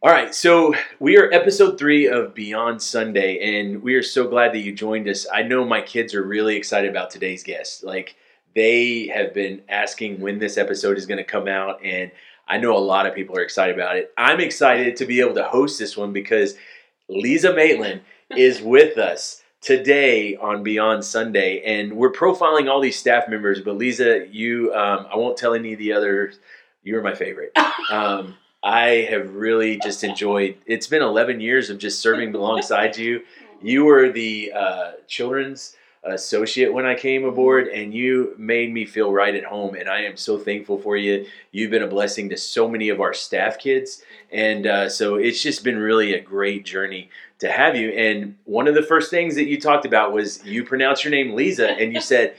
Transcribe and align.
All 0.00 0.12
right, 0.12 0.32
so 0.32 0.74
we 1.00 1.18
are 1.18 1.32
episode 1.32 1.76
three 1.76 2.06
of 2.06 2.34
Beyond 2.34 2.80
Sunday, 2.80 3.58
and 3.58 3.82
we 3.82 3.94
are 3.94 4.02
so 4.02 4.28
glad 4.28 4.52
that 4.52 4.60
you 4.60 4.72
joined 4.72 5.08
us. 5.08 5.26
I 5.32 5.42
know 5.42 5.64
my 5.64 5.80
kids 5.80 6.14
are 6.14 6.22
really 6.22 6.56
excited 6.56 6.88
about 6.88 7.10
today's 7.10 7.42
guest. 7.42 7.82
Like, 7.82 8.14
they 8.54 9.08
have 9.08 9.34
been 9.34 9.62
asking 9.68 10.20
when 10.20 10.38
this 10.38 10.56
episode 10.56 10.96
is 10.96 11.06
going 11.06 11.18
to 11.18 11.24
come 11.24 11.48
out, 11.48 11.84
and 11.84 12.12
I 12.46 12.58
know 12.58 12.76
a 12.76 12.78
lot 12.78 13.06
of 13.06 13.14
people 13.14 13.36
are 13.36 13.42
excited 13.42 13.74
about 13.74 13.96
it. 13.96 14.12
I'm 14.16 14.40
excited 14.40 14.96
to 14.96 15.04
be 15.04 15.20
able 15.20 15.34
to 15.34 15.44
host 15.44 15.80
this 15.80 15.96
one 15.96 16.12
because 16.12 16.54
Lezah 17.10 17.54
Maitland 17.54 18.02
is 18.30 18.62
with 18.62 18.98
us 18.98 19.42
today 19.60 20.36
on 20.36 20.62
Beyond 20.62 21.04
Sunday, 21.04 21.60
and 21.64 21.92
we're 21.96 22.12
profiling 22.12 22.70
all 22.70 22.80
these 22.80 22.98
staff 22.98 23.28
members. 23.28 23.60
But 23.60 23.78
Lezah, 23.78 24.32
you, 24.32 24.72
um, 24.74 25.06
I 25.12 25.16
won't 25.16 25.36
tell 25.36 25.54
any 25.54 25.72
of 25.72 25.80
the 25.80 25.92
others. 25.92 26.38
You're 26.84 27.02
my 27.02 27.14
favorite. 27.14 27.50
Um, 27.90 28.36
I 28.62 29.06
have 29.10 29.34
really 29.34 29.78
just 29.78 30.04
enjoyed. 30.04 30.56
It's 30.66 30.86
been 30.86 31.02
11 31.02 31.40
years 31.40 31.68
of 31.70 31.78
just 31.78 32.00
serving 32.00 32.34
alongside 32.34 32.96
you. 32.96 33.22
You 33.60 33.84
were 33.84 34.10
the 34.10 34.52
uh, 34.54 34.92
children's 35.08 35.76
associate 36.04 36.72
when 36.72 36.84
I 36.84 36.94
came 36.96 37.24
aboard, 37.24 37.68
and 37.68 37.94
you 37.94 38.34
made 38.36 38.72
me 38.72 38.84
feel 38.84 39.12
right 39.12 39.34
at 39.34 39.44
home. 39.44 39.74
And 39.74 39.88
I 39.88 40.02
am 40.02 40.16
so 40.16 40.36
thankful 40.38 40.78
for 40.78 40.96
you. 40.96 41.26
You've 41.52 41.70
been 41.70 41.82
a 41.82 41.88
blessing 41.88 42.28
to 42.30 42.36
so 42.36 42.68
many 42.68 42.88
of 42.88 43.00
our 43.00 43.14
staff 43.14 43.58
kids, 43.58 44.02
and 44.30 44.66
uh, 44.66 44.88
so 44.88 45.16
it's 45.16 45.42
just 45.42 45.62
been 45.64 45.78
really 45.78 46.14
a 46.14 46.20
great 46.20 46.64
journey 46.64 47.10
to 47.38 47.50
have 47.50 47.76
you. 47.76 47.90
And 47.90 48.36
one 48.44 48.66
of 48.68 48.74
the 48.74 48.82
first 48.82 49.10
things 49.10 49.34
that 49.36 49.46
you 49.46 49.60
talked 49.60 49.86
about 49.86 50.12
was 50.12 50.44
you 50.44 50.64
pronounce 50.64 51.04
your 51.04 51.12
name 51.12 51.32
Lezah, 51.32 51.80
and 51.80 51.92
you 51.92 52.00
said 52.00 52.34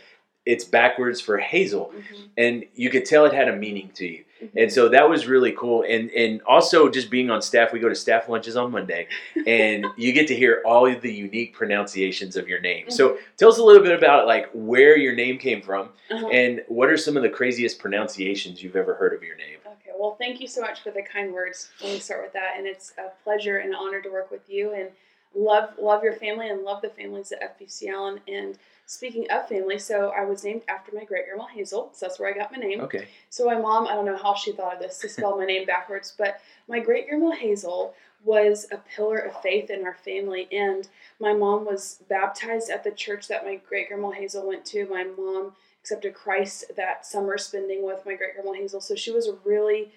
it's 0.46 0.66
backwards 0.66 1.22
for 1.22 1.38
Hazel, 1.38 1.94
Mhm. 1.96 2.30
and 2.38 2.66
you 2.76 2.90
could 2.90 3.06
tell 3.06 3.26
it 3.26 3.34
had 3.34 3.48
a 3.48 3.56
meaning 3.56 3.92
to 3.96 4.06
you. 4.06 4.24
And 4.56 4.72
so 4.72 4.90
that 4.90 5.10
was 5.10 5.28
really 5.28 5.52
cool. 5.54 5.84
And 5.88 6.10
and 6.12 6.42
also 6.44 6.90
just 6.90 7.10
being 7.10 7.30
on 7.30 7.42
staff, 7.42 7.72
we 7.74 7.80
go 7.80 7.90
to 7.90 7.96
staff 7.96 8.30
lunches 8.30 8.56
on 8.56 8.72
Monday, 8.72 9.08
and 9.48 9.86
you 9.98 10.12
get 10.14 10.28
to 10.28 10.36
hear 10.36 10.62
all 10.66 10.86
of 10.86 11.02
the 11.02 11.14
unique 11.14 11.54
pronunciations 11.54 12.36
of 12.36 12.48
your 12.48 12.60
name. 12.60 12.90
So 12.90 13.18
tell 13.38 13.50
us 13.50 13.58
a 13.58 13.64
little 13.64 13.84
bit 13.84 13.98
about 13.98 14.28
like 14.28 14.50
where 14.54 14.98
your 14.98 15.16
name 15.16 15.38
came 15.38 15.62
from, 15.62 15.90
Uh-huh. 16.12 16.28
and 16.30 16.64
what 16.68 16.90
are 16.90 16.98
some 16.98 17.18
of 17.18 17.24
the 17.24 17.30
craziest 17.30 17.80
pronunciations 17.80 18.62
you've 18.64 18.76
ever 18.76 18.94
heard 18.96 19.14
of 19.14 19.24
your 19.24 19.36
name. 19.38 19.58
Okay, 19.66 19.92
well, 19.98 20.16
thank 20.20 20.40
you 20.42 20.48
so 20.48 20.62
much 20.62 20.82
for 20.82 20.92
the 20.92 21.02
kind 21.02 21.34
words. 21.34 21.70
Let 21.82 21.94
me 21.94 22.00
start 22.00 22.22
with 22.24 22.34
that, 22.34 22.54
and 22.58 22.66
it's 22.68 22.94
a 22.98 23.12
pleasure 23.24 23.58
and 23.58 23.70
an 23.70 23.76
honor 23.76 24.02
to 24.02 24.10
work 24.10 24.30
with 24.32 24.48
you, 24.50 24.74
and 24.74 24.90
love 25.36 25.70
love 25.80 26.04
your 26.04 26.14
family 26.14 26.50
and 26.50 26.64
love 26.64 26.82
the 26.82 26.90
families 26.90 27.32
at 27.32 27.60
FBC 27.60 27.90
Allen. 27.90 28.20
And 28.28 28.58
speaking 28.86 29.26
of 29.32 29.48
family, 29.48 29.80
so 29.80 30.12
I 30.16 30.26
was 30.26 30.44
named 30.44 30.62
after 30.68 30.92
my 30.94 31.04
great 31.04 31.26
grandma 31.26 31.46
Hazel, 31.48 31.92
so 31.94 32.06
that's 32.06 32.20
where 32.20 32.30
I 32.30 32.38
got 32.38 32.52
my 32.52 32.58
name. 32.58 32.82
Okay. 32.82 33.08
So 33.30 33.46
my 33.46 33.58
mom, 33.58 33.88
I 33.88 33.94
don't 33.94 34.06
know 34.06 34.18
how 34.18 34.36
she 34.36 34.52
thought 34.52 34.76
of 34.76 34.80
this 34.80 35.00
to 35.00 35.10
spell 35.10 35.38
my 35.38 35.46
name 35.46 35.66
backwards, 35.66 36.14
but 36.18 36.40
my 36.68 36.80
great 36.80 37.08
grandma 37.08 37.32
Hazel 37.32 37.94
was 38.24 38.68
a 38.72 38.78
pillar 38.78 39.18
of 39.18 39.42
faith 39.42 39.70
in 39.70 39.84
our 39.84 39.96
family, 39.96 40.48
and 40.52 40.88
my 41.20 41.34
mom 41.34 41.66
was 41.66 42.00
baptized 42.10 42.70
at 42.70 42.84
the 42.84 42.92
church 42.92 43.28
that 43.28 43.46
my 43.46 43.60
great 43.68 43.90
grandma 43.90 44.12
Hazel 44.12 44.48
went 44.48 44.66
to. 44.68 44.88
My 44.90 45.04
mom 45.04 45.54
accepted 45.82 46.14
Christ 46.14 46.66
that 46.78 47.06
summer 47.06 47.38
spending 47.38 47.86
with 47.86 48.06
my 48.06 48.16
great 48.16 48.36
grandma 48.36 48.54
Hazel, 48.54 48.80
so 48.80 48.96
she 48.96 49.12
was 49.12 49.28
a 49.28 49.38
really 49.44 49.92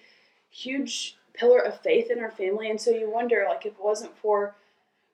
huge 0.49 1.17
pillar 1.33 1.59
of 1.59 1.79
faith 1.81 2.09
in 2.09 2.19
our 2.19 2.31
family. 2.31 2.69
And 2.69 2.81
so 2.81 2.91
you 2.91 3.09
wonder, 3.09 3.45
like, 3.47 3.65
if 3.65 3.73
it 3.73 3.83
wasn't 3.83 4.17
for 4.17 4.55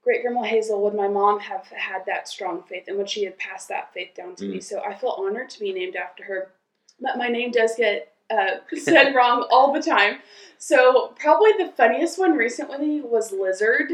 great 0.03 0.21
grandma 0.21 0.43
Hazel, 0.43 0.81
would 0.83 0.93
my 0.93 1.07
mom 1.07 1.39
have 1.39 1.65
had 1.67 2.05
that 2.05 2.27
strong 2.27 2.63
faith, 2.63 2.85
and 2.87 2.97
would 2.97 3.09
she 3.09 3.23
have 3.25 3.37
passed 3.37 3.69
that 3.69 3.93
faith 3.93 4.13
down 4.15 4.35
to 4.35 4.45
me? 4.45 4.57
Mm. 4.57 4.63
So 4.63 4.81
I 4.83 4.93
feel 4.93 5.15
honored 5.17 5.49
to 5.51 5.59
be 5.59 5.73
named 5.73 5.95
after 5.95 6.23
her. 6.25 6.51
But 6.99 7.17
my 7.17 7.27
name 7.27 7.51
does 7.51 7.75
get 7.75 8.13
uh, 8.29 8.57
said 8.75 9.13
wrong 9.15 9.47
all 9.51 9.73
the 9.73 9.81
time. 9.81 10.19
So 10.57 11.13
probably 11.17 11.51
the 11.57 11.71
funniest 11.75 12.19
one 12.19 12.33
recently 12.33 13.01
was 13.01 13.31
Lizard. 13.31 13.91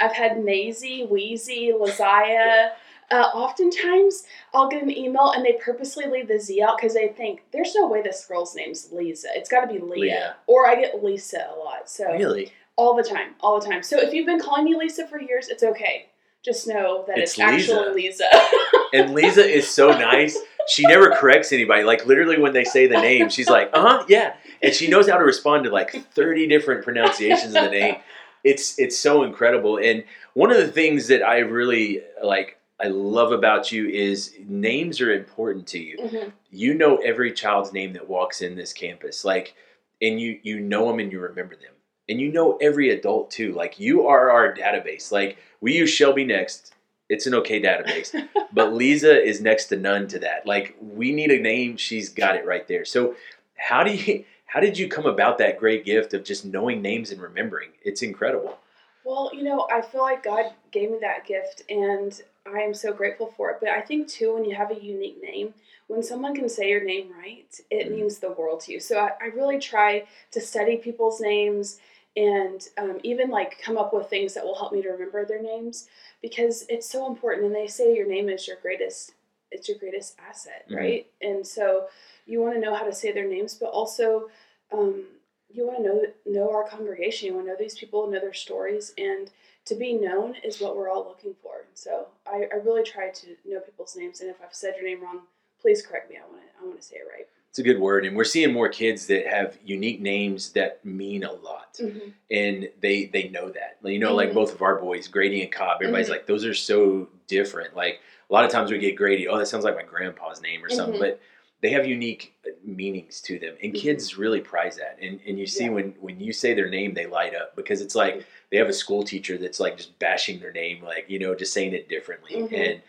I've 0.00 0.12
had 0.12 0.44
Maisie, 0.44 1.06
Wheezy, 1.06 1.72
Laziah. 1.72 2.72
Uh, 3.10 3.28
oftentimes, 3.34 4.24
I'll 4.54 4.68
get 4.68 4.82
an 4.82 4.90
email 4.90 5.30
and 5.30 5.44
they 5.44 5.52
purposely 5.52 6.06
leave 6.06 6.26
the 6.26 6.38
Z 6.40 6.60
out 6.62 6.78
because 6.78 6.94
they 6.94 7.08
think 7.08 7.42
there's 7.52 7.74
no 7.74 7.86
way 7.86 8.02
this 8.02 8.24
girl's 8.24 8.56
name's 8.56 8.88
Lezah. 8.88 9.26
It's 9.34 9.50
got 9.50 9.60
to 9.60 9.72
be 9.72 9.78
Leah. 9.78 10.00
Leah. 10.00 10.36
Or 10.46 10.66
I 10.66 10.74
get 10.74 11.04
Lisa 11.04 11.48
a 11.54 11.58
lot. 11.58 11.88
So 11.88 12.10
Really? 12.12 12.52
All 12.76 12.94
the 12.96 13.02
time, 13.02 13.34
all 13.40 13.60
the 13.60 13.66
time. 13.66 13.82
So 13.82 13.98
if 14.00 14.12
you've 14.12 14.26
been 14.26 14.40
calling 14.40 14.64
me 14.64 14.76
Lisa 14.76 15.06
for 15.06 15.20
years, 15.20 15.48
it's 15.48 15.62
okay. 15.62 16.06
Just 16.44 16.66
know 16.66 17.04
that 17.06 17.18
It's 17.18 17.32
it's, 17.32 17.40
actually 17.40 18.02
Lezah. 18.10 18.48
And 18.92 19.10
Lezah 19.10 19.48
is 19.48 19.68
so 19.68 19.90
nice. 19.90 20.38
She 20.68 20.82
never 20.86 21.10
corrects 21.10 21.52
anybody. 21.52 21.82
Like 21.84 22.06
literally, 22.06 22.38
when 22.38 22.52
they 22.52 22.64
say 22.64 22.86
the 22.86 23.00
name, 23.00 23.28
she's 23.28 23.48
like, 23.48 23.70
"Uh 23.72 23.80
huh, 23.82 24.04
yeah," 24.08 24.34
and 24.62 24.72
she 24.72 24.86
knows 24.88 25.08
how 25.08 25.16
to 25.18 25.24
respond 25.24 25.64
to 25.64 25.70
like 25.70 25.90
thirty 26.12 26.46
different 26.46 26.84
pronunciations 26.84 27.54
of 27.54 27.64
the 27.64 27.70
name. 27.70 27.96
It's 28.44 28.78
it's 28.78 28.96
so 28.98 29.22
incredible. 29.24 29.78
And 29.78 30.04
one 30.34 30.50
of 30.50 30.58
the 30.58 30.68
things 30.68 31.08
that 31.08 31.22
I 31.22 31.38
really 31.38 32.02
like, 32.22 32.58
I 32.80 32.86
love 32.88 33.32
about 33.32 33.72
you 33.72 33.88
is 33.88 34.34
names 34.46 35.00
are 35.00 35.12
important 35.12 35.66
to 35.68 35.78
you. 35.78 35.98
Mhm. 35.98 36.32
You 36.50 36.74
know 36.74 36.96
every 36.98 37.32
child's 37.32 37.72
name 37.72 37.92
that 37.94 38.08
walks 38.08 38.42
in 38.42 38.54
this 38.54 38.72
campus, 38.72 39.24
like, 39.24 39.54
and 40.00 40.20
you 40.20 40.38
you 40.42 40.60
know 40.60 40.86
them 40.88 40.98
and 41.00 41.10
you 41.10 41.20
remember 41.20 41.56
them, 41.56 41.73
and 42.08 42.20
you 42.20 42.30
know 42.32 42.56
every 42.60 42.90
adult 42.90 43.30
too. 43.30 43.52
Like 43.52 43.78
you 43.80 44.06
are 44.06 44.30
our 44.30 44.54
database. 44.54 45.10
Like 45.10 45.38
we 45.60 45.76
use 45.76 45.90
Shelby 45.90 46.24
Next. 46.24 46.74
It's 47.08 47.26
an 47.26 47.34
okay 47.34 47.60
database 47.60 48.12
but 48.52 48.72
Lezah 48.72 49.22
is 49.22 49.40
next 49.40 49.66
to 49.66 49.76
none 49.76 50.08
to 50.08 50.18
that. 50.20 50.46
Like 50.46 50.74
we 50.80 51.12
need 51.12 51.30
a 51.30 51.38
name, 51.40 51.76
she's 51.76 52.08
got 52.08 52.36
it 52.36 52.46
right 52.46 52.66
there. 52.66 52.84
So 52.84 53.14
how 53.56 53.82
do 53.82 53.92
you 53.94 54.24
how 54.46 54.60
did 54.60 54.78
you 54.78 54.88
come 54.88 55.06
about 55.06 55.38
that 55.38 55.58
great 55.58 55.84
gift 55.84 56.14
of 56.14 56.24
just 56.24 56.44
knowing 56.44 56.80
names 56.80 57.10
and 57.10 57.20
remembering? 57.20 57.70
It's 57.82 58.02
incredible. 58.02 58.58
Well, 59.04 59.30
you 59.34 59.42
know, 59.42 59.66
I 59.70 59.82
feel 59.82 60.00
like 60.00 60.22
God 60.22 60.52
gave 60.70 60.90
me 60.90 60.98
that 61.02 61.26
gift 61.26 61.62
and 61.68 62.18
I 62.46 62.60
am 62.60 62.72
so 62.72 62.92
grateful 62.92 63.34
for 63.36 63.50
it. 63.50 63.58
But 63.60 63.70
I 63.70 63.80
think 63.82 64.08
too, 64.08 64.32
when 64.34 64.44
you 64.44 64.54
have 64.54 64.70
a 64.70 64.80
unique 64.82 65.20
name, 65.22 65.52
when 65.88 66.02
someone 66.02 66.34
can 66.34 66.48
say 66.48 66.70
your 66.70 66.84
name 66.84 67.10
right, 67.18 67.46
it 67.70 67.88
Mhm. 67.88 67.96
means 67.96 68.18
the 68.20 68.30
world 68.30 68.60
to 68.60 68.72
you. 68.72 68.80
So 68.80 68.98
I, 68.98 69.10
I 69.20 69.26
really 69.26 69.58
try 69.58 70.06
to 70.30 70.40
study 70.40 70.76
people's 70.76 71.20
names 71.20 71.78
and 72.16 72.68
um, 72.78 73.00
even 73.02 73.28
like 73.30 73.60
come 73.60 73.76
up 73.76 73.92
with 73.92 74.08
things 74.08 74.34
that 74.34 74.44
will 74.44 74.54
help 74.54 74.72
me 74.72 74.82
to 74.82 74.88
remember 74.90 75.24
their 75.24 75.42
names 75.42 75.88
because 76.22 76.64
it's 76.68 76.88
so 76.88 77.06
important. 77.06 77.46
And 77.46 77.54
they 77.54 77.66
say 77.66 77.94
your 77.94 78.06
name 78.06 78.28
is 78.28 78.46
your 78.46 78.56
greatest, 78.62 79.14
it's 79.50 79.68
your 79.68 79.78
greatest 79.78 80.16
asset, 80.18 80.64
Mhm. 80.68 80.76
right? 80.76 81.06
And 81.20 81.46
so 81.46 81.88
you 82.26 82.40
want 82.40 82.54
to 82.54 82.60
know 82.60 82.74
how 82.74 82.84
to 82.84 82.92
say 82.92 83.12
their 83.12 83.26
names, 83.28 83.54
but 83.54 83.70
also 83.70 84.30
um, 84.72 85.06
you 85.50 85.66
want 85.66 85.78
to 85.78 85.82
know 85.84 86.02
know 86.26 86.50
our 86.50 86.64
congregation. 86.68 87.26
You 87.28 87.34
want 87.34 87.46
to 87.46 87.52
know 87.52 87.58
these 87.58 87.78
people, 87.78 88.06
know 88.08 88.20
their 88.20 88.32
stories, 88.32 88.92
and 88.98 89.30
to 89.66 89.74
be 89.74 89.94
known 89.94 90.34
is 90.42 90.60
what 90.60 90.76
we're 90.76 90.90
all 90.90 91.04
looking 91.04 91.34
for. 91.42 91.64
So 91.74 92.08
I, 92.26 92.48
I 92.52 92.56
really 92.56 92.82
try 92.82 93.10
to 93.10 93.36
know 93.44 93.60
people's 93.60 93.96
names, 93.96 94.20
and 94.20 94.30
if 94.30 94.36
I've 94.42 94.54
said 94.54 94.74
your 94.76 94.84
name 94.84 95.02
wrong, 95.02 95.22
please 95.60 95.84
correct 95.84 96.10
me. 96.10 96.16
I 96.16 96.20
want 96.22 96.42
to 96.42 96.48
I 96.60 96.66
want 96.66 96.80
to 96.80 96.86
say 96.86 96.96
it 96.96 97.06
right. 97.12 97.28
It's 97.54 97.60
a 97.60 97.62
good 97.62 97.78
word. 97.78 98.04
And 98.04 98.16
we're 98.16 98.24
seeing 98.24 98.52
more 98.52 98.68
kids 98.68 99.06
that 99.06 99.28
have 99.28 99.56
unique 99.64 100.00
names 100.00 100.50
that 100.54 100.84
mean 100.84 101.22
a 101.22 101.30
lot. 101.30 101.74
Mm-hmm. 101.80 102.08
And 102.32 102.68
they 102.80 103.04
they 103.04 103.28
know 103.28 103.48
that. 103.48 103.76
You 103.84 104.00
know, 104.00 104.12
like 104.12 104.30
Mhm. 104.30 104.34
both 104.34 104.52
of 104.52 104.60
our 104.62 104.74
boys, 104.80 105.06
Grady 105.06 105.40
and 105.40 105.52
Cobb, 105.52 105.80
everybody's 105.80 106.08
Mhm. 106.08 106.10
like, 106.10 106.26
those 106.26 106.44
are 106.44 106.52
so 106.52 107.08
different. 107.28 107.76
Like 107.76 108.00
a 108.28 108.32
lot 108.32 108.44
of 108.44 108.50
times 108.50 108.72
we 108.72 108.78
get 108.78 108.96
Grady, 108.96 109.28
oh, 109.28 109.38
that 109.38 109.46
sounds 109.46 109.62
like 109.62 109.76
my 109.76 109.84
grandpa's 109.84 110.42
name 110.42 110.64
or 110.64 110.68
something. 110.68 110.96
Mhm. 110.96 110.98
But 110.98 111.20
they 111.60 111.68
have 111.70 111.86
unique 111.86 112.32
uh, 112.44 112.50
meanings 112.64 113.20
to 113.20 113.38
them. 113.38 113.54
And 113.62 113.72
Mhm. 113.72 113.78
kids 113.78 114.18
really 114.18 114.40
prize 114.40 114.74
that. 114.78 114.98
And 115.00 115.20
and 115.24 115.38
you 115.38 115.46
see 115.46 115.66
Yeah. 115.66 115.70
when 115.70 115.94
when 116.00 116.18
you 116.18 116.32
say 116.32 116.54
their 116.54 116.68
name, 116.68 116.92
they 116.94 117.06
light 117.06 117.36
up 117.36 117.54
because 117.54 117.80
it's 117.80 117.94
like 117.94 118.16
Mhm. 118.16 118.24
they 118.50 118.56
have 118.56 118.68
a 118.68 118.72
school 118.72 119.04
teacher 119.04 119.38
that's 119.38 119.60
like 119.60 119.76
just 119.76 119.96
bashing 120.00 120.40
their 120.40 120.50
name, 120.50 120.82
like, 120.82 121.04
you 121.06 121.20
know, 121.20 121.36
just 121.36 121.52
saying 121.52 121.72
it 121.72 121.88
differently. 121.88 122.34
And 122.52 122.82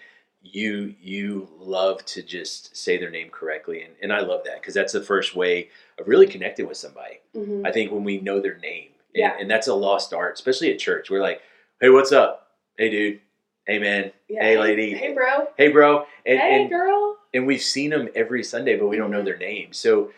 you 0.47 0.93
you 1.01 1.49
love 1.57 2.05
to 2.05 2.21
just 2.21 2.75
say 2.77 2.97
their 2.97 3.09
name 3.09 3.29
correctly 3.31 3.81
and, 3.81 3.93
and 4.01 4.13
i 4.13 4.19
love 4.19 4.41
that 4.45 4.61
because 4.61 4.73
that's 4.75 4.93
the 4.93 5.01
first 5.01 5.35
way 5.35 5.69
of 5.97 6.07
really 6.07 6.27
connecting 6.27 6.67
with 6.67 6.77
somebody 6.77 7.19
Mm-hmm. 7.35 7.65
i 7.65 7.71
think 7.71 7.91
when 7.91 8.03
we 8.03 8.19
know 8.21 8.39
their 8.39 8.57
name 8.59 8.89
and, 9.13 9.21
Yeah. 9.21 9.35
and 9.39 9.49
that's 9.49 9.67
a 9.67 9.73
lost 9.73 10.13
art 10.13 10.33
especially 10.35 10.71
at 10.71 10.77
church 10.79 11.09
we're 11.09 11.21
like 11.21 11.41
hey 11.81 11.89
what's 11.89 12.11
up 12.11 12.51
hey 12.77 12.89
dude 12.89 13.19
hey 13.65 13.79
man 13.79 14.11
Yeah. 14.29 14.43
hey 14.43 14.57
lady 14.59 14.93
Hey, 14.93 15.13
bro. 15.13 15.47
hey 15.57 15.69
bro 15.69 16.05
and, 16.25 16.39
hey, 16.39 16.61
and, 16.61 16.69
girl. 16.69 17.17
and 17.33 17.47
we've 17.47 17.61
seen 17.61 17.89
them 17.89 18.07
every 18.15 18.43
sunday 18.43 18.77
but 18.77 18.87
we 18.87 18.97
don't 18.97 19.09
know 19.11 19.21
Mhm. 19.21 19.25
their 19.25 19.37
name 19.37 19.73
so 19.73 20.11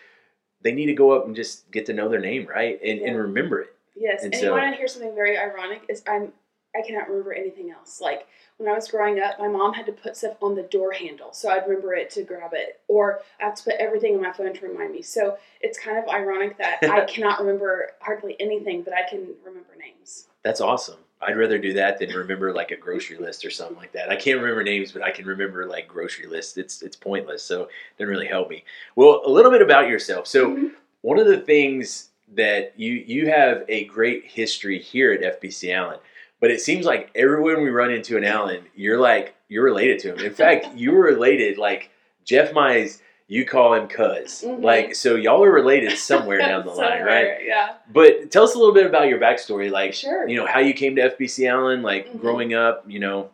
they 0.61 0.73
need 0.73 0.87
to 0.87 0.93
go 0.93 1.11
up 1.11 1.25
and 1.25 1.35
just 1.35 1.71
get 1.71 1.85
to 1.85 1.93
know 1.93 2.09
their 2.09 2.19
name 2.19 2.45
right 2.47 2.79
and, 2.83 2.99
and 2.99 3.17
remember 3.17 3.61
it 3.61 3.73
Yes, 3.99 4.23
And 4.23 4.31
and, 4.33 4.39
so- 4.41 4.47
you 4.49 4.51
want 4.51 4.71
to 4.73 4.77
hear 4.77 4.87
something 4.87 5.15
very 5.15 5.35
ironic? 5.39 5.81
Is 5.89 6.03
I'm 6.07 6.31
I 6.77 6.81
cannot 6.81 7.09
remember 7.09 7.33
anything 7.33 7.71
else. 7.71 7.99
Like 8.01 8.27
when 8.57 8.69
I 8.69 8.73
was 8.73 8.87
growing 8.89 9.19
up, 9.19 9.39
my 9.39 9.47
mom 9.47 9.73
had 9.73 9.85
to 9.87 9.91
put 9.91 10.15
stuff 10.15 10.37
on 10.41 10.55
the 10.55 10.63
door 10.63 10.91
handle, 10.91 11.33
so 11.33 11.49
I'd 11.49 11.67
remember 11.67 11.93
it 11.93 12.09
to 12.11 12.23
grab 12.23 12.51
it, 12.53 12.79
or 12.87 13.21
I 13.41 13.45
have 13.45 13.55
to 13.55 13.63
put 13.63 13.75
everything 13.79 14.13
in 14.13 14.21
my 14.21 14.31
phone 14.31 14.53
to 14.53 14.67
remind 14.67 14.93
me. 14.93 15.01
So 15.01 15.37
it's 15.61 15.79
kind 15.79 15.97
of 15.97 16.07
ironic 16.09 16.57
that 16.57 16.79
I 16.83 17.05
cannot 17.05 17.39
remember 17.39 17.91
hardly 17.99 18.35
anything, 18.39 18.83
but 18.83 18.93
I 18.93 19.07
can 19.09 19.27
remember 19.43 19.75
names. 19.79 20.27
that's 20.43 20.61
awesome 20.61 20.97
i'd 21.23 21.35
rather 21.35 21.57
do 21.57 21.73
that 21.73 21.97
than 21.97 22.09
remember 22.11 22.53
like 22.53 22.69
a 22.69 22.75
grocery 22.75 23.17
list 23.17 23.43
or 23.43 23.49
something 23.49 23.75
like 23.77 23.91
that 23.91 24.09
i 24.09 24.15
can't 24.15 24.39
remember 24.39 24.63
names 24.63 24.91
but 24.91 25.01
i 25.01 25.09
can 25.09 25.25
remember 25.25 25.65
like 25.65 25.87
grocery 25.87 26.27
lists 26.27 26.57
it's 26.57 26.83
it's 26.83 26.95
pointless 26.95 27.41
so 27.43 27.63
it 27.63 27.69
doesn't 27.97 28.11
really 28.11 28.27
help 28.27 28.47
me 28.47 28.63
well 28.95 29.23
a 29.25 29.29
little 29.29 29.49
bit 29.49 29.63
about 29.63 29.87
yourself 29.89 30.27
so 30.27 30.51
Mhm. 30.55 30.71
one 31.01 31.17
of 31.17 31.25
the 31.25 31.39
things 31.39 32.09
that 32.35 32.71
you 32.77 32.93
you 32.93 33.29
have 33.31 33.63
a 33.67 33.85
great 33.85 34.25
history 34.25 34.77
here 34.79 35.11
at 35.11 35.21
FBC 35.41 35.73
Allen, 35.73 35.97
but 36.39 36.51
it 36.51 36.61
seems 36.61 36.85
like 36.85 37.09
everyone 37.15 37.61
we 37.63 37.69
run 37.69 37.91
into 37.91 38.17
in 38.17 38.23
Allen, 38.23 38.63
you're 38.75 38.99
like 38.99 39.35
you're 39.49 39.63
related 39.63 39.99
to 39.99 40.13
him. 40.13 40.19
In 40.25 40.33
fact, 40.33 40.67
you 40.75 40.91
were 40.91 41.03
related. 41.03 41.57
Like 41.57 41.89
Jeff 42.25 42.51
Mize, 42.51 43.01
you 43.27 43.45
call 43.45 43.73
him 43.73 43.87
Cuz. 43.87 44.43
Mhm. 44.45 44.61
Like 44.63 44.95
so, 44.95 45.15
y'all 45.15 45.43
are 45.43 45.51
related 45.51 45.97
somewhere 45.97 46.37
down 46.39 46.65
the 46.65 46.71
line, 46.71 47.01
right? 47.03 47.37
Yeah. 47.45 47.73
But 47.91 48.31
tell 48.31 48.43
us 48.43 48.55
a 48.55 48.57
little 48.59 48.73
bit 48.73 48.85
about 48.85 49.07
your 49.07 49.19
backstory, 49.19 49.71
like 49.71 49.93
Sure. 49.93 50.27
you 50.27 50.35
know 50.37 50.45
how 50.45 50.59
you 50.59 50.73
came 50.73 50.95
to 50.97 51.01
FBC 51.03 51.47
Allen, 51.47 51.81
like 51.81 52.07
Mhm. 52.07 52.19
growing 52.21 52.53
up. 52.53 52.83
You 52.87 52.99
know, 52.99 53.29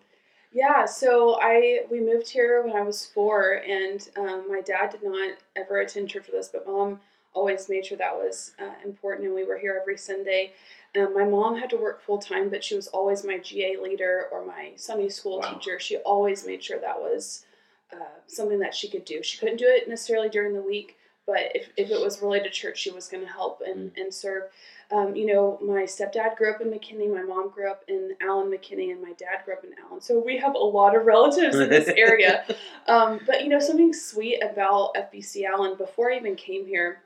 Yeah, 0.56 0.86
so 0.86 1.38
I 1.42 1.82
we 1.90 2.00
moved 2.00 2.30
here 2.30 2.62
when 2.62 2.76
I 2.76 2.82
was 2.82 3.06
four, 3.08 3.64
and 3.68 4.08
um, 4.16 4.46
my 4.48 4.62
dad 4.62 4.92
did 4.92 5.04
not 5.04 5.34
ever 5.56 5.80
attend 5.80 6.10
church 6.10 6.28
with 6.28 6.36
us, 6.36 6.50
but 6.50 6.68
mom 6.68 7.00
always 7.33 7.69
made 7.69 7.85
sure 7.85 7.97
that 7.97 8.15
was 8.15 8.51
uh, 8.59 8.74
important, 8.85 9.25
and 9.27 9.35
we 9.35 9.44
were 9.44 9.57
here 9.57 9.77
every 9.81 9.97
Sunday. 9.97 10.53
Um, 10.95 11.13
my 11.13 11.24
mom 11.24 11.56
had 11.57 11.69
to 11.71 11.77
work 11.77 12.01
full 12.03 12.19
time, 12.19 12.50
but 12.50 12.63
she 12.63 12.75
was 12.75 12.88
always 12.88 13.24
my 13.24 13.39
GA 13.39 13.77
leader 13.81 14.27
or 14.31 14.45
my 14.45 14.71
Sunday 14.75 15.09
school 15.09 15.39
Wow. 15.39 15.53
teacher. 15.53 15.80
She 15.80 15.97
always 15.97 16.45
made 16.45 16.63
sure 16.63 16.80
that 16.80 17.00
was 17.00 17.45
uh, 17.91 17.95
something 18.27 18.59
that 18.59 18.75
she 18.75 18.89
could 18.89 19.06
do. 19.06 19.24
She 19.24 19.38
couldn't 19.38 19.57
do 19.57 19.65
it 19.68 19.89
necessarily 19.89 20.30
during 20.30 20.53
the 20.53 20.62
week, 20.62 20.97
but 21.25 21.56
if, 21.56 21.69
if 21.77 21.89
it 21.89 22.00
was 22.00 22.21
related 22.21 22.45
to 22.45 22.50
church, 22.51 22.77
she 22.80 22.91
was 22.91 23.07
going 23.07 23.25
to 23.25 23.31
help 23.31 23.62
and, 23.65 23.91
and 23.97 24.13
serve. 24.13 24.44
Um, 24.91 25.15
you 25.15 25.25
know, 25.25 25.57
my 25.63 25.83
stepdad 25.83 26.35
grew 26.35 26.51
up 26.53 26.62
in 26.62 26.68
McKinney, 26.69 27.12
my 27.12 27.24
mom 27.24 27.50
grew 27.50 27.71
up 27.71 27.83
in 27.88 28.15
Allen, 28.21 28.51
McKinney, 28.51 28.91
and 28.91 29.01
my 29.01 29.13
dad 29.13 29.44
grew 29.45 29.56
up 29.56 29.63
in 29.63 29.71
Allen. 29.83 30.01
So 30.01 30.21
we 30.24 30.38
have 30.38 30.53
a 30.53 30.59
lot 30.59 30.95
of 30.95 31.06
relatives 31.06 31.56
in 31.56 31.69
this 31.69 31.88
area. 31.97 32.44
Um, 32.88 33.19
but 33.25 33.44
you 33.44 33.50
know, 33.50 33.57
something 33.59 33.94
sweet 33.94 34.41
about 34.44 34.94
FBC 34.95 35.45
Allen 35.45 35.75
before 35.77 36.12
I 36.12 36.18
even 36.18 36.35
came 36.35 36.68
here, 36.68 37.00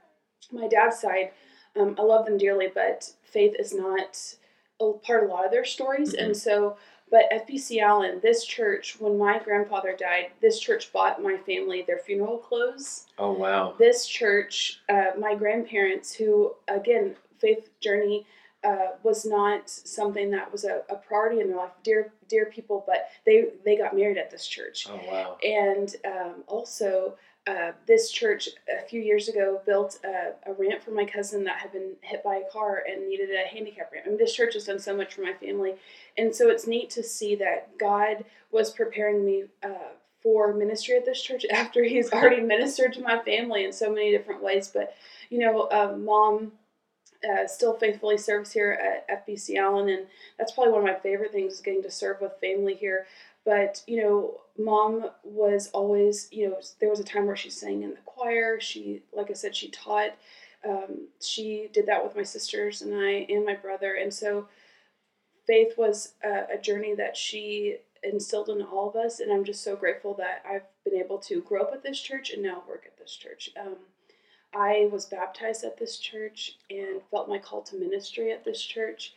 my 0.51 0.67
dad's 0.67 0.99
side, 0.99 1.31
um, 1.75 1.95
I 1.99 2.01
love 2.03 2.25
them 2.25 2.37
dearly, 2.37 2.67
but 2.73 3.11
faith 3.23 3.55
is 3.59 3.73
not 3.73 4.17
a 4.79 4.93
part 4.93 5.23
of 5.23 5.29
a 5.29 5.33
lot 5.33 5.45
of 5.45 5.51
their 5.51 5.65
stories. 5.65 6.13
Mhm. 6.13 6.23
And 6.23 6.37
so, 6.37 6.77
but 7.09 7.25
FBC 7.31 7.79
Allen, 7.79 8.19
this 8.21 8.43
church, 8.43 8.99
when 8.99 9.17
my 9.17 9.39
grandfather 9.39 9.95
died, 9.97 10.31
this 10.41 10.59
church 10.59 10.91
bought 10.91 11.21
my 11.23 11.37
family 11.37 11.81
their 11.81 11.99
funeral 11.99 12.37
clothes 12.37 13.07
oh 13.17 13.31
wow, 13.31 13.73
this 13.77 14.05
church, 14.05 14.81
uh, 14.89 15.11
my 15.17 15.33
grandparents, 15.35 16.13
who 16.13 16.53
again, 16.67 17.15
faith 17.39 17.69
journey 17.79 18.25
uh, 18.63 18.91
was 19.03 19.25
not 19.25 19.69
something 19.69 20.31
that 20.31 20.51
was 20.51 20.65
a, 20.65 20.81
a 20.89 20.95
priority 20.95 21.39
in 21.39 21.47
their 21.47 21.57
life. 21.57 21.71
Dear, 21.83 22.11
dear 22.27 22.45
people, 22.47 22.83
but 22.85 23.07
they 23.25 23.45
they 23.63 23.77
got 23.77 23.95
married 23.95 24.17
at 24.17 24.29
this 24.29 24.45
church, 24.45 24.87
oh 24.89 24.99
wow, 25.09 25.37
and 25.43 25.95
um, 26.05 26.43
also. 26.47 27.15
Uh, 27.47 27.71
this 27.85 28.11
church 28.11 28.49
a 28.69 28.85
few 28.87 29.01
years 29.01 29.29
ago 29.29 29.61
built 29.65 29.99
a, 30.03 30.33
a 30.49 30.53
ramp 30.53 30.83
for 30.83 30.91
my 30.91 31.05
cousin 31.05 31.45
that 31.45 31.59
had 31.59 31.71
been 31.71 31.93
hit 32.01 32.21
by 32.21 32.35
a 32.35 32.51
car 32.51 32.83
and 32.85 33.07
needed 33.07 33.29
a 33.29 33.47
handicap 33.47 33.89
ramp. 33.93 34.05
I 34.05 34.09
mean, 34.09 34.17
this 34.17 34.33
church 34.33 34.53
has 34.55 34.65
done 34.65 34.79
so 34.79 34.95
much 34.95 35.13
for 35.13 35.21
my 35.21 35.33
family, 35.33 35.75
and 36.17 36.35
so 36.35 36.49
it's 36.49 36.67
neat 36.67 36.89
to 36.91 37.03
see 37.03 37.35
that 37.35 37.77
God 37.77 38.25
was 38.51 38.71
preparing 38.71 39.25
me 39.25 39.45
uh, 39.63 39.93
for 40.21 40.53
ministry 40.53 40.97
at 40.97 41.05
this 41.05 41.21
church 41.21 41.45
after 41.51 41.83
He's 41.83 42.11
already 42.11 42.41
ministered 42.41 42.93
to 42.93 43.01
my 43.01 43.23
family 43.23 43.63
in 43.63 43.71
so 43.71 43.93
many 43.93 44.11
different 44.11 44.43
ways. 44.43 44.67
But 44.67 44.93
you 45.29 45.39
know, 45.39 45.69
uh, 45.71 45.95
mom 45.97 46.51
uh, 47.23 47.47
still 47.47 47.73
faithfully 47.77 48.17
serves 48.17 48.51
here 48.51 48.71
at 49.09 49.25
FBC 49.25 49.57
Allen, 49.57 49.89
and 49.89 50.07
that's 50.37 50.51
probably 50.51 50.73
one 50.73 50.81
of 50.81 50.87
my 50.87 50.99
favorite 50.99 51.31
things 51.31 51.53
is 51.53 51.61
getting 51.61 51.83
to 51.83 51.91
serve 51.91 52.21
with 52.21 52.39
family 52.41 52.75
here. 52.75 53.05
But 53.47 53.81
you 53.87 54.01
know, 54.01 54.41
mom 54.57 55.09
was 55.23 55.69
always, 55.69 56.27
you 56.33 56.49
know, 56.49 56.57
there 56.81 56.89
was 56.89 56.99
a 56.99 57.05
time 57.05 57.25
where 57.25 57.37
she 57.37 57.49
sang 57.49 57.81
in 57.81 57.91
the 57.91 58.01
choir. 58.05 58.59
She, 58.59 59.03
like 59.13 59.31
I 59.31 59.33
said, 59.33 59.55
she 59.55 59.69
taught. 59.69 60.17
Um, 60.67 61.07
she 61.21 61.69
did 61.71 61.85
that 61.85 62.03
with 62.03 62.17
my 62.17 62.23
sisters 62.23 62.81
and 62.81 62.93
I 62.93 63.25
and 63.29 63.45
my 63.45 63.55
brother, 63.55 63.93
and 63.93 64.13
so 64.13 64.49
faith 65.45 65.77
was 65.77 66.15
a, 66.25 66.55
a 66.55 66.61
journey 66.61 66.93
that 66.95 67.15
she 67.15 67.77
instilled 68.03 68.49
in 68.49 68.61
all 68.61 68.89
of 68.89 68.97
us. 68.97 69.21
And 69.21 69.31
I'm 69.31 69.45
just 69.45 69.63
so 69.63 69.77
grateful 69.77 70.13
that 70.15 70.43
I've 70.45 70.67
been 70.83 70.99
able 70.99 71.19
to 71.19 71.41
grow 71.41 71.61
up 71.61 71.71
at 71.73 71.83
this 71.83 72.01
church 72.01 72.31
and 72.31 72.43
now 72.43 72.63
work 72.67 72.83
at 72.85 72.97
this 72.97 73.15
church. 73.15 73.49
Um, 73.57 73.77
I 74.53 74.89
was 74.91 75.05
baptized 75.05 75.63
at 75.63 75.77
this 75.77 75.99
church 75.99 76.57
and 76.69 77.01
felt 77.11 77.29
my 77.29 77.37
call 77.37 77.61
to 77.61 77.77
ministry 77.77 78.33
at 78.33 78.43
this 78.43 78.61
church. 78.61 79.13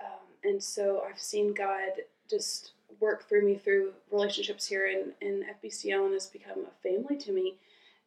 Um, 0.00 0.50
and 0.52 0.62
so 0.62 1.02
I've 1.08 1.18
seen 1.18 1.52
God 1.52 1.90
just 2.30 2.72
work 3.00 3.28
through 3.28 3.44
me 3.44 3.56
through 3.56 3.92
relationships 4.10 4.66
here, 4.66 4.86
and, 4.86 5.12
and 5.20 5.44
FBC 5.44 5.92
Allen 5.92 6.12
has 6.12 6.26
become 6.26 6.64
a 6.66 6.88
family 6.88 7.16
to 7.18 7.32
me. 7.32 7.54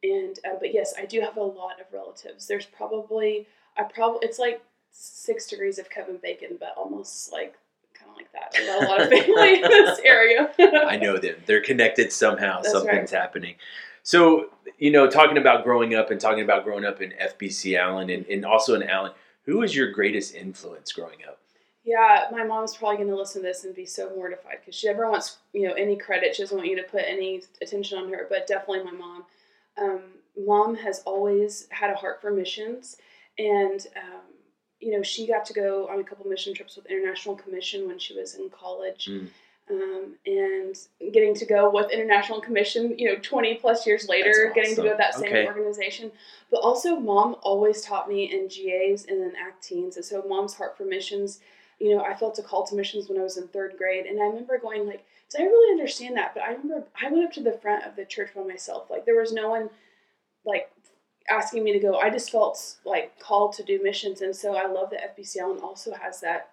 And 0.04 0.40
uh, 0.46 0.56
but 0.60 0.74
yes, 0.74 0.94
I 0.98 1.06
do 1.06 1.20
have 1.22 1.38
a 1.38 1.44
lot 1.44 1.80
of 1.82 1.92
relatives. 1.92 2.48
There's 2.48 2.66
probably 2.66 3.48
I 3.78 3.84
probably 3.84 4.20
it's 4.22 4.40
like 4.40 4.62
six 4.92 5.48
degrees 5.48 5.80
of 5.80 5.90
Kevin 5.90 6.18
Bacon, 6.22 6.58
but 6.60 6.74
almost 6.78 7.32
like 7.32 7.56
kind 7.94 8.12
of 8.12 8.18
like 8.18 8.32
that. 8.32 8.54
I 8.56 8.66
got 8.66 8.84
a 8.84 8.88
lot 8.88 9.02
of 9.02 9.10
family 9.10 9.56
in 9.56 9.62
this 9.62 10.00
area. 10.06 10.52
I 10.88 10.98
know 10.98 11.18
them. 11.18 11.36
They're 11.46 11.62
connected 11.62 12.12
somehow. 12.12 12.62
That's 12.62 12.72
Something's 12.72 13.12
happening. 13.12 13.56
So, 14.04 14.50
you 14.78 14.92
know, 14.92 15.10
talking 15.10 15.38
about 15.38 15.64
growing 15.64 15.94
up 15.96 16.10
and 16.10 16.20
talking 16.20 16.44
about 16.44 16.64
growing 16.64 16.86
up 16.86 17.02
in 17.02 17.12
FBC 17.12 17.78
Allen 17.78 18.10
and, 18.10 18.26
and 18.28 18.46
also 18.46 18.76
in 18.76 18.84
Allen, 18.84 19.12
who 19.44 19.58
was 19.60 19.76
your 19.76 19.92
greatest 19.92 20.34
influence 20.34 20.92
growing 20.92 21.20
up? 21.28 21.40
Yeah, 21.84 22.26
my 22.32 22.44
mom's 22.44 22.76
probably 22.76 22.98
going 22.98 23.10
to 23.10 23.16
listen 23.16 23.42
to 23.42 23.48
this 23.48 23.64
and 23.64 23.74
be 23.74 23.86
so 23.86 24.14
mortified 24.16 24.58
because 24.60 24.76
she 24.76 24.88
never 24.88 25.10
wants 25.10 25.38
you 25.54 25.68
know 25.68 25.74
any 25.74 25.96
credit. 25.96 26.36
She 26.36 26.44
doesn't 26.44 26.58
want 26.58 26.70
you 26.70 26.76
to 26.76 26.84
put 26.84 27.04
any 27.08 27.42
attention 27.62 27.98
on 27.98 28.10
her, 28.12 28.28
but 28.30 28.48
definitely 28.48 28.84
my 28.84 28.92
mom. 28.92 29.24
Um, 29.82 30.02
mom 30.38 30.76
has 30.76 31.00
always 31.06 31.68
had 31.70 31.90
a 31.92 31.96
heart 31.96 32.22
for 32.22 32.32
missions, 32.32 32.98
and 33.38 33.86
um, 33.96 34.22
you 34.82 34.92
know 34.92 35.02
she 35.04 35.26
got 35.26 35.46
to 35.46 35.54
go 35.54 35.88
on 35.88 36.00
a 36.00 36.04
couple 36.04 36.28
mission 36.28 36.54
trips 36.54 36.76
with 36.76 36.86
International 36.88 37.36
Commission 37.36 37.88
when 37.88 37.98
she 37.98 38.14
was 38.14 38.36
in 38.36 38.50
college. 38.50 39.08
Mm. 39.10 39.30
Um, 39.72 40.16
and 40.26 40.76
getting 41.14 41.36
to 41.36 41.46
go 41.46 41.70
with 41.70 41.92
International 41.92 42.42
Commission, 42.42 42.98
you 42.98 43.08
know, 43.08 43.20
20 43.22 43.54
plus 43.58 43.86
years 43.86 44.08
later, 44.10 44.46
That's 44.46 44.56
getting 44.56 44.76
to 44.78 44.82
go 44.82 44.82
awesome. 44.82 44.90
with 44.90 44.98
that 44.98 45.14
same 45.14 45.26
Okay. 45.26 45.46
organization. 45.46 46.12
But 46.50 46.62
also, 46.62 46.96
mom 47.00 47.36
always 47.44 47.84
taught 47.84 48.10
me 48.10 48.34
in 48.34 48.48
GAs 48.48 49.06
and 49.06 49.22
then 49.22 49.34
Acteens. 49.36 49.96
And 49.96 50.04
so, 50.04 50.24
mom's 50.28 50.56
heart 50.56 50.76
for 50.76 50.86
missions, 50.86 51.40
you 51.80 51.96
know, 51.96 52.04
I 52.04 52.14
felt 52.14 52.40
a 52.40 52.44
call 52.44 52.66
to 52.68 52.76
missions 52.76 53.08
when 53.08 53.20
I 53.20 53.24
was 53.24 53.38
in 53.38 53.48
third 53.48 53.76
grade. 53.78 54.06
And 54.06 54.22
I 54.22 54.26
remember 54.26 54.58
going, 54.58 54.86
like, 54.86 55.06
did 55.32 55.42
I 55.42 55.46
really 55.46 55.72
understand 55.72 56.18
that? 56.18 56.34
But 56.34 56.44
I 56.44 56.52
remember 56.52 56.84
I 57.02 57.10
went 57.10 57.26
up 57.26 57.32
to 57.34 57.44
the 57.44 57.58
front 57.62 57.86
of 57.86 57.96
the 57.96 58.06
church 58.06 58.32
by 58.36 58.44
myself. 58.44 58.90
Like, 58.90 59.06
there 59.06 59.20
was 59.20 59.32
no 59.32 59.50
one, 59.50 59.70
like, 60.46 60.70
asking 61.30 61.64
me 61.64 61.72
to 61.74 61.80
go. 61.80 61.98
I 61.98 62.10
just 62.10 62.32
felt, 62.32 62.78
like, 62.86 63.20
called 63.20 63.54
to 63.54 63.64
do 63.64 63.80
missions. 63.82 64.22
And 64.22 64.36
so, 64.36 64.56
I 64.56 64.68
love 64.68 64.90
that 64.92 65.18
FBC 65.18 65.38
Allen 65.38 65.60
also 65.64 65.94
has 65.94 66.20
that 66.22 66.52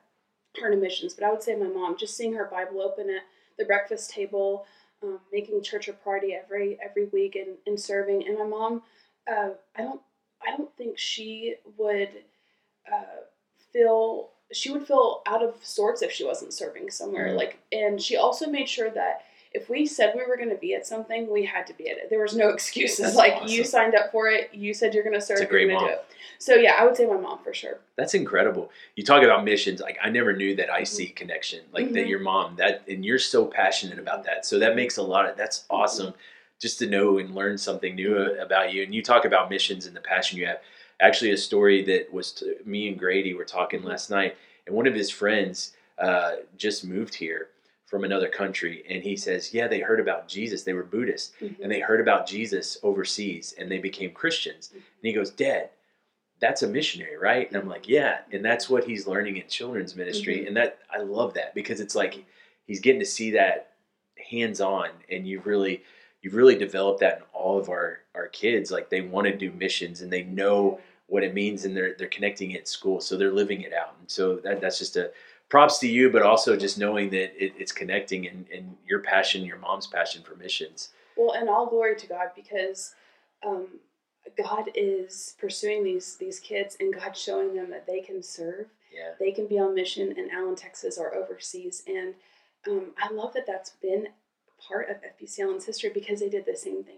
heart 0.58 0.74
of 0.74 0.80
missions. 0.80 1.14
But 1.14 1.24
I 1.24 1.30
would 1.30 1.42
say 1.42 1.56
my 1.56 1.66
mom, 1.66 1.96
just 1.98 2.16
seeing 2.16 2.34
her 2.34 2.48
Bible 2.50 2.80
open 2.80 3.10
at 3.10 3.22
the 3.58 3.64
breakfast 3.64 4.10
table, 4.10 4.66
um, 5.02 5.20
making 5.32 5.62
church 5.62 5.88
a 5.88 5.92
party 5.92 6.34
every 6.34 6.78
every 6.84 7.06
week 7.06 7.36
and, 7.36 7.56
and 7.66 7.78
serving. 7.78 8.26
And 8.26 8.38
my 8.38 8.44
mom, 8.44 8.82
uh, 9.30 9.50
I 9.76 9.82
don't 9.82 10.00
I 10.46 10.56
don't 10.56 10.74
think 10.76 10.98
she 10.98 11.56
would 11.76 12.10
uh, 12.92 13.22
feel 13.72 14.30
she 14.52 14.70
would 14.70 14.86
feel 14.86 15.22
out 15.26 15.42
of 15.42 15.54
sorts 15.62 16.02
if 16.02 16.12
she 16.12 16.24
wasn't 16.24 16.52
serving 16.52 16.90
somewhere. 16.90 17.28
Mhm. 17.28 17.36
Like, 17.36 17.58
and 17.72 18.00
she 18.00 18.16
also 18.16 18.46
made 18.48 18.68
sure 18.68 18.90
that 18.90 19.24
if 19.52 19.70
we 19.70 19.86
said 19.86 20.12
we 20.14 20.24
were 20.26 20.36
going 20.36 20.50
to 20.50 20.56
be 20.56 20.74
at 20.74 20.86
something, 20.86 21.30
we 21.32 21.44
had 21.44 21.66
to 21.66 21.72
be 21.74 21.88
at 21.88 21.96
it. 21.96 22.10
There 22.10 22.20
was 22.20 22.36
no 22.36 22.48
excuses. 22.54 22.98
That's 22.98 23.16
like 23.16 23.34
awesome. 23.34 23.48
you 23.48 23.64
signed 23.64 23.94
up 23.94 24.12
for 24.12 24.28
it, 24.28 24.50
you 24.52 24.74
said 24.74 24.94
you're 24.94 25.02
going 25.02 25.14
to 25.18 25.20
serve, 25.20 25.38
a 25.38 25.40
you're 25.42 25.48
great 25.50 25.68
going 25.68 25.80
to 25.80 25.86
do 25.86 25.92
it. 25.92 26.04
So 26.38 26.54
yeah, 26.54 26.74
I 26.78 26.84
would 26.84 26.96
say 26.96 27.06
my 27.06 27.16
mom 27.16 27.38
for 27.42 27.54
sure. 27.54 27.78
That's 27.96 28.12
incredible. 28.14 28.70
You 28.94 29.02
talk 29.04 29.22
about 29.22 29.44
missions. 29.44 29.80
Like 29.80 29.98
I 30.02 30.10
never 30.10 30.34
knew 30.34 30.54
that 30.56 30.68
IC 30.68 31.16
connection. 31.16 31.60
Like 31.72 31.92
that 31.94 32.04
Mhm. 32.04 32.08
your 32.08 32.18
mom 32.20 32.56
that 32.56 32.82
and 32.86 33.04
you're 33.04 33.18
so 33.18 33.46
passionate 33.46 33.98
about 33.98 34.24
that. 34.24 34.44
So 34.44 34.58
that 34.58 34.76
makes 34.76 34.98
a 34.98 35.02
lot 35.02 35.28
of 35.28 35.36
that's 35.36 35.64
awesome 35.70 36.12
just 36.60 36.78
to 36.80 36.86
know 36.86 37.18
and 37.18 37.34
learn 37.34 37.56
something 37.56 37.94
new 37.94 38.10
Mhm. 38.14 38.42
about 38.42 38.72
you. 38.72 38.82
And 38.82 38.94
you 38.94 39.02
talk 39.02 39.24
about 39.24 39.48
missions 39.48 39.86
and 39.86 39.96
the 39.96 40.00
passion 40.00 40.38
you 40.38 40.46
have. 40.46 40.60
Actually, 41.00 41.30
a 41.32 41.36
story 41.36 41.82
that 41.84 42.12
was 42.12 42.32
to, 42.32 42.56
me 42.64 42.88
and 42.88 42.98
Grady 42.98 43.34
were 43.34 43.44
talking 43.44 43.82
last 43.82 44.10
night, 44.10 44.36
and 44.66 44.74
one 44.74 44.86
of 44.86 44.94
his 44.94 45.10
friends 45.10 45.72
uh, 45.98 46.36
just 46.56 46.84
moved 46.84 47.14
here 47.14 47.48
from 47.86 48.02
another 48.04 48.28
country, 48.28 48.82
and 48.88 49.02
he 49.02 49.16
says, 49.16 49.52
"Yeah, 49.54 49.68
they 49.68 49.80
heard 49.80 50.00
about 50.00 50.26
Jesus. 50.26 50.62
They 50.62 50.72
were 50.72 50.82
Buddhists, 50.82 51.32
Mhm. 51.40 51.60
and 51.62 51.70
they 51.72 51.80
heard 51.80 52.00
about 52.00 52.26
Jesus 52.26 52.78
overseas, 52.82 53.54
and 53.58 53.70
they 53.70 53.78
became 53.78 54.10
Christians." 54.10 54.70
And 54.72 54.82
he 55.02 55.12
goes, 55.12 55.30
"Dad, 55.30 55.70
that's 56.40 56.62
a 56.62 56.68
missionary, 56.68 57.16
right?" 57.16 57.46
And 57.48 57.56
I'm 57.56 57.68
like, 57.68 57.88
"Yeah," 57.88 58.20
and 58.32 58.44
that's 58.44 58.68
what 58.70 58.84
he's 58.84 59.06
learning 59.06 59.36
in 59.36 59.46
children's 59.48 59.94
ministry, 59.94 60.38
Mhm. 60.40 60.48
and 60.48 60.56
that 60.56 60.78
I 60.90 60.98
love 60.98 61.34
that 61.34 61.54
because 61.54 61.80
it's 61.80 61.94
like 61.94 62.24
he's 62.66 62.80
getting 62.80 63.00
to 63.00 63.06
see 63.06 63.30
that 63.32 63.72
hands 64.30 64.60
on, 64.62 64.90
and 65.10 65.28
you've 65.28 65.46
really 65.46 65.84
you've 66.22 66.34
really 66.34 66.56
developed 66.56 67.00
that 67.00 67.18
in 67.18 67.24
all 67.36 67.58
of 67.58 67.68
our 67.68 68.00
our 68.14 68.28
kids. 68.28 68.70
Like 68.70 68.90
they 68.90 69.02
want 69.02 69.26
to 69.26 69.36
do 69.36 69.50
missions, 69.52 70.00
and 70.00 70.12
they 70.12 70.24
know 70.24 70.80
what 71.06 71.22
it 71.22 71.34
means, 71.34 71.64
and 71.64 71.76
they're 71.76 71.94
they're 71.98 72.08
connecting 72.08 72.52
it 72.52 72.60
at 72.60 72.68
school, 72.68 73.00
so 73.00 73.16
they're 73.16 73.32
living 73.32 73.62
it 73.62 73.72
out, 73.72 73.94
and 74.00 74.10
so 74.10 74.36
that 74.36 74.60
that's 74.60 74.78
just 74.78 74.96
a 74.96 75.10
props 75.48 75.78
to 75.78 75.88
you, 75.88 76.10
but 76.10 76.22
also 76.22 76.56
just 76.56 76.78
knowing 76.78 77.08
that 77.10 77.32
it, 77.42 77.52
it's 77.56 77.70
connecting 77.72 78.26
and, 78.26 78.46
and 78.52 78.76
your 78.86 78.98
passion, 79.00 79.44
your 79.44 79.58
mom's 79.58 79.86
passion 79.86 80.22
for 80.22 80.34
missions. 80.34 80.88
Well, 81.16 81.32
and 81.32 81.48
all 81.48 81.66
glory 81.66 81.94
to 81.96 82.06
God 82.08 82.30
because 82.34 82.94
um, 83.46 83.66
God 84.36 84.70
is 84.74 85.36
pursuing 85.38 85.84
these 85.84 86.16
these 86.16 86.40
kids 86.40 86.76
and 86.80 86.92
God 86.92 87.16
showing 87.16 87.54
them 87.54 87.70
that 87.70 87.86
they 87.86 88.00
can 88.00 88.22
serve, 88.22 88.66
Yeah. 88.92 89.12
they 89.20 89.30
can 89.30 89.46
be 89.46 89.58
on 89.58 89.74
mission 89.74 90.12
in 90.18 90.30
Allen, 90.30 90.56
Texas, 90.56 90.98
or 90.98 91.14
overseas. 91.14 91.84
And 91.86 92.14
um, 92.68 92.86
I 92.98 93.12
love 93.12 93.32
that 93.34 93.46
that's 93.46 93.70
been 93.70 94.08
part 94.68 94.88
of 94.90 94.96
FBC 94.96 95.40
Allen's 95.40 95.64
history 95.66 95.90
because 95.94 96.18
they 96.20 96.28
did 96.28 96.44
the 96.44 96.56
same 96.56 96.82
thing. 96.82 96.96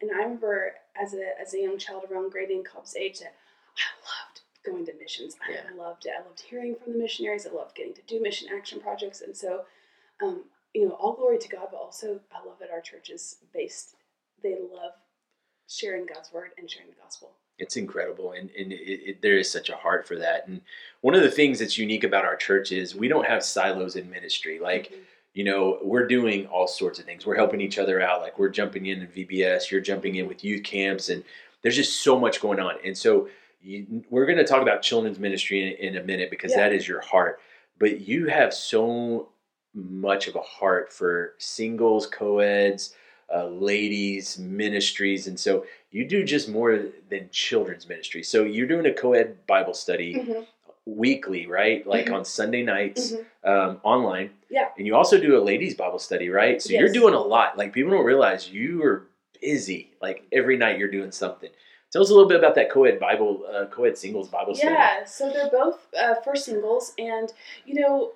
And 0.00 0.10
I 0.10 0.22
remember 0.22 0.74
as 1.00 1.14
a 1.14 1.40
as 1.40 1.54
a 1.54 1.60
young 1.60 1.78
child 1.78 2.04
around 2.10 2.30
Grady 2.32 2.54
and 2.54 2.64
Cobb's 2.64 2.96
age 2.96 3.20
that 3.20 3.34
I 3.78 3.90
loved 4.04 4.40
going 4.64 4.86
to 4.86 4.94
missions. 5.00 5.36
I 5.46 5.52
Yeah. 5.52 5.70
loved 5.76 6.06
it. 6.06 6.12
I 6.18 6.22
loved 6.24 6.40
hearing 6.40 6.74
from 6.76 6.92
the 6.94 6.98
missionaries. 6.98 7.46
I 7.46 7.50
loved 7.50 7.74
getting 7.76 7.94
to 7.94 8.02
do 8.02 8.20
mission 8.20 8.48
action 8.52 8.80
projects. 8.80 9.20
And 9.20 9.36
so, 9.36 9.64
um, 10.22 10.44
you 10.74 10.86
know, 10.88 10.94
all 10.94 11.12
glory 11.14 11.38
to 11.38 11.48
God, 11.48 11.68
but 11.70 11.76
also 11.78 12.20
I 12.32 12.44
love 12.44 12.58
that 12.60 12.70
our 12.70 12.80
church 12.80 13.10
is 13.10 13.36
based. 13.52 13.96
They 14.42 14.58
love 14.72 14.92
sharing 15.68 16.06
God's 16.06 16.32
word 16.32 16.50
and 16.58 16.70
sharing 16.70 16.90
the 16.90 16.96
gospel. 16.96 17.32
It's 17.58 17.76
incredible, 17.76 18.32
and, 18.32 18.50
and 18.58 18.72
it, 18.72 19.10
it, 19.10 19.22
there 19.22 19.38
is 19.38 19.48
such 19.48 19.68
a 19.70 19.76
heart 19.76 20.08
for 20.08 20.16
that. 20.18 20.48
And 20.48 20.60
one 21.02 21.14
of 21.14 21.22
the 21.22 21.30
things 21.30 21.60
that's 21.60 21.78
unique 21.78 22.02
about 22.02 22.24
our 22.24 22.34
church 22.34 22.72
is 22.72 22.96
we 22.96 23.06
don't 23.06 23.26
have 23.28 23.44
silos 23.44 23.94
in 23.94 24.10
ministry. 24.10 24.58
Like, 24.58 24.90
Mhm. 24.90 24.98
You 25.34 25.42
know, 25.44 25.78
we're 25.82 26.06
doing 26.06 26.46
all 26.46 26.68
sorts 26.68 26.98
of 27.00 27.04
things. 27.04 27.26
We're 27.26 27.34
helping 27.36 27.60
each 27.60 27.78
other 27.78 28.00
out. 28.00 28.22
Like, 28.22 28.38
we're 28.38 28.48
jumping 28.48 28.86
in 28.86 29.00
in 29.02 29.08
VBS, 29.08 29.70
you're 29.70 29.80
jumping 29.80 30.14
in 30.14 30.28
with 30.28 30.44
youth 30.44 30.62
camps, 30.62 31.08
and 31.08 31.24
there's 31.62 31.74
just 31.76 32.02
so 32.02 32.18
much 32.18 32.40
going 32.40 32.60
on. 32.60 32.76
And 32.84 32.96
so, 32.96 33.28
you, 33.60 34.04
we're 34.10 34.26
going 34.26 34.38
to 34.38 34.44
talk 34.46 34.62
about 34.62 34.80
children's 34.82 35.18
ministry 35.18 35.76
in, 35.80 35.94
in 35.94 36.00
a 36.00 36.04
minute 36.04 36.30
because 36.30 36.52
Yeah. 36.52 36.68
that 36.68 36.72
is 36.72 36.86
your 36.86 37.00
heart. 37.00 37.40
But 37.78 38.02
you 38.02 38.26
have 38.28 38.54
so 38.54 39.28
much 39.74 40.28
of 40.28 40.36
a 40.36 40.40
heart 40.40 40.92
for 40.92 41.34
singles, 41.38 42.06
co-eds, 42.06 42.94
uh, 43.34 43.46
ladies 43.48 44.38
ministries, 44.38 45.26
and 45.26 45.40
so 45.40 45.64
you 45.90 46.06
do 46.06 46.22
just 46.22 46.48
more 46.48 46.78
than 47.08 47.28
children's 47.32 47.88
ministry. 47.88 48.22
So 48.22 48.44
you're 48.44 48.68
doing 48.68 48.86
a 48.86 48.92
co-ed 48.92 49.44
Bible 49.48 49.74
study 49.74 50.14
Mhm. 50.14 50.46
Weekly, 50.86 51.46
right? 51.46 51.86
Like 51.86 52.06
Mhm. 52.06 52.14
on 52.14 52.24
Sunday 52.24 52.62
nights 52.62 53.12
Mhm. 53.12 53.24
um, 53.44 53.80
online. 53.82 54.30
Yeah. 54.50 54.68
And 54.76 54.86
you 54.86 54.94
also 54.94 55.18
do 55.18 55.36
a 55.38 55.42
ladies 55.42 55.74
Bible 55.74 55.98
study, 55.98 56.28
right? 56.28 56.60
So 56.60 56.72
you're 56.72 56.88
doing 56.92 57.14
a 57.14 57.20
lot. 57.20 57.56
Like 57.56 57.72
people 57.72 57.90
don't 57.92 58.04
realize 58.04 58.50
you 58.50 58.82
are 58.84 59.06
busy. 59.40 59.92
Like 60.02 60.24
every 60.32 60.56
night 60.56 60.78
you're 60.78 60.90
doing 60.90 61.10
something. 61.12 61.50
Tell 61.90 62.02
us 62.02 62.10
a 62.10 62.12
little 62.12 62.28
bit 62.28 62.38
about 62.38 62.54
that 62.56 62.70
co-ed 62.70 62.98
Bible, 62.98 63.46
uh, 63.50 63.66
co-ed 63.66 63.96
singles 63.96 64.28
Bible 64.28 64.54
study. 64.54 64.72
Yeah, 64.74 65.04
so 65.04 65.30
they're 65.30 65.48
both 65.50 65.86
uh, 65.96 66.16
for 66.16 66.34
singles, 66.34 66.92
and 66.98 67.32
you 67.64 67.80
know, 67.80 68.12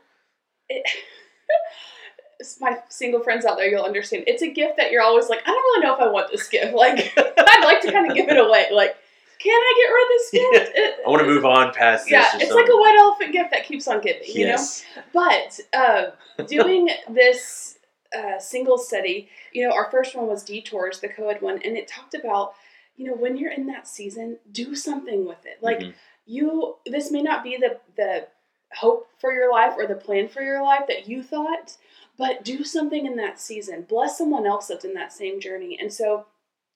it, 0.69 0.85
it's 2.41 2.61
my 2.61 2.79
single 2.89 3.21
friends 3.23 3.45
out 3.45 3.57
there, 3.57 3.69
you'll 3.69 3.85
understand. 3.85 4.25
It's 4.27 4.43
a 4.43 4.49
gift 4.51 4.77
that 4.79 4.91
you're 4.91 5.03
always 5.03 5.29
like, 5.29 5.41
I 5.45 5.51
don't 5.51 5.57
really 5.57 5.87
know 5.87 5.95
if 5.95 6.01
I 6.01 6.09
want 6.09 6.31
this 6.31 6.49
gift. 6.49 6.73
Like, 6.75 7.13
I'd 7.17 7.65
like 7.65 7.81
to 7.83 7.93
kind 7.93 8.11
of 8.11 8.17
give 8.17 8.29
it 8.29 8.37
away. 8.37 8.67
Like, 8.73 8.97
can 9.41 9.53
I 9.53 9.75
get 9.81 9.93
rid 9.93 10.03
of 10.03 10.09
this 10.09 10.31
gift? 10.67 10.77
It- 10.77 11.07
I 11.07 11.11
want 11.11 11.21
to 11.23 11.27
move 11.27 11.45
on 11.45 11.73
past 11.73 12.05
this. 12.05 12.13
Yeah, 12.13 12.23
it's 12.35 12.49
something. 12.49 12.57
like 12.57 12.69
a 12.69 12.77
white 12.77 12.97
elephant 12.99 13.33
gift 13.33 13.51
that 13.53 13.65
keeps 13.67 13.87
on 13.89 14.01
giving. 14.01 14.23
You 14.27 14.45
know, 14.47 14.51
yes. 14.51 14.85
but 15.13 15.61
uh, 15.73 16.11
doing 16.47 16.91
this 17.09 17.79
uh, 18.17 18.39
single 18.39 18.79
study, 18.79 19.29
you 19.53 19.67
know, 19.67 19.75
our 19.75 19.91
first 19.91 20.15
one 20.17 20.27
was 20.27 20.43
Detours, 20.45 21.01
the 21.01 21.09
co 21.09 21.29
ed 21.29 21.41
one, 21.43 21.61
and 21.63 21.77
it 21.77 21.87
talked 21.89 22.15
about, 22.15 22.55
you 22.97 23.07
know, 23.07 23.15
when 23.15 23.37
you're 23.37 23.53
in 23.53 23.67
that 23.67 23.87
season, 23.87 24.39
do 24.53 24.75
something 24.75 25.27
with 25.27 25.45
it. 25.47 25.59
Like, 25.63 25.79
Mhm. 25.81 25.95
you, 26.27 26.77
this 26.87 27.11
may 27.11 27.23
not 27.23 27.43
be 27.45 27.57
the, 27.57 27.79
the 27.97 28.27
hope 28.75 29.09
for 29.21 29.33
your 29.33 29.51
life 29.53 29.75
or 29.77 29.87
the 29.87 29.95
plan 29.95 30.29
for 30.29 30.43
your 30.43 30.63
life 30.63 30.83
that 30.89 31.09
you 31.09 31.23
thought, 31.23 31.77
but 32.19 32.45
do 32.45 32.65
something 32.65 33.07
in 33.07 33.17
that 33.17 33.39
season. 33.41 33.83
Bless 33.89 34.19
someone 34.19 34.47
else 34.47 34.67
that's 34.67 34.85
in 34.85 34.95
that 34.95 35.13
same 35.13 35.41
journey. 35.41 35.79
And 35.81 35.93
so 35.93 36.27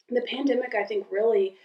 the 0.09 0.23
pandemic, 0.23 0.75
I 0.75 0.85
think, 0.85 1.07
really 1.11 1.57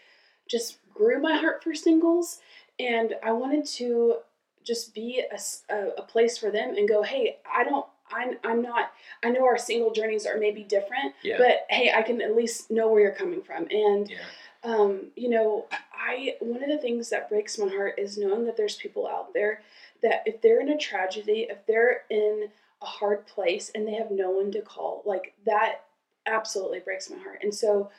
just 0.50 0.78
grew 0.98 1.20
my 1.22 1.36
heart 1.36 1.64
for 1.64 1.74
singles. 1.76 2.40
And 2.80 3.16
I 3.24 3.32
wanted 3.32 3.66
to 3.66 4.18
just 4.64 4.94
be 4.94 5.24
a 5.32 5.76
a 5.98 6.02
place 6.02 6.38
for 6.38 6.52
them 6.52 6.76
and 6.76 6.88
go, 6.88 7.02
hey, 7.02 7.38
I 7.52 7.64
don't, 7.64 7.86
I'm, 8.12 8.38
I'm 8.44 8.62
not, 8.62 8.92
I 9.24 9.30
know 9.30 9.46
our 9.46 9.58
single 9.58 9.92
journeys 9.92 10.26
are 10.26 10.38
maybe 10.38 10.64
different, 10.64 11.14
Yeah. 11.24 11.38
but 11.38 11.66
hey, 11.70 11.92
I 11.96 12.02
can 12.02 12.22
at 12.22 12.36
least 12.36 12.70
know 12.72 12.90
where 12.90 13.02
you're 13.02 13.12
coming 13.12 13.42
from. 13.42 13.68
And, 13.70 14.10
yeah. 14.10 14.18
um, 14.64 15.08
you 15.16 15.30
know, 15.30 15.66
I, 15.94 16.36
one 16.40 16.64
of 16.64 16.70
the 16.70 16.78
things 16.78 17.10
that 17.10 17.30
breaks 17.30 17.58
my 17.58 17.68
heart 17.68 17.96
is 17.98 18.18
knowing 18.18 18.46
that 18.46 18.58
there's 18.58 18.76
people 18.76 19.08
out 19.08 19.34
there 19.34 19.62
that 20.04 20.24
if 20.26 20.42
they're 20.42 20.62
in 20.62 20.70
a 20.70 20.78
tragedy, 20.78 21.48
if 21.50 21.66
they're 21.66 22.02
in 22.10 22.50
a 22.82 22.86
hard 22.86 23.26
place 23.26 23.72
and 23.74 23.88
they 23.88 23.96
have 23.96 24.12
no 24.12 24.30
one 24.32 24.52
to 24.52 24.62
call, 24.62 25.02
like 25.06 25.34
that 25.46 25.82
absolutely 26.26 26.80
breaks 26.80 27.10
my 27.10 27.18
heart. 27.18 27.40
And 27.42 27.54
so, 27.54 27.90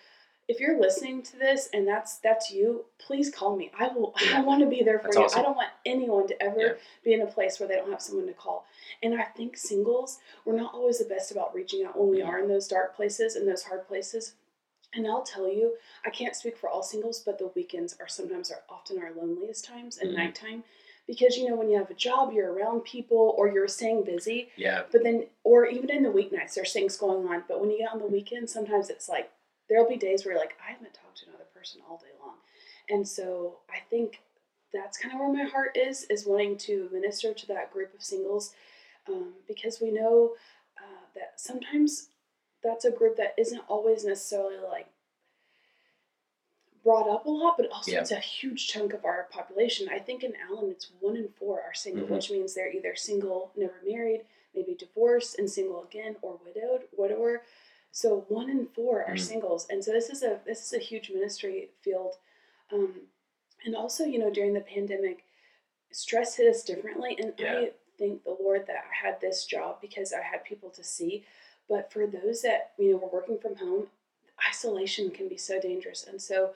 if 0.49 0.61
you're 0.61 0.81
listening 0.81 1.23
to 1.23 1.37
this 1.39 1.69
and 1.75 1.87
that's 1.87 2.19
that's 2.19 2.51
you, 2.51 2.87
please 2.99 3.31
call 3.31 3.55
me. 3.55 3.71
I 3.79 3.89
will. 3.89 4.15
Yeah. 4.25 4.39
I 4.39 4.41
want 4.41 4.61
to 4.63 4.67
be 4.67 4.83
there 4.83 4.99
for 4.99 5.05
That's 5.09 5.17
you. 5.17 5.23
awesome. 5.25 5.41
I 5.41 5.43
don't 5.43 5.57
want 5.57 5.69
anyone 5.87 6.27
to 6.29 6.43
ever 6.43 6.59
Yeah. 6.61 6.73
be 7.05 7.13
in 7.13 7.21
a 7.21 7.27
place 7.27 7.61
where 7.61 7.69
they 7.69 7.77
don't 7.77 7.91
have 7.91 8.01
someone 8.03 8.27
to 8.27 8.33
call. 8.33 8.65
And 9.03 9.15
I 9.21 9.25
think 9.25 9.57
singles, 9.57 10.19
we're 10.45 10.57
not 10.57 10.73
always 10.75 10.99
the 10.99 11.05
best 11.05 11.31
about 11.31 11.55
reaching 11.55 11.85
out 11.85 11.99
when 11.99 12.09
we 12.09 12.23
are 12.23 12.39
in 12.39 12.49
those 12.49 12.67
dark 12.67 12.97
places 12.97 13.37
and 13.37 13.47
those 13.47 13.63
hard 13.63 13.87
places. 13.87 14.35
And 14.95 15.07
I'll 15.07 15.23
tell 15.23 15.47
you, 15.47 15.75
I 16.07 16.11
can't 16.11 16.35
speak 16.35 16.57
for 16.57 16.71
all 16.71 16.83
singles, 16.83 17.21
but 17.21 17.39
the 17.39 17.49
weekends 17.55 17.95
are 18.01 18.09
sometimes 18.09 18.51
are 18.51 18.63
often 18.71 18.99
our 19.03 19.13
loneliest 19.13 19.67
times 19.67 19.99
and 19.99 20.11
Mhm. 20.13 20.17
nighttime. 20.17 20.65
Because 21.07 21.37
you 21.37 21.47
know, 21.49 21.57
when 21.57 21.69
you 21.71 21.77
have 21.79 21.91
a 21.91 21.95
job, 21.95 22.33
you're 22.33 22.53
around 22.53 22.85
people 22.85 23.35
or 23.39 23.49
you're 23.49 23.69
staying 23.69 24.05
busy. 24.05 24.51
Yeah. 24.57 24.85
But 24.91 25.03
then, 25.03 25.27
or 25.45 25.67
even 25.67 25.91
in 25.91 26.03
the 26.03 26.11
weeknights, 26.11 26.55
there's 26.55 26.73
things 26.73 26.97
going 26.97 27.27
on. 27.29 27.45
But 27.49 27.61
when 27.61 27.71
you 27.71 27.79
get 27.79 27.93
on 27.93 27.99
the 27.99 28.07
weekend, 28.07 28.49
sometimes 28.49 28.89
it's 28.91 29.09
like 29.11 29.31
there'll 29.69 29.89
be 29.89 29.97
days 29.97 30.25
where 30.25 30.33
you're 30.35 30.41
like, 30.41 30.57
I 30.67 30.73
haven't 30.73 30.95
talked 30.95 31.19
to 31.19 31.27
another 31.29 31.47
person 31.55 31.81
all 31.89 31.99
day 31.99 32.13
long. 32.25 32.37
And 32.89 33.07
so 33.07 33.59
I 33.71 33.79
think 33.91 34.21
that's 34.73 34.99
kind 34.99 35.15
of 35.15 35.21
where 35.21 35.33
my 35.33 35.45
heart 35.45 35.77
is, 35.77 36.05
is 36.05 36.27
wanting 36.27 36.57
to 36.59 36.89
minister 36.93 37.33
to 37.35 37.47
that 37.49 37.73
group 37.73 37.95
of 37.95 38.03
singles 38.03 38.55
um, 39.09 39.35
because 39.47 39.81
we 39.81 39.91
know 39.91 40.35
uh, 40.79 41.05
that 41.15 41.35
sometimes 41.37 42.09
that's 42.63 42.85
a 42.85 42.91
group 42.91 43.17
that 43.17 43.35
isn't 43.39 43.63
always 43.69 44.05
necessarily 44.05 44.57
like 44.71 44.89
brought 46.85 47.09
up 47.09 47.27
a 47.27 47.31
lot, 47.31 47.57
but 47.57 47.69
also 47.71 47.93
Yeah. 47.93 48.01
it's 48.01 48.13
a 48.13 48.19
huge 48.21 48.69
chunk 48.69 48.93
of 48.93 49.05
our 49.05 49.25
population. 49.31 49.89
I 49.89 49.99
think 49.99 50.23
in 50.25 50.35
Allen, 50.37 50.71
it's 50.71 50.91
one 51.01 51.17
in 51.17 51.29
four 51.29 51.61
are 51.61 51.75
single, 51.75 52.07
Mhm. 52.07 52.11
which 52.11 52.31
means 52.31 52.55
they're 52.55 52.71
either 52.71 52.95
single, 52.95 53.53
never 53.57 53.81
married, 53.85 54.25
maybe 54.55 54.75
divorced 54.75 55.39
and 55.39 55.51
single 55.51 55.83
again, 55.85 56.17
or 56.23 56.39
widowed, 56.45 56.89
widower. 56.97 57.43
So 57.99 58.21
one 58.29 58.49
in 58.49 58.69
four 58.69 59.03
are 59.05 59.17
Mm. 59.17 59.19
singles, 59.21 59.67
and 59.69 59.85
so 59.85 59.91
this 59.91 60.09
is 60.09 60.23
a 60.23 60.41
this 60.45 60.63
is 60.65 60.73
a 60.73 60.79
huge 60.79 61.11
ministry 61.11 61.71
field. 61.81 62.15
Um, 62.71 63.09
and 63.65 63.75
also, 63.75 64.05
you 64.05 64.21
know, 64.21 64.31
during 64.31 64.53
the 64.55 64.61
pandemic, 64.61 65.25
stress 65.91 66.37
hit 66.37 66.47
us 66.47 66.63
differently, 66.63 67.17
and 67.19 67.35
Yeah. 67.37 67.59
I 67.59 67.73
thank 67.99 68.23
the 68.23 68.37
Lord 68.39 68.69
that 68.69 68.85
I 68.89 68.95
had 68.95 69.21
this 69.21 69.45
job 69.45 69.81
because 69.81 70.13
I 70.13 70.23
had 70.23 70.45
people 70.45 70.71
to 70.71 70.85
see. 70.85 71.25
But 71.67 71.91
for 71.93 72.07
those 72.07 72.41
that 72.43 72.73
you 72.79 72.93
know 72.93 72.99
were 72.99 73.09
working 73.09 73.37
from 73.41 73.57
home, 73.57 73.91
isolation 74.49 75.11
can 75.11 75.27
be 75.27 75.37
so 75.37 75.61
dangerous, 75.61 76.05
and 76.05 76.23
so 76.23 76.55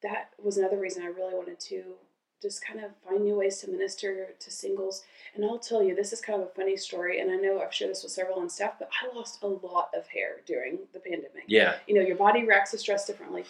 that 0.00 0.34
was 0.42 0.58
another 0.58 0.80
reason 0.80 1.04
I 1.04 1.06
really 1.06 1.34
wanted 1.36 1.60
to 1.60 1.98
just 2.40 2.64
kind 2.64 2.80
of 2.80 2.90
find 3.06 3.24
new 3.24 3.36
ways 3.36 3.58
to 3.58 3.70
minister 3.70 4.28
to 4.38 4.50
singles. 4.50 5.02
And 5.34 5.44
I'll 5.44 5.58
tell 5.58 5.82
you, 5.82 5.94
this 5.94 6.12
is 6.12 6.20
kind 6.20 6.40
of 6.42 6.48
a 6.48 6.50
funny 6.50 6.76
story, 6.76 7.20
and 7.20 7.30
I 7.30 7.36
know 7.36 7.60
I've 7.60 7.72
shared 7.72 7.90
this 7.90 8.02
with 8.02 8.12
several 8.12 8.38
on 8.38 8.48
staff, 8.48 8.74
but 8.78 8.88
I 9.02 9.14
lost 9.14 9.42
a 9.42 9.46
lot 9.46 9.90
of 9.96 10.08
hair 10.08 10.36
during 10.46 10.78
the 10.92 11.00
pandemic. 11.00 11.44
Yeah. 11.46 11.76
You 11.86 11.94
know, 11.94 12.00
your 12.00 12.16
body 12.16 12.44
reacts 12.44 12.70
to 12.72 12.78
stress 12.78 13.06
differently. 13.06 13.44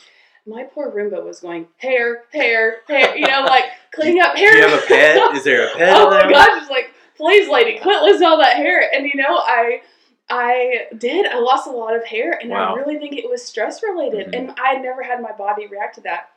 My 0.47 0.65
poor 0.65 0.91
Roomba 0.91 1.23
was 1.25 1.41
going 1.41 1.69
hair, 1.77 2.25
hair, 2.33 2.79
hair. 2.89 3.17
You 3.17 3.27
know, 3.27 3.43
like 3.47 3.65
cleaning 3.93 4.23
up 4.23 4.37
hair. 4.37 4.53
Do 4.53 4.59
you 4.59 4.69
have 4.69 4.83
a 4.83 4.87
pet? 4.87 5.37
Is 5.37 5.45
there 5.45 5.69
a 5.69 5.73
pet 5.77 5.97
oh 5.97 6.11
my 6.11 6.29
gosh! 6.31 6.63
It's 6.63 6.71
like, 6.71 6.91
please, 7.17 7.49
lady, 7.49 7.79
quit 7.79 8.03
losing 8.03 8.27
all 8.27 8.39
that 8.39 8.57
hair. 8.57 8.83
And 8.93 9.05
you 9.07 9.15
know, 9.17 9.37
I, 9.37 9.83
I 10.31 10.87
did. 10.97 11.27
I 11.27 11.39
lost 11.41 11.67
a 11.69 11.71
lot 11.71 11.95
of 11.95 12.05
hair, 12.07 12.39
and 12.41 12.51
Wow. 12.51 12.75
I 12.75 12.79
really 12.79 12.99
think 12.99 13.15
it 13.17 13.29
was 13.29 13.45
stress 13.45 13.83
related. 13.83 14.29
Mhm. 14.29 14.39
And 14.39 14.55
I 14.59 14.77
never 14.77 15.03
had 15.03 15.21
my 15.21 15.33
body 15.33 15.67
react 15.67 15.97
to 15.97 16.01
that. 16.03 16.31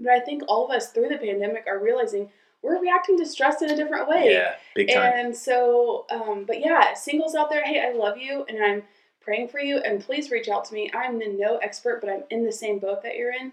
But 0.00 0.12
I 0.12 0.20
think 0.20 0.42
all 0.48 0.64
of 0.64 0.70
us 0.70 0.92
through 0.92 1.08
the 1.08 1.18
pandemic 1.18 1.66
are 1.66 1.78
realizing 1.78 2.30
we're 2.62 2.80
reacting 2.80 3.18
to 3.18 3.26
stress 3.26 3.62
in 3.62 3.70
a 3.70 3.76
different 3.76 4.08
way. 4.08 4.32
Yeah. 4.32 4.54
Big 4.74 4.92
time. 4.92 5.12
And 5.14 5.36
so, 5.36 6.06
um, 6.10 6.44
but 6.44 6.60
yeah, 6.60 6.94
singles 6.94 7.34
out 7.34 7.50
there, 7.50 7.64
hey, 7.64 7.80
I 7.80 7.96
love 7.96 8.18
you 8.18 8.44
and 8.48 8.62
I'm 8.62 8.82
praying 9.20 9.48
for 9.48 9.60
you. 9.60 9.78
And 9.78 10.00
please 10.00 10.30
reach 10.30 10.48
out 10.48 10.64
to 10.66 10.74
me. 10.74 10.90
I'm 10.94 11.18
no 11.38 11.58
expert, 11.58 12.00
but 12.00 12.10
I'm 12.10 12.24
in 12.30 12.44
the 12.44 12.52
same 12.52 12.78
boat 12.78 13.02
that 13.02 13.16
you're 13.16 13.32
in. 13.32 13.52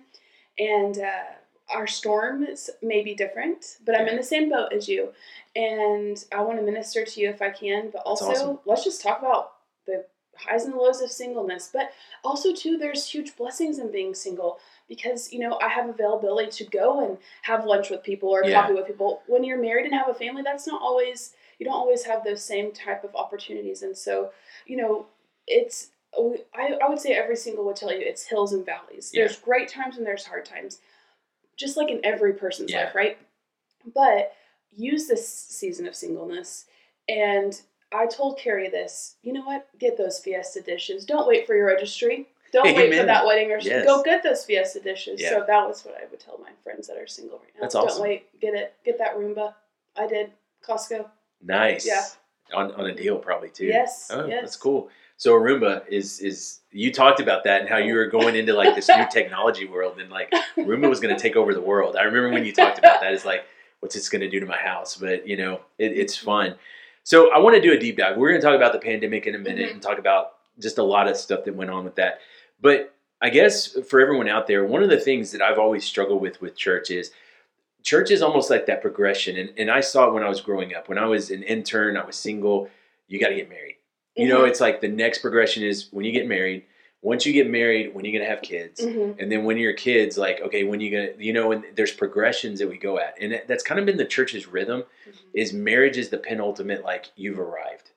And 0.57 0.97
uh, 0.99 1.73
our 1.73 1.87
storms 1.87 2.69
may 2.81 3.03
be 3.03 3.13
different, 3.13 3.77
but 3.85 3.99
I'm 3.99 4.07
in 4.07 4.15
the 4.15 4.23
same 4.23 4.49
boat 4.49 4.71
as 4.73 4.87
you. 4.87 5.09
And 5.55 6.23
I 6.33 6.41
want 6.41 6.59
to 6.59 6.65
minister 6.65 7.05
to 7.05 7.19
you 7.19 7.29
if 7.29 7.41
I 7.41 7.49
can. 7.49 7.91
But 7.91 8.03
That's 8.05 8.21
also, 8.21 8.25
awesome. 8.31 8.59
let's 8.65 8.83
just 8.83 9.01
talk 9.01 9.19
about 9.19 9.54
highs 10.35 10.65
and 10.65 10.75
lows 10.75 11.01
of 11.01 11.11
singleness. 11.11 11.69
But 11.71 11.91
also, 12.23 12.53
too, 12.53 12.77
there's 12.77 13.07
huge 13.07 13.35
blessings 13.35 13.79
in 13.79 13.91
being 13.91 14.13
single 14.13 14.59
because, 14.87 15.31
you 15.33 15.39
know, 15.39 15.57
I 15.61 15.69
have 15.69 15.89
availability 15.89 16.51
to 16.63 16.65
go 16.69 17.05
and 17.07 17.17
have 17.43 17.65
lunch 17.65 17.89
with 17.89 18.03
people 18.03 18.29
or 18.29 18.43
Yeah. 18.45 18.61
coffee 18.61 18.73
with 18.73 18.87
people. 18.87 19.21
When 19.27 19.43
you're 19.43 19.61
married 19.61 19.85
and 19.85 19.93
have 19.95 20.09
a 20.09 20.13
family, 20.13 20.41
that's 20.43 20.67
not 20.67 20.81
always 20.81 21.33
you 21.57 21.65
don't 21.65 21.75
always 21.75 22.03
have 22.03 22.23
those 22.25 22.43
same 22.43 22.73
type 22.73 23.05
of 23.05 23.15
opportunities. 23.15 23.81
And 23.81 23.97
so, 23.97 24.31
you 24.65 24.75
know, 24.75 25.05
it's 25.47 25.91
I, 26.53 26.77
I 26.81 26.87
would 26.89 26.99
say 26.99 27.13
every 27.13 27.35
single 27.35 27.65
would 27.65 27.75
tell 27.75 27.91
you 27.91 27.99
it's 28.01 28.25
hills 28.25 28.53
and 28.53 28.65
valleys. 28.65 29.11
Yeah. 29.13 29.21
There's 29.25 29.37
great 29.37 29.67
times 29.69 29.97
and 29.97 30.05
there's 30.05 30.25
hard 30.25 30.45
times. 30.45 30.79
just 31.57 31.77
like 31.77 31.89
in 31.89 32.01
every 32.03 32.33
person's 32.33 32.71
Yeah. 32.71 32.85
life, 32.85 32.95
right? 32.95 33.17
But 33.93 34.33
use 34.75 35.07
this 35.07 35.25
season 35.27 35.87
of 35.87 35.95
singleness. 35.95 36.65
And 37.07 37.61
I 37.93 38.07
told 38.07 38.37
Carrie 38.37 38.69
this. 38.69 39.15
You 39.21 39.33
know 39.33 39.43
what? 39.43 39.67
Get 39.79 39.97
those 39.97 40.19
Fiesta 40.19 40.61
dishes. 40.61 41.05
Don't 41.05 41.27
wait 41.27 41.45
for 41.47 41.55
your 41.55 41.67
registry. 41.67 42.27
Don't 42.51 42.75
wait 42.75 42.95
for 42.95 43.05
that 43.05 43.25
wedding 43.25 43.51
or 43.51 43.59
Yes. 43.59 43.85
go 43.85 44.01
get 44.03 44.23
those 44.23 44.45
Fiesta 44.45 44.79
dishes. 44.79 45.21
Yeah. 45.21 45.31
So 45.31 45.43
that 45.47 45.67
was 45.67 45.83
what 45.83 45.95
I 45.95 46.05
would 46.09 46.19
tell 46.19 46.37
my 46.41 46.51
friends 46.63 46.87
that 46.87 46.97
are 46.97 47.07
single 47.07 47.39
right 47.39 47.51
now. 47.55 47.61
That's 47.61 47.75
awesome. 47.75 47.97
Don't 47.97 48.01
wait. 48.01 48.39
Get 48.39 48.53
it. 48.53 48.75
Get 48.85 48.97
that 48.99 49.17
Roomba. 49.17 49.53
I 49.97 50.07
did. 50.07 50.31
Costco. 50.65 51.05
Nice. 51.41 51.85
Yeah. 51.85 52.05
On, 52.53 52.71
on 52.73 52.85
a 52.85 52.95
deal 52.95 53.17
probably 53.17 53.49
too. 53.49 53.65
Yes. 53.65 54.09
Oh, 54.13 54.25
yes. 54.25 54.39
that's 54.41 54.55
cool. 54.55 54.89
So 55.17 55.33
Roomba 55.33 55.87
is 55.87 56.19
is 56.19 56.59
you 56.71 56.91
talked 56.91 57.19
about 57.19 57.43
that 57.45 57.61
and 57.61 57.69
how 57.69 57.77
you 57.77 57.95
were 57.95 58.07
going 58.07 58.35
into 58.35 58.53
like 58.53 58.75
this 58.75 58.89
new 58.89 59.05
technology 59.11 59.65
world 59.65 59.99
and 59.99 60.09
like 60.09 60.31
Roomba 60.57 60.89
was 60.89 60.99
going 60.99 61.15
to 61.15 61.21
take 61.21 61.35
over 61.35 61.53
the 61.53 61.61
world. 61.61 61.95
I 61.95 62.03
remember 62.03 62.29
when 62.31 62.45
you 62.45 62.53
talked 62.53 62.77
about 62.77 63.01
that. 63.01 63.13
It's 63.13 63.25
like, 63.25 63.45
what's 63.79 63.95
this 63.95 64.09
going 64.09 64.21
to 64.21 64.29
do 64.29 64.39
to 64.39 64.45
my 64.45 64.57
house? 64.57 64.95
But 64.95 65.27
you 65.27 65.37
know, 65.37 65.61
it, 65.77 65.93
it's 65.93 66.17
fun. 66.17 66.55
So 67.05 67.31
I 67.31 67.37
want 67.37 67.55
to 67.55 67.61
do 67.61 67.71
a 67.71 67.77
deep 67.77 67.97
dive. 67.97 68.17
We're 68.17 68.29
going 68.29 68.41
to 68.41 68.45
talk 68.45 68.55
about 68.55 68.73
the 68.73 68.79
pandemic 68.79 69.27
in 69.27 69.35
a 69.35 69.37
minute 69.39 69.69
Mhm. 69.69 69.73
and 69.73 69.81
talk 69.81 69.99
about 69.99 70.33
just 70.59 70.79
a 70.79 70.83
lot 70.83 71.07
of 71.07 71.15
stuff 71.15 71.45
that 71.45 71.55
went 71.55 71.69
on 71.69 71.85
with 71.85 71.95
that. 71.95 72.19
But 72.59 72.93
I 73.21 73.29
guess 73.29 73.67
for 73.87 74.01
everyone 74.01 74.27
out 74.27 74.47
there, 74.47 74.65
one 74.65 74.81
of 74.81 74.89
the 74.89 74.99
things 74.99 75.31
that 75.31 75.41
I've 75.41 75.59
always 75.59 75.85
struggled 75.85 76.19
with 76.19 76.41
with 76.41 76.55
church 76.57 76.89
is 76.89 77.11
church 77.83 78.09
is 78.09 78.23
almost 78.23 78.49
like 78.49 78.65
that 78.65 78.81
progression. 78.81 79.37
And, 79.37 79.51
and 79.55 79.69
I 79.69 79.81
saw 79.81 80.07
it 80.07 80.13
when 80.13 80.23
I 80.23 80.29
was 80.29 80.41
growing 80.41 80.73
up. 80.73 80.89
When 80.89 80.97
I 80.97 81.05
was 81.05 81.29
an 81.29 81.43
intern, 81.43 81.95
I 81.95 82.03
was 82.03 82.15
single. 82.15 82.69
You 83.07 83.19
got 83.19 83.29
to 83.29 83.35
get 83.35 83.49
married. 83.49 83.75
You 84.15 84.27
know, 84.27 84.41
Mhm. 84.41 84.49
it's 84.49 84.59
like 84.59 84.81
the 84.81 84.87
next 84.87 85.19
progression 85.19 85.63
is 85.63 85.89
when 85.91 86.05
you 86.05 86.11
get 86.11 86.27
married. 86.27 86.63
Once 87.05 87.23
you 87.23 87.31
get 87.33 87.47
married, 87.47 87.93
when 87.93 88.03
you're 88.03 88.19
gonna 88.19 88.27
have 88.27 88.41
kids, 88.41 88.81
Mhm. 88.81 89.17
and 89.19 89.31
then 89.31 89.43
when 89.43 89.57
you're 89.59 89.73
kids, 89.73 90.17
like 90.17 90.41
okay, 90.41 90.63
when 90.63 90.79
you 90.79 90.89
gonna, 90.89 91.11
you 91.19 91.33
know, 91.33 91.51
and 91.51 91.63
there's 91.75 91.91
progressions 91.91 92.57
that 92.57 92.67
we 92.67 92.79
go 92.79 92.97
at, 92.97 93.13
and 93.21 93.39
that's 93.45 93.63
kind 93.63 93.79
of 93.79 93.85
been 93.85 93.97
the 93.97 94.05
church's 94.05 94.47
rhythm. 94.47 94.81
Mhm. 95.07 95.13
Is 95.35 95.53
marriage 95.53 95.99
is 95.99 96.09
the 96.09 96.17
penultimate, 96.17 96.83
like 96.83 97.05
you've 97.15 97.39
arrived. 97.39 97.91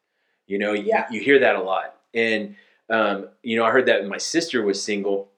You 0.46 0.58
know, 0.58 0.74
you, 0.74 0.82
Yeah. 0.88 1.06
you 1.10 1.20
hear 1.20 1.38
that 1.38 1.56
a 1.56 1.62
lot, 1.62 1.98
and 2.12 2.54
um, 2.90 3.28
you 3.42 3.56
know, 3.56 3.64
I 3.64 3.70
heard 3.70 3.86
that 3.86 4.06
my 4.06 4.18
sister 4.18 4.62
was 4.62 4.82
single, 4.82 5.30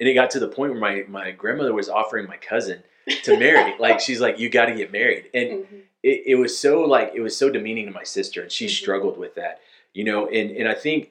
and 0.00 0.08
it 0.08 0.14
got 0.14 0.30
to 0.30 0.40
the 0.40 0.48
point 0.48 0.72
where 0.72 0.80
my 0.80 1.04
my 1.06 1.32
grandmother 1.32 1.74
was 1.74 1.90
offering 1.90 2.26
my 2.26 2.38
cousin 2.38 2.82
to 3.24 3.38
marry. 3.38 3.74
like 3.78 4.00
she's 4.00 4.22
like, 4.22 4.38
you 4.38 4.48
got 4.48 4.66
to 4.66 4.74
get 4.74 4.90
married, 4.90 5.28
and 5.34 5.48
Mhm. 5.50 5.82
it, 6.02 6.22
it 6.28 6.34
was 6.36 6.56
so 6.58 6.80
like 6.80 7.12
it 7.14 7.20
was 7.20 7.36
so 7.36 7.50
demeaning 7.50 7.84
to 7.88 7.92
my 7.92 8.04
sister 8.04 8.40
and 8.40 8.50
she 8.50 8.64
Mhm. 8.66 8.70
struggled 8.70 9.18
with 9.18 9.34
that 9.34 9.60
you 9.92 10.02
know 10.02 10.26
and 10.28 10.50
and 10.56 10.66
i 10.66 10.74
think 10.74 11.10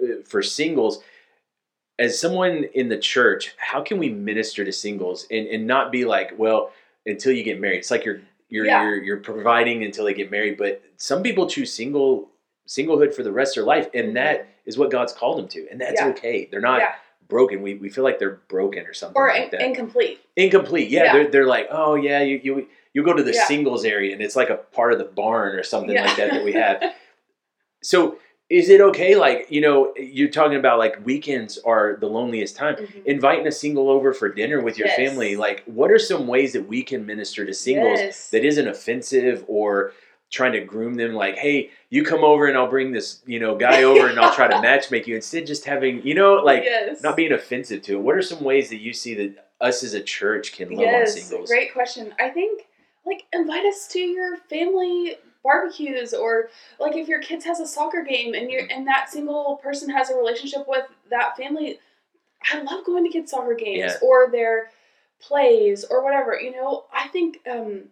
uh, 0.00 0.22
for 0.24 0.42
singles 0.44 1.02
as 1.98 2.18
someone 2.18 2.64
in 2.74 2.88
the 2.88 2.98
church 2.98 3.54
how 3.58 3.82
can 3.82 3.98
we 3.98 4.08
minister 4.08 4.64
to 4.64 4.72
singles 4.72 5.26
and 5.30 5.46
and 5.48 5.66
not 5.66 5.90
be 5.92 6.04
like 6.04 6.32
well 6.38 6.70
until 7.06 7.32
you 7.32 7.42
get 7.42 7.60
married 7.60 7.78
it's 7.78 7.90
like 7.90 8.04
you're 8.04 8.20
you're 8.48 8.66
Yeah. 8.66 8.82
you're, 8.84 9.02
you're 9.02 9.16
providing 9.18 9.84
until 9.84 10.04
they 10.04 10.14
get 10.14 10.30
married 10.30 10.56
but 10.56 10.82
some 10.96 11.22
people 11.22 11.46
choose 11.48 11.72
single 11.72 12.28
singlehood 12.68 13.14
for 13.14 13.22
the 13.22 13.32
rest 13.32 13.56
of 13.56 13.62
their 13.62 13.66
life 13.68 13.88
and 13.94 14.06
mm-hmm. 14.08 14.14
that 14.14 14.48
is 14.66 14.76
what 14.78 14.90
god's 14.90 15.12
called 15.12 15.38
them 15.38 15.48
to 15.48 15.66
and 15.70 15.80
that's 15.80 16.00
Yeah. 16.00 16.08
okay 16.08 16.48
they're 16.50 16.60
not 16.60 16.80
yeah. 16.80 16.94
broken 17.28 17.62
we, 17.62 17.74
we 17.74 17.88
feel 17.88 18.04
like 18.04 18.18
they're 18.18 18.40
broken 18.48 18.86
or 18.86 18.94
something 18.94 19.20
Or 19.20 19.28
like 19.28 19.44
in- 19.44 19.50
that 19.52 19.60
incomplete. 19.62 20.20
incomplete. 20.36 20.88
Yeah. 20.90 21.12
They're, 21.12 21.30
they're 21.30 21.46
like, 21.46 21.68
oh 21.70 21.94
yeah, 21.96 22.20
you 22.22 22.40
you 22.42 22.68
you 22.94 23.02
go 23.04 23.12
to 23.12 23.22
the 23.22 23.34
singles 23.34 23.84
area 23.84 24.12
and 24.14 24.22
it's 24.22 24.34
like 24.36 24.50
a 24.50 24.56
part 24.56 24.92
of 24.92 24.98
the 24.98 25.04
barn 25.04 25.54
or 25.58 25.62
something 25.62 25.94
like 25.96 26.16
that 26.16 26.30
that 26.30 26.44
we 26.44 26.52
have. 26.64 26.82
so 27.82 28.16
is 28.50 28.70
it 28.70 28.80
okay? 28.80 29.14
Like 29.14 29.46
you 29.50 29.60
know, 29.60 29.92
you're 29.96 30.30
talking 30.30 30.56
about 30.58 30.78
like 30.78 31.04
weekends 31.04 31.58
are 31.58 31.96
the 32.00 32.06
loneliest 32.06 32.56
time. 32.56 32.76
Mhm. 32.76 33.04
Inviting 33.06 33.46
a 33.46 33.52
single 33.52 33.90
over 33.90 34.12
for 34.14 34.28
dinner 34.28 34.60
with 34.60 34.78
your 34.78 34.88
Yes. 34.88 34.96
family. 34.96 35.36
Like, 35.36 35.62
what 35.66 35.90
are 35.90 35.98
some 35.98 36.26
ways 36.26 36.52
that 36.54 36.66
we 36.66 36.82
can 36.82 37.04
minister 37.04 37.44
to 37.44 37.52
singles 37.52 38.00
Yes. 38.00 38.30
that 38.30 38.44
isn't 38.44 38.66
offensive 38.66 39.44
or 39.48 39.92
trying 40.30 40.52
to 40.52 40.60
groom 40.60 40.94
them? 40.94 41.14
Like, 41.14 41.36
hey, 41.36 41.70
you 41.90 42.04
come 42.04 42.24
over 42.24 42.46
and 42.46 42.56
I'll 42.56 42.68
bring 42.70 42.92
this 42.92 43.20
you 43.26 43.38
know 43.38 43.54
guy 43.56 43.82
over 43.82 44.08
and 44.08 44.18
I'll 44.18 44.34
try 44.34 44.48
to 44.48 44.60
match 44.62 44.90
make 44.90 45.06
you. 45.06 45.14
Instead, 45.14 45.46
just 45.46 45.64
having 45.66 46.02
you 46.06 46.14
know 46.14 46.34
like 46.36 46.64
yes. 46.64 47.02
not 47.02 47.16
being 47.16 47.32
offensive 47.32 47.82
to 47.82 47.94
it. 47.94 48.00
What 48.00 48.14
are 48.16 48.22
some 48.22 48.42
ways 48.42 48.70
that 48.70 48.78
you 48.78 48.92
see 48.94 49.14
that 49.14 49.44
us 49.60 49.82
as 49.82 49.92
a 49.92 50.00
church 50.00 50.52
can 50.52 50.70
love 50.70 50.80
yes, 50.86 51.14
on 51.16 51.20
singles? 51.22 51.50
great 51.50 51.72
question. 51.74 52.14
I 52.18 52.28
think 52.30 52.66
like 53.04 53.24
invite 53.32 53.64
us 53.66 53.88
to 53.88 53.98
your 53.98 54.36
family 54.48 55.16
barbecues 55.42 56.12
or 56.14 56.48
like 56.80 56.96
if 56.96 57.08
your 57.08 57.20
kids 57.20 57.44
has 57.44 57.60
a 57.60 57.66
soccer 57.66 58.02
game 58.02 58.34
and 58.34 58.50
you're 58.50 58.66
and 58.70 58.86
that 58.86 59.08
single 59.10 59.56
person 59.62 59.88
has 59.88 60.10
a 60.10 60.16
relationship 60.16 60.66
with 60.68 60.84
that 61.10 61.36
family. 61.36 61.78
I 62.52 62.60
love 62.62 62.84
going 62.84 63.04
to 63.04 63.10
kids 63.10 63.30
soccer 63.30 63.54
games 63.54 63.78
Yeah. 63.78 63.96
or 64.02 64.30
their 64.30 64.70
plays 65.20 65.84
or 65.84 66.02
whatever. 66.04 66.38
You 66.40 66.52
know, 66.52 66.84
I 66.92 67.08
think 67.08 67.38
um 67.50 67.84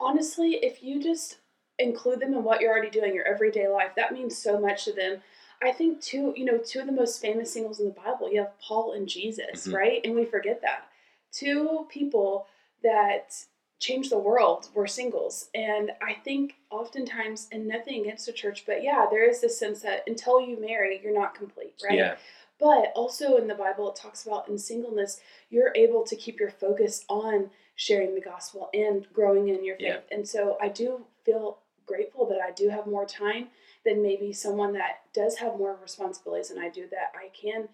honestly, 0.00 0.52
if 0.62 0.82
you 0.82 1.02
just 1.02 1.38
include 1.78 2.20
them 2.20 2.34
in 2.34 2.44
what 2.44 2.60
you're 2.60 2.70
already 2.70 2.90
doing, 2.90 3.14
your 3.14 3.26
everyday 3.26 3.68
life, 3.68 3.92
that 3.96 4.12
means 4.12 4.36
so 4.36 4.60
much 4.60 4.84
to 4.84 4.92
them. 4.92 5.22
I 5.62 5.72
think 5.72 6.00
two, 6.00 6.32
you 6.36 6.44
know, 6.44 6.58
two 6.58 6.80
of 6.80 6.86
the 6.86 6.92
most 6.92 7.20
famous 7.20 7.52
singles 7.52 7.80
in 7.80 7.86
the 7.86 7.92
Bible, 7.92 8.30
you 8.32 8.38
have 8.40 8.58
Paul 8.60 8.92
and 8.92 9.06
Jesus, 9.08 9.66
Mhm. 9.66 9.74
right? 9.74 10.00
And 10.04 10.14
we 10.14 10.24
forget 10.24 10.62
that. 10.62 10.88
Two 11.32 11.86
people 11.90 12.46
that 12.82 13.44
changed 13.80 14.12
the 14.12 14.18
world 14.18 14.68
were 14.74 14.86
singles. 14.86 15.48
And 15.54 15.90
I 16.02 16.12
think 16.12 16.56
oftentimes, 16.70 17.48
and 17.50 17.66
nothing 17.66 18.02
against 18.02 18.26
the 18.26 18.32
church, 18.32 18.64
but 18.66 18.82
yeah, 18.82 19.06
there 19.10 19.28
is 19.28 19.40
this 19.40 19.58
sense 19.58 19.80
that 19.82 20.04
until 20.06 20.40
you 20.40 20.60
marry, 20.60 21.00
you're 21.02 21.18
not 21.18 21.34
complete, 21.34 21.74
right? 21.82 21.98
Yeah, 21.98 22.16
But 22.60 22.92
also 22.94 23.36
in 23.38 23.48
the 23.48 23.54
Bible, 23.54 23.90
it 23.90 23.96
talks 23.96 24.26
about 24.26 24.48
in 24.48 24.58
singleness, 24.58 25.20
you're 25.48 25.72
able 25.74 26.04
to 26.04 26.14
keep 26.14 26.38
your 26.38 26.50
focus 26.50 27.04
on 27.08 27.50
sharing 27.74 28.14
the 28.14 28.20
gospel 28.20 28.68
and 28.74 29.06
growing 29.14 29.48
in 29.48 29.64
your 29.64 29.76
faith. 29.76 30.02
Yeah. 30.10 30.14
And 30.16 30.28
so 30.28 30.58
I 30.60 30.68
do 30.68 31.06
feel 31.24 31.60
grateful 31.86 32.28
that 32.28 32.40
I 32.46 32.52
do 32.52 32.68
have 32.68 32.86
more 32.86 33.06
time 33.06 33.48
than 33.86 34.02
maybe 34.02 34.34
someone 34.34 34.74
that 34.74 35.00
does 35.14 35.38
have 35.38 35.56
more 35.56 35.78
responsibilities 35.80 36.50
than 36.50 36.58
I 36.58 36.68
do, 36.68 36.86
that 36.90 37.12
I 37.14 37.30
can 37.34 37.68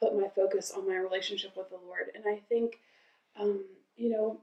put 0.00 0.14
my 0.14 0.28
focus 0.28 0.70
on 0.70 0.86
my 0.86 0.94
relationship 0.94 1.56
with 1.56 1.68
the 1.70 1.80
Lord. 1.84 2.12
And 2.14 2.22
I 2.28 2.40
think, 2.48 2.78
um, 3.38 3.64
you 3.96 4.10
know, 4.10 4.40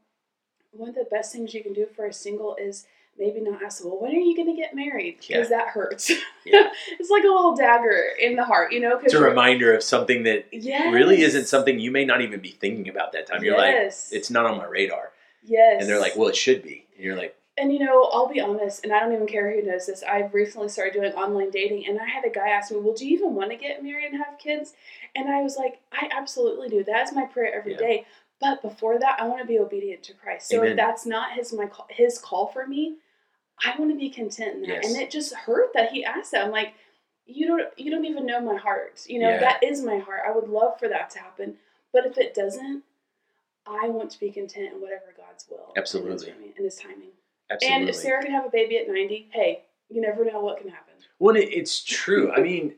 one 0.72 0.90
of 0.90 0.96
the 0.96 1.08
best 1.10 1.34
things 1.34 1.54
you 1.54 1.64
can 1.64 1.74
do 1.74 1.86
for 1.96 2.06
a 2.06 2.14
single 2.14 2.56
is 2.56 2.86
maybe 3.18 3.42
not 3.42 3.62
ask, 3.62 3.84
well, 3.84 4.00
when 4.00 4.12
are 4.12 4.20
you 4.20 4.36
going 4.36 4.48
to 4.48 4.60
get 4.60 4.74
married? 4.74 5.18
Because 5.28 5.50
that 5.50 5.68
hurts. 5.68 6.10
Yeah. 6.46 6.70
it's 7.00 7.10
like 7.10 7.24
a 7.24 7.28
little 7.28 7.56
dagger 7.56 8.12
in 8.20 8.36
the 8.36 8.46
heart, 8.46 8.72
you 8.72 8.80
know? 8.80 8.96
'cause 8.96 9.06
it's 9.06 9.14
a 9.14 9.20
reminder 9.22 9.74
of 9.74 9.84
something 9.84 10.24
that 10.24 10.46
Yes. 10.52 10.92
really 10.92 11.22
isn't 11.22 11.46
something 11.48 11.80
you 11.80 11.92
may 11.92 12.06
not 12.06 12.22
even 12.22 12.40
be 12.40 12.52
thinking 12.52 12.88
about 12.88 13.12
that 13.12 13.28
time. 13.28 13.44
You're 13.44 13.58
like, 13.58 13.76
it's 13.76 14.30
not 14.30 14.46
on 14.46 14.58
my 14.58 14.66
radar, 14.66 15.12
yes, 15.44 15.82
and 15.82 15.90
they're 15.90 16.00
like, 16.00 16.16
well, 16.16 16.30
it 16.30 16.36
should 16.36 16.64
be, 16.64 16.86
and 16.96 17.04
you're 17.04 17.16
like, 17.18 17.36
and 17.58 17.74
you 17.74 17.80
know, 17.80 18.04
I'll 18.06 18.28
be 18.30 18.40
honest, 18.40 18.86
and 18.86 18.94
I 18.94 19.02
don't 19.02 19.12
even 19.14 19.28
care 19.28 19.52
who 19.52 19.62
knows 19.62 19.86
this. 19.88 20.02
I've 20.02 20.34
recently 20.34 20.70
started 20.70 20.94
doing 20.94 21.12
online 21.12 21.50
dating, 21.50 21.88
and 21.88 22.00
I 22.00 22.06
had 22.06 22.24
a 22.24 22.30
guy 22.30 22.48
ask 22.48 22.72
me, 22.72 22.78
"Well, 22.80 22.94
do 22.94 23.06
you 23.06 23.18
even 23.18 23.36
want 23.36 23.50
to 23.52 23.58
get 23.58 23.84
married 23.84 24.14
and 24.14 24.24
have 24.24 24.38
kids?" 24.40 24.74
And 25.14 25.28
I 25.30 25.42
was 25.42 25.58
like, 25.58 25.80
"I 25.92 26.08
absolutely 26.10 26.70
do. 26.70 26.86
That's 26.86 27.12
my 27.12 27.26
prayer 27.26 27.54
every 27.54 27.74
Yeah. 27.74 27.80
day." 27.80 28.06
But 28.42 28.62
before 28.62 28.98
that, 29.00 29.18
I 29.20 29.28
want 29.28 29.42
to 29.42 29.48
be 29.48 29.60
obedient 29.60 30.04
to 30.04 30.14
Christ. 30.14 30.50
So 30.50 30.60
Amen. 30.60 30.72
if 30.72 30.78
that's 30.78 31.06
not 31.06 31.34
his 31.34 31.52
my 31.54 31.66
call, 31.66 31.88
his 31.90 32.18
call 32.18 32.48
for 32.48 32.66
me, 32.66 32.96
I 33.66 33.78
want 33.78 33.92
to 33.92 33.98
be 33.98 34.10
content 34.10 34.56
in 34.56 34.62
that. 34.64 34.84
Yes. 34.84 34.88
And 34.88 34.96
it 35.02 35.12
just 35.12 35.34
hurt 35.34 35.74
that 35.74 35.92
he 35.92 36.06
asked 36.06 36.32
that. 36.32 36.46
I'm 36.46 36.52
like, 36.52 36.74
you 37.26 37.46
don't 37.48 37.68
you 37.78 37.92
don't 37.92 38.06
even 38.06 38.26
know 38.26 38.40
my 38.40 38.56
heart. 38.56 39.02
You 39.08 39.20
know 39.20 39.30
Yeah. 39.30 39.40
that 39.40 39.64
is 39.64 39.82
my 39.82 39.98
heart. 40.00 40.22
I 40.28 40.32
would 40.32 40.48
love 40.50 40.80
for 40.80 40.88
that 40.88 41.10
to 41.12 41.20
happen. 41.20 41.56
But 41.92 42.06
if 42.06 42.18
it 42.18 42.34
doesn't, 42.34 42.84
I 43.68 43.90
want 43.90 44.12
to 44.12 44.20
be 44.20 44.32
content 44.32 44.74
in 44.74 44.82
whatever 44.82 45.14
God's 45.18 45.46
will. 45.50 45.74
Absolutely. 45.76 46.12
And 46.12 46.14
his, 46.14 46.26
timing- 46.26 46.54
and 46.56 46.66
his 46.66 46.76
timing. 46.76 47.10
absolutely. 47.52 47.80
And 47.82 47.90
if 47.90 47.96
Sarah 47.96 48.24
can 48.24 48.32
have 48.32 48.46
a 48.46 48.50
baby 48.50 48.78
at 48.78 48.88
90, 48.88 49.30
hey, 49.32 49.64
you 49.90 50.02
never 50.02 50.24
know 50.24 50.40
what 50.42 50.60
can 50.60 50.70
happen. 50.70 50.94
Well, 51.20 51.36
it's 51.38 51.84
true. 51.84 52.32
I 52.32 52.42
mean, 52.42 52.76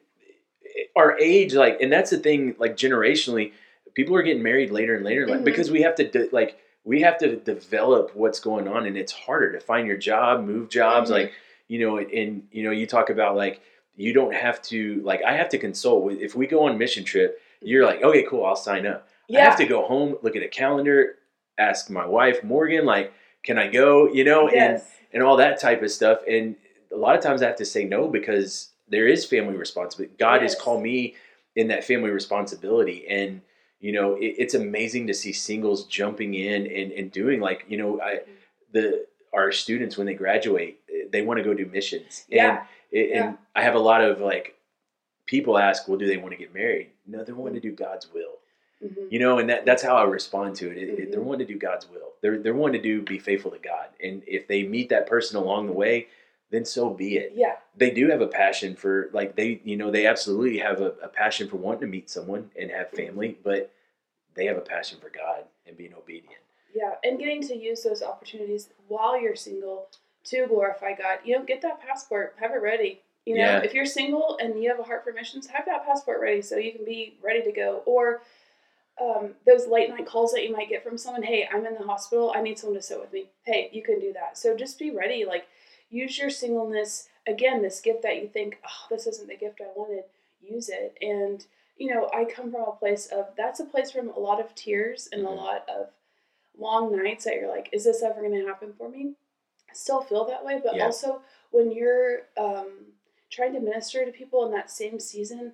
our 0.95 1.17
age, 1.19 1.53
like, 1.53 1.79
and 1.81 1.91
that's 1.91 2.09
the 2.09 2.17
thing, 2.17 2.55
like, 2.57 2.75
generationally, 2.75 3.51
people 3.93 4.15
are 4.15 4.21
getting 4.23 4.43
married 4.43 4.71
later 4.71 4.95
and 4.95 5.05
later, 5.05 5.27
like, 5.27 5.41
Mhm. 5.41 5.45
because 5.45 5.69
we 5.71 5.81
have 5.81 5.95
to, 5.95 6.07
de- 6.07 6.29
like, 6.31 6.57
we 6.83 7.01
have 7.01 7.17
to 7.19 7.35
develop 7.35 8.15
what's 8.15 8.39
going 8.39 8.67
on, 8.67 8.85
and 8.85 8.97
it's 8.97 9.11
harder 9.11 9.51
to 9.51 9.59
find 9.59 9.87
your 9.87 9.97
job, 9.97 10.43
move 10.45 10.69
jobs, 10.69 11.09
Mhm. 11.09 11.13
like, 11.13 11.31
you 11.67 11.79
know, 11.79 11.97
and 11.97 12.47
you 12.51 12.63
know, 12.63 12.71
you 12.71 12.85
talk 12.87 13.09
about 13.09 13.35
like, 13.35 13.61
you 13.95 14.13
don't 14.13 14.33
have 14.33 14.61
to, 14.63 15.01
like, 15.03 15.21
I 15.23 15.33
have 15.33 15.49
to 15.49 15.57
consult 15.57 16.03
with. 16.03 16.19
If 16.19 16.35
we 16.35 16.47
go 16.47 16.63
on 16.63 16.77
mission 16.77 17.03
trip, 17.03 17.39
you're 17.61 17.85
like, 17.85 18.01
okay, 18.03 18.23
cool, 18.23 18.45
I'll 18.45 18.55
sign 18.55 18.85
up. 18.87 19.07
Yeah. 19.27 19.41
I 19.41 19.43
have 19.43 19.57
to 19.57 19.65
go 19.65 19.83
home, 19.83 20.17
look 20.21 20.35
at 20.35 20.41
a 20.43 20.47
calendar, 20.47 21.17
ask 21.57 21.89
my 21.89 22.05
wife 22.05 22.43
Morgan, 22.43 22.85
like, 22.85 23.13
can 23.43 23.57
I 23.57 23.67
go? 23.67 24.11
You 24.11 24.23
know, 24.23 24.47
and 24.47 24.73
yes. 24.73 24.91
and 25.13 25.21
all 25.23 25.37
that 25.37 25.59
type 25.59 25.81
of 25.83 25.91
stuff. 25.91 26.21
And 26.27 26.55
a 26.91 26.95
lot 26.97 27.15
of 27.15 27.21
times 27.21 27.41
I 27.41 27.47
have 27.47 27.55
to 27.57 27.65
say 27.65 27.83
no 27.85 28.07
because 28.07 28.69
there 28.87 29.07
is 29.07 29.25
family 29.25 29.55
responsibility. 29.55 30.13
God 30.17 30.41
has 30.41 30.55
called 30.55 30.81
me 30.83 31.15
in 31.55 31.67
that 31.67 31.83
family 31.83 32.09
responsibility. 32.09 33.05
And, 33.07 33.41
you 33.81 33.91
know, 33.91 34.15
it, 34.15 34.35
it's 34.37 34.53
amazing 34.53 35.07
to 35.07 35.13
see 35.13 35.33
singles 35.33 35.85
jumping 35.85 36.33
in 36.35 36.65
and, 36.67 36.91
and 36.91 37.11
doing 37.11 37.39
like, 37.41 37.65
you 37.67 37.77
know, 37.77 37.99
I, 38.01 38.19
the, 38.71 39.05
our 39.33 39.51
students, 39.51 39.97
when 39.97 40.07
they 40.07 40.13
graduate, 40.13 40.79
they 41.11 41.21
want 41.21 41.37
to 41.39 41.43
go 41.43 41.53
do 41.53 41.65
missions. 41.65 42.25
Yeah. 42.29 42.49
And, 42.49 42.59
it, 42.91 43.09
Yeah. 43.09 43.27
and 43.29 43.37
I 43.55 43.63
have 43.63 43.75
a 43.75 43.79
lot 43.79 44.01
of 44.03 44.19
like 44.21 44.55
people 45.25 45.57
ask, 45.57 45.87
well, 45.87 45.97
do 45.97 46.07
they 46.07 46.17
want 46.17 46.31
to 46.31 46.37
get 46.37 46.53
married? 46.53 46.89
No, 47.07 47.23
they 47.23 47.33
want 47.33 47.53
to 47.55 47.59
do 47.59 47.71
God's 47.71 48.07
will. 48.13 48.37
hmm 48.81 49.07
You 49.09 49.19
know, 49.19 49.39
and 49.39 49.49
that 49.49 49.65
that's 49.65 49.83
how 49.83 49.95
I 49.95 50.03
respond 50.03 50.55
to 50.57 50.69
it. 50.71 50.77
It- 50.77 50.99
it- 50.99 51.11
They're 51.11 51.21
wanting 51.21 51.47
to 51.47 51.53
do 51.53 51.59
God's 51.59 51.89
will. 51.89 52.09
They're 52.21 52.37
they're 52.39 52.53
wanting 52.53 52.81
to 52.81 52.87
do 52.87 53.01
be 53.01 53.17
faithful 53.19 53.51
to 53.51 53.57
God, 53.59 53.87
and 54.03 54.21
if 54.27 54.47
they 54.47 54.61
meet 54.63 54.89
that 54.89 55.07
person 55.07 55.37
along 55.37 55.65
the 55.67 55.73
way, 55.73 56.07
then 56.51 56.65
so 56.65 56.89
be 56.91 57.17
it. 57.17 57.31
Yeah. 57.33 57.55
They 57.75 57.89
do 57.89 58.09
have 58.09 58.21
a 58.21 58.27
passion 58.27 58.75
for 58.75 59.09
like 59.13 59.35
they 59.35 59.61
you 59.63 59.77
know 59.77 59.89
they 59.89 60.05
absolutely 60.05 60.59
have 60.59 60.81
a, 60.81 60.93
a 61.01 61.07
passion 61.07 61.49
for 61.49 61.57
wanting 61.57 61.81
to 61.81 61.87
meet 61.87 62.09
someone 62.09 62.51
and 62.59 62.69
have 62.69 62.91
family, 62.91 63.37
but 63.43 63.71
they 64.35 64.45
have 64.45 64.57
a 64.57 64.61
passion 64.61 64.99
for 65.01 65.09
God 65.09 65.45
and 65.65 65.75
being 65.77 65.93
obedient. 65.93 66.35
Yeah, 66.75 66.93
and 67.03 67.19
getting 67.19 67.41
to 67.47 67.55
use 67.55 67.83
those 67.83 68.01
opportunities 68.01 68.69
while 68.87 69.19
you're 69.19 69.35
single 69.35 69.87
to 70.25 70.45
glorify 70.47 70.93
God. 70.93 71.19
You 71.25 71.37
know, 71.37 71.43
get 71.43 71.61
that 71.63 71.81
passport, 71.81 72.35
have 72.39 72.51
it 72.51 72.61
ready. 72.61 73.01
You 73.25 73.35
know, 73.35 73.41
Yeah. 73.41 73.59
if 73.63 73.73
you're 73.73 73.85
single 73.85 74.37
and 74.41 74.61
you 74.61 74.69
have 74.69 74.79
a 74.79 74.83
heart 74.83 75.03
for 75.03 75.11
missions, 75.13 75.47
have 75.47 75.65
that 75.65 75.85
passport 75.85 76.21
ready 76.21 76.41
so 76.41 76.57
you 76.57 76.71
can 76.71 76.85
be 76.85 77.17
ready 77.23 77.41
to 77.43 77.51
go. 77.51 77.83
Or 77.85 78.21
um, 78.99 79.31
those 79.45 79.67
late 79.67 79.89
night 79.89 80.05
calls 80.05 80.31
that 80.31 80.43
you 80.43 80.51
might 80.51 80.69
get 80.69 80.83
from 80.83 80.97
someone, 80.97 81.23
hey, 81.23 81.47
I'm 81.51 81.65
in 81.65 81.75
the 81.75 81.83
hospital, 81.85 82.31
I 82.35 82.41
need 82.41 82.57
someone 82.57 82.77
to 82.79 82.83
sit 82.85 82.99
with 82.99 83.11
me. 83.11 83.25
Hey, 83.43 83.69
you 83.73 83.83
can 83.83 83.99
do 83.99 84.13
that. 84.13 84.37
So 84.37 84.55
just 84.55 84.79
be 84.79 84.91
ready. 84.91 85.25
Like, 85.25 85.47
use 85.91 86.17
your 86.17 86.29
singleness 86.31 87.09
again. 87.27 87.61
This 87.61 87.79
gift 87.81 88.01
that 88.03 88.21
you 88.21 88.27
think, 88.27 88.57
oh, 88.65 88.87
this 88.89 89.05
isn't 89.05 89.27
the 89.27 89.35
gift 89.35 89.61
I 89.61 89.67
wanted. 89.75 90.05
Use 90.41 90.69
it. 90.69 90.97
And 91.01 91.45
you 91.77 91.93
know, 91.93 92.09
I 92.13 92.25
come 92.25 92.51
from 92.51 92.61
a 92.67 92.71
place 92.73 93.07
of 93.07 93.27
that's 93.37 93.59
a 93.59 93.65
place 93.65 93.91
from 93.91 94.09
a 94.09 94.19
lot 94.19 94.39
of 94.39 94.53
tears 94.55 95.09
and 95.11 95.23
a 95.23 95.29
Mhm. 95.29 95.37
lot 95.37 95.69
of 95.69 95.89
long 96.57 96.95
nights 96.95 97.25
that 97.25 97.35
you're 97.35 97.49
like, 97.49 97.69
is 97.71 97.83
this 97.83 98.03
ever 98.03 98.21
going 98.21 98.39
to 98.39 98.45
happen 98.45 98.73
for 98.73 98.89
me? 98.89 99.15
I 99.69 99.73
still 99.73 100.01
feel 100.01 100.25
that 100.25 100.43
way, 100.43 100.59
but 100.63 100.75
Yeah. 100.75 100.85
also 100.85 101.21
when 101.51 101.71
you're 101.71 102.27
um, 102.37 102.93
trying 103.29 103.53
to 103.53 103.59
minister 103.59 104.05
to 104.05 104.11
people 104.11 104.45
in 104.45 104.51
that 104.51 104.69
same 104.69 104.99
season, 104.99 105.53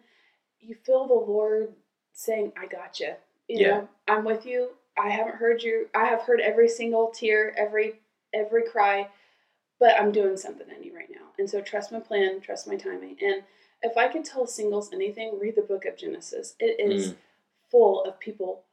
you 0.59 0.75
feel 0.75 1.05
the 1.07 1.13
Lord 1.13 1.75
saying, 2.13 2.51
"I 2.57 2.65
got 2.65 2.99
you. 2.99 3.15
You 3.47 3.59
Yeah. 3.59 3.67
know, 3.69 3.89
I'm 4.07 4.23
with 4.25 4.45
you. 4.45 4.75
I 4.97 5.09
haven't 5.09 5.35
heard 5.35 5.61
you. 5.61 5.89
I 5.93 6.05
have 6.05 6.23
heard 6.23 6.41
every 6.41 6.67
single 6.67 7.09
tear, 7.11 7.53
every 7.57 8.01
every 8.33 8.63
cry, 8.63 9.09
but 9.79 9.99
I'm 9.99 10.11
doing 10.11 10.37
something 10.37 10.67
in 10.75 10.83
you 10.83 10.95
right 10.95 11.09
now. 11.09 11.27
And 11.37 11.49
so 11.49 11.61
trust 11.61 11.91
my 11.91 11.99
plan, 11.99 12.41
trust 12.41 12.67
my 12.67 12.75
timing. 12.75 13.17
And 13.21 13.43
if 13.83 13.95
I 13.97 14.07
could 14.07 14.25
tell 14.25 14.47
singles 14.47 14.91
anything, 14.93 15.37
read 15.39 15.55
the 15.55 15.61
book 15.61 15.85
of 15.85 15.97
Genesis. 15.97 16.55
It 16.59 16.79
is 16.79 17.11
Mm. 17.11 17.15
full 17.69 18.03
of 18.03 18.19
people 18.19 18.63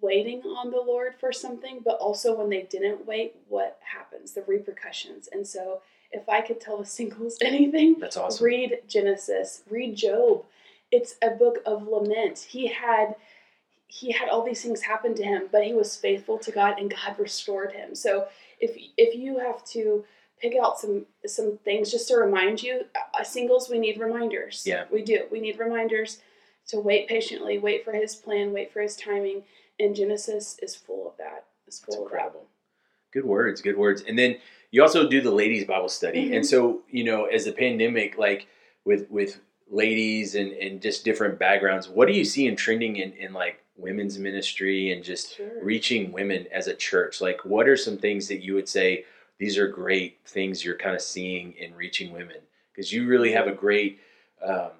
waiting 0.00 0.42
on 0.42 0.70
the 0.70 0.80
Lord 0.80 1.14
for 1.18 1.32
something, 1.32 1.80
but 1.84 1.96
also 1.98 2.34
when 2.36 2.50
they 2.50 2.62
didn't 2.62 3.06
wait, 3.06 3.34
what 3.48 3.78
happens, 3.80 4.32
the 4.32 4.42
repercussions. 4.42 5.28
And 5.32 5.46
so 5.46 5.80
if 6.12 6.28
I 6.28 6.40
could 6.42 6.60
tell 6.60 6.76
the 6.78 6.84
singles 7.00 7.38
anything, 7.40 7.98
That's 7.98 8.16
awesome. 8.16 8.44
read 8.44 8.80
Genesis, 8.86 9.62
read 9.70 9.96
Job. 9.96 10.44
It's 10.92 11.16
a 11.22 11.30
book 11.30 11.58
of 11.66 11.88
lament. 11.88 12.38
He 12.50 12.68
had 12.68 13.16
he 13.86 14.10
had 14.10 14.28
all 14.28 14.42
these 14.42 14.60
things 14.62 14.82
happen 14.82 15.14
to 15.14 15.22
him, 15.22 15.48
but 15.52 15.64
he 15.64 15.72
was 15.72 15.96
faithful 15.96 16.36
to 16.38 16.50
God 16.50 16.78
and 16.80 16.90
God 16.90 17.16
restored 17.18 17.72
him. 17.72 17.94
So 17.94 18.26
if 18.60 18.76
if 18.96 19.14
you 19.14 19.38
have 19.38 19.64
to 19.66 20.04
pick 20.40 20.54
out 20.62 20.78
some 20.78 21.06
some 21.26 21.58
things 21.64 21.90
just 21.90 22.08
to 22.08 22.16
remind 22.16 22.62
you, 22.62 22.82
uh, 23.18 23.22
singles 23.24 23.68
we 23.70 23.78
need 23.78 23.98
reminders. 23.98 24.62
Yeah. 24.66 24.84
We 24.90 25.02
do. 25.02 25.24
We 25.30 25.40
need 25.40 25.58
reminders 25.58 26.18
to 26.68 26.80
wait 26.80 27.08
patiently, 27.08 27.58
wait 27.58 27.84
for 27.84 27.92
his 27.92 28.14
plan, 28.14 28.52
wait 28.52 28.72
for 28.72 28.80
his 28.80 28.96
timing, 28.96 29.44
and 29.78 29.94
Genesis 29.94 30.58
is 30.62 30.74
full 30.74 31.08
of 31.08 31.16
that. 31.18 31.44
It's 31.66 31.78
full 31.78 31.94
That's 31.94 32.04
of 32.04 32.10
that. 32.10 32.14
incredible. 32.16 32.46
Good 33.12 33.24
words, 33.24 33.60
good 33.60 33.76
words. 33.76 34.02
And 34.06 34.18
then 34.18 34.38
you 34.70 34.82
also 34.82 35.08
do 35.08 35.20
the 35.20 35.30
ladies 35.30 35.64
Bible 35.64 35.88
study. 35.88 36.30
Mhm. 36.30 36.36
And 36.36 36.46
so, 36.46 36.82
you 36.90 37.04
know, 37.04 37.26
as 37.26 37.44
the 37.44 37.52
pandemic, 37.52 38.18
like 38.18 38.46
with 38.84 39.08
with 39.10 39.40
ladies 39.70 40.34
and, 40.34 40.52
and 40.52 40.80
just 40.82 41.04
different 41.04 41.38
backgrounds, 41.38 41.88
what 41.88 42.06
do 42.06 42.14
you 42.14 42.24
see 42.24 42.46
in 42.46 42.54
trending 42.56 42.96
in, 42.96 43.12
in 43.12 43.32
like 43.32 43.60
women's 43.76 44.18
ministry 44.18 44.92
and 44.92 45.02
just 45.02 45.36
Sure. 45.36 45.62
reaching 45.62 46.12
women 46.12 46.46
as 46.52 46.66
a 46.66 46.74
church? 46.74 47.20
Like 47.20 47.44
what 47.44 47.68
are 47.68 47.76
some 47.76 47.98
things 47.98 48.28
that 48.28 48.42
you 48.42 48.54
would 48.54 48.68
say 48.68 49.04
these 49.38 49.58
are 49.58 49.68
great 49.68 50.18
things 50.26 50.64
you're 50.64 50.76
kind 50.76 50.94
of 50.94 51.02
seeing 51.02 51.52
in 51.54 51.74
reaching 51.74 52.12
women? 52.12 52.36
Because 52.72 52.92
you 52.92 53.06
really 53.06 53.32
have 53.32 53.46
a 53.46 53.52
great 53.52 54.00
um, 54.42 54.70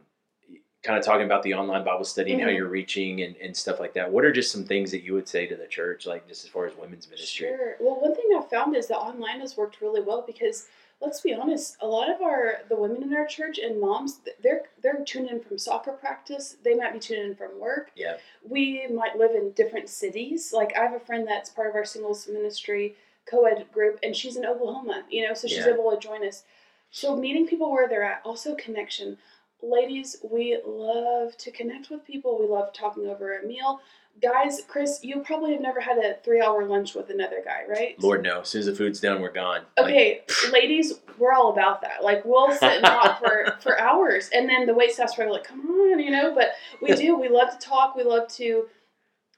kind 0.83 0.99
of 0.99 1.05
talking 1.05 1.25
about 1.25 1.43
the 1.43 1.55
online 1.55 1.83
Bible 1.85 2.05
study 2.05 2.33
and 2.33 2.43
how 2.43 2.49
Mhm. 2.49 2.57
you're 2.57 2.69
reaching 2.69 3.23
and, 3.23 3.35
and 3.37 3.57
stuff 3.57 3.81
like 3.81 3.95
that. 3.95 4.11
What 4.13 4.25
are 4.25 4.33
just 4.33 4.53
some 4.53 4.65
things 4.65 4.91
that 4.91 5.03
you 5.03 5.15
would 5.15 5.27
say 5.27 5.47
to 5.47 5.57
the 5.57 5.67
church, 5.67 6.05
like 6.07 6.29
just 6.29 6.45
as 6.45 6.51
far 6.51 6.67
as 6.67 6.77
women's 6.77 7.09
ministry? 7.09 7.49
Sure. 7.49 7.77
Well, 7.81 7.99
one 8.01 8.15
thing 8.15 8.27
I've 8.37 8.51
found 8.51 8.77
is 8.77 8.89
that 8.89 8.99
online 8.99 9.41
has 9.41 9.57
worked 9.57 9.81
really 9.81 10.03
well 10.03 10.23
because 10.27 10.69
let's 11.01 11.21
be 11.23 11.33
honest, 11.35 11.77
a 11.81 11.87
lot 11.87 12.11
of 12.11 12.21
our 12.21 12.61
the 12.69 12.77
women 12.77 13.03
in 13.03 13.15
our 13.15 13.25
church 13.27 13.59
and 13.59 13.81
moms, 13.81 14.21
they're 14.43 14.63
they're 14.83 15.03
tuned 15.07 15.31
in 15.31 15.41
from 15.41 15.57
soccer 15.59 15.93
practice. 15.93 16.57
They 16.63 16.75
might 16.75 16.93
be 16.93 16.99
tuned 17.01 17.23
in 17.31 17.35
from 17.35 17.59
work. 17.59 17.91
Yeah. 17.97 18.19
We 18.47 18.87
might 18.89 19.17
live 19.17 19.31
in 19.35 19.53
different 19.53 19.89
cities. 19.89 20.53
Like 20.53 20.77
I 20.77 20.83
have 20.83 20.93
a 20.95 21.01
friend 21.01 21.27
that's 21.27 21.49
part 21.49 21.69
of 21.71 21.75
our 21.75 21.85
singles 21.87 22.29
ministry 22.29 22.97
co-ed 23.27 23.67
group, 23.73 23.99
and 24.03 24.15
she's 24.15 24.37
in 24.37 24.45
Oklahoma. 24.45 25.05
You 25.11 25.27
know, 25.29 25.35
so 25.35 25.49
she's 25.49 25.59
Yeah. 25.59 25.73
able 25.75 25.91
to 25.91 25.97
join 25.99 26.27
us. 26.27 26.45
So 26.91 27.17
meeting 27.17 27.47
people 27.47 27.71
where 27.73 27.89
they're 27.89 28.05
at, 28.05 28.21
also 28.25 28.55
connection. 28.55 29.19
Ladies, 29.63 30.17
we 30.23 30.59
love 30.65 31.37
to 31.39 31.51
connect 31.51 31.91
with 31.91 32.05
people. 32.05 32.39
We 32.39 32.47
love 32.47 32.73
talking 32.73 33.07
over 33.07 33.39
a 33.39 33.47
meal 33.47 33.81
guys, 34.23 34.63
Chris, 34.69 35.01
you 35.03 35.21
probably 35.21 35.53
have 35.53 35.61
never 35.61 35.81
had 35.81 35.99
a 35.99 36.15
three 36.25 36.41
hour 36.41 36.65
lunch 36.65 36.95
with 36.95 37.11
another 37.11 37.43
guy, 37.45 37.63
right? 37.69 38.01
Lord 38.01 38.23
no. 38.23 38.41
As 38.41 38.49
soon 38.49 38.61
as 38.61 38.67
the 38.67 38.75
food's 38.75 39.01
done, 39.01 39.21
we're 39.21 39.33
gone. 39.33 39.63
Like, 39.77 39.87
Okay, 39.87 40.23
ladies, 40.53 40.95
we're 41.19 41.33
all 41.33 41.53
about 41.53 41.83
that. 41.83 42.03
Like 42.03 42.25
we'll 42.25 42.53
sit 42.53 42.63
and 42.63 42.85
talk 42.85 43.19
for 43.19 43.57
for 43.61 43.79
hours, 43.81 44.31
and 44.33 44.49
then 44.49 44.67
the 44.67 44.75
wait 44.75 44.93
staff's 44.93 45.15
probably 45.15 45.33
like, 45.35 45.45
"Come 45.45 45.61
on," 45.69 45.99
you 45.99 46.11
know. 46.11 46.35
But 46.35 46.53
we 46.81 46.95
do. 46.97 47.19
We 47.19 47.29
love 47.29 47.51
to 47.51 47.59
talk. 47.59 47.97
We 47.97 48.05
love 48.05 48.29
to 48.35 48.67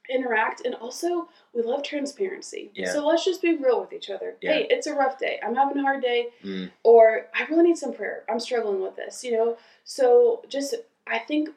interact, 0.09 0.61
and 0.65 0.75
also 0.75 1.27
we 1.53 1.61
love 1.61 1.83
transparency. 1.83 2.71
Yeah. 2.73 2.91
So 2.93 3.05
let's 3.07 3.25
just 3.25 3.41
be 3.41 3.55
real 3.55 3.79
with 3.81 3.93
each 3.93 4.09
other. 4.09 4.35
Yeah. 4.41 4.53
Hey, 4.53 4.67
it's 4.69 4.87
a 4.87 4.93
rough 4.93 5.17
day. 5.19 5.39
I'm 5.43 5.55
having 5.55 5.77
a 5.77 5.81
hard 5.81 6.01
day, 6.01 6.27
Mm. 6.43 6.71
or 6.83 7.27
I 7.33 7.45
really 7.49 7.63
need 7.63 7.77
some 7.77 7.93
prayer. 7.93 8.23
I'm 8.29 8.39
struggling 8.39 8.81
with 8.81 8.95
this. 8.95 9.23
You 9.23 9.33
know. 9.33 9.57
So 9.83 10.43
just 10.49 10.75
I 11.05 11.19
think 11.19 11.49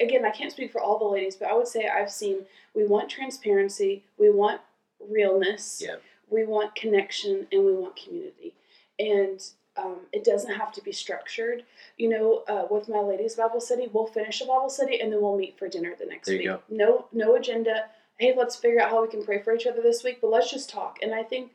again, 0.00 0.24
I 0.24 0.30
can't 0.30 0.50
speak 0.52 0.72
for 0.72 0.80
all 0.80 0.98
the 0.98 1.04
ladies, 1.04 1.36
but 1.36 1.48
I 1.48 1.54
would 1.54 1.68
say 1.68 1.86
I've 1.88 2.10
seen 2.10 2.44
we 2.74 2.84
want 2.86 3.08
transparency, 3.08 4.04
we 4.18 4.30
want 4.30 4.60
realness, 5.00 5.82
Yeah. 5.84 5.96
we 6.28 6.44
want 6.44 6.74
connection, 6.74 7.46
and 7.52 7.64
we 7.64 7.72
want 7.74 7.96
community. 7.96 8.54
And 8.98 9.40
um, 9.76 9.96
it 10.12 10.24
doesn't 10.24 10.54
have 10.54 10.72
to 10.72 10.82
be 10.82 10.92
structured. 10.92 11.64
You 11.96 12.08
know, 12.08 12.44
uh, 12.48 12.66
with 12.70 12.88
my 12.88 13.00
ladies' 13.00 13.34
Bible 13.34 13.60
study, 13.60 13.88
we'll 13.92 14.06
finish 14.06 14.40
a 14.40 14.46
Bible 14.46 14.70
study 14.70 15.00
and 15.00 15.12
then 15.12 15.20
we'll 15.20 15.36
meet 15.36 15.58
for 15.58 15.68
dinner 15.68 15.94
the 15.98 16.06
next 16.06 16.28
There 16.28 16.38
week. 16.38 16.50
No, 16.70 17.06
no 17.12 17.36
agenda. 17.36 17.86
Hey, 18.18 18.34
let's 18.36 18.56
figure 18.56 18.80
out 18.80 18.90
how 18.90 19.02
we 19.02 19.08
can 19.08 19.24
pray 19.24 19.42
for 19.42 19.54
each 19.54 19.66
other 19.66 19.82
this 19.82 20.02
week, 20.02 20.18
but 20.20 20.30
let's 20.30 20.50
just 20.50 20.70
talk. 20.70 20.98
And 21.02 21.14
I 21.14 21.22
think 21.22 21.52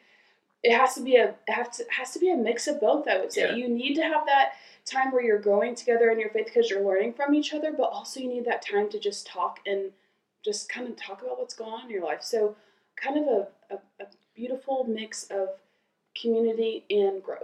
it 0.63 0.77
has 0.77 0.93
to 0.95 1.01
be 1.01 1.15
a 1.15 1.29
it 1.47 1.53
has 1.53 1.77
to 1.77 1.85
has 1.89 2.11
to 2.11 2.19
be 2.19 2.29
a 2.31 2.37
mix 2.37 2.67
of 2.67 2.79
both. 2.79 3.07
I 3.07 3.19
would 3.19 3.33
say 3.33 3.49
Yeah. 3.49 3.55
you 3.55 3.67
need 3.67 3.95
to 3.95 4.03
have 4.03 4.25
that 4.27 4.53
time 4.85 5.11
where 5.11 5.23
you're 5.23 5.39
growing 5.39 5.73
together 5.75 6.09
in 6.11 6.19
your 6.19 6.29
faith 6.29 6.45
because 6.45 6.69
you're 6.69 6.83
learning 6.85 7.13
from 7.13 7.33
each 7.33 7.53
other, 7.53 7.71
but 7.71 7.89
also 7.89 8.19
you 8.19 8.27
need 8.27 8.45
that 8.45 8.61
time 8.61 8.89
to 8.89 8.99
just 8.99 9.25
talk 9.25 9.59
and 9.65 9.91
just 10.43 10.69
kind 10.69 10.87
of 10.87 10.95
talk 10.95 11.21
about 11.21 11.39
what's 11.39 11.53
going 11.55 11.71
on 11.71 11.83
in 11.85 11.89
your 11.89 12.03
life. 12.03 12.21
So, 12.23 12.55
kind 12.95 13.17
of 13.17 13.25
a, 13.27 13.47
a, 13.75 14.03
a 14.03 14.07
beautiful 14.35 14.85
mix 14.87 15.25
of 15.29 15.49
community 16.19 16.83
and 16.89 17.21
growth. 17.23 17.40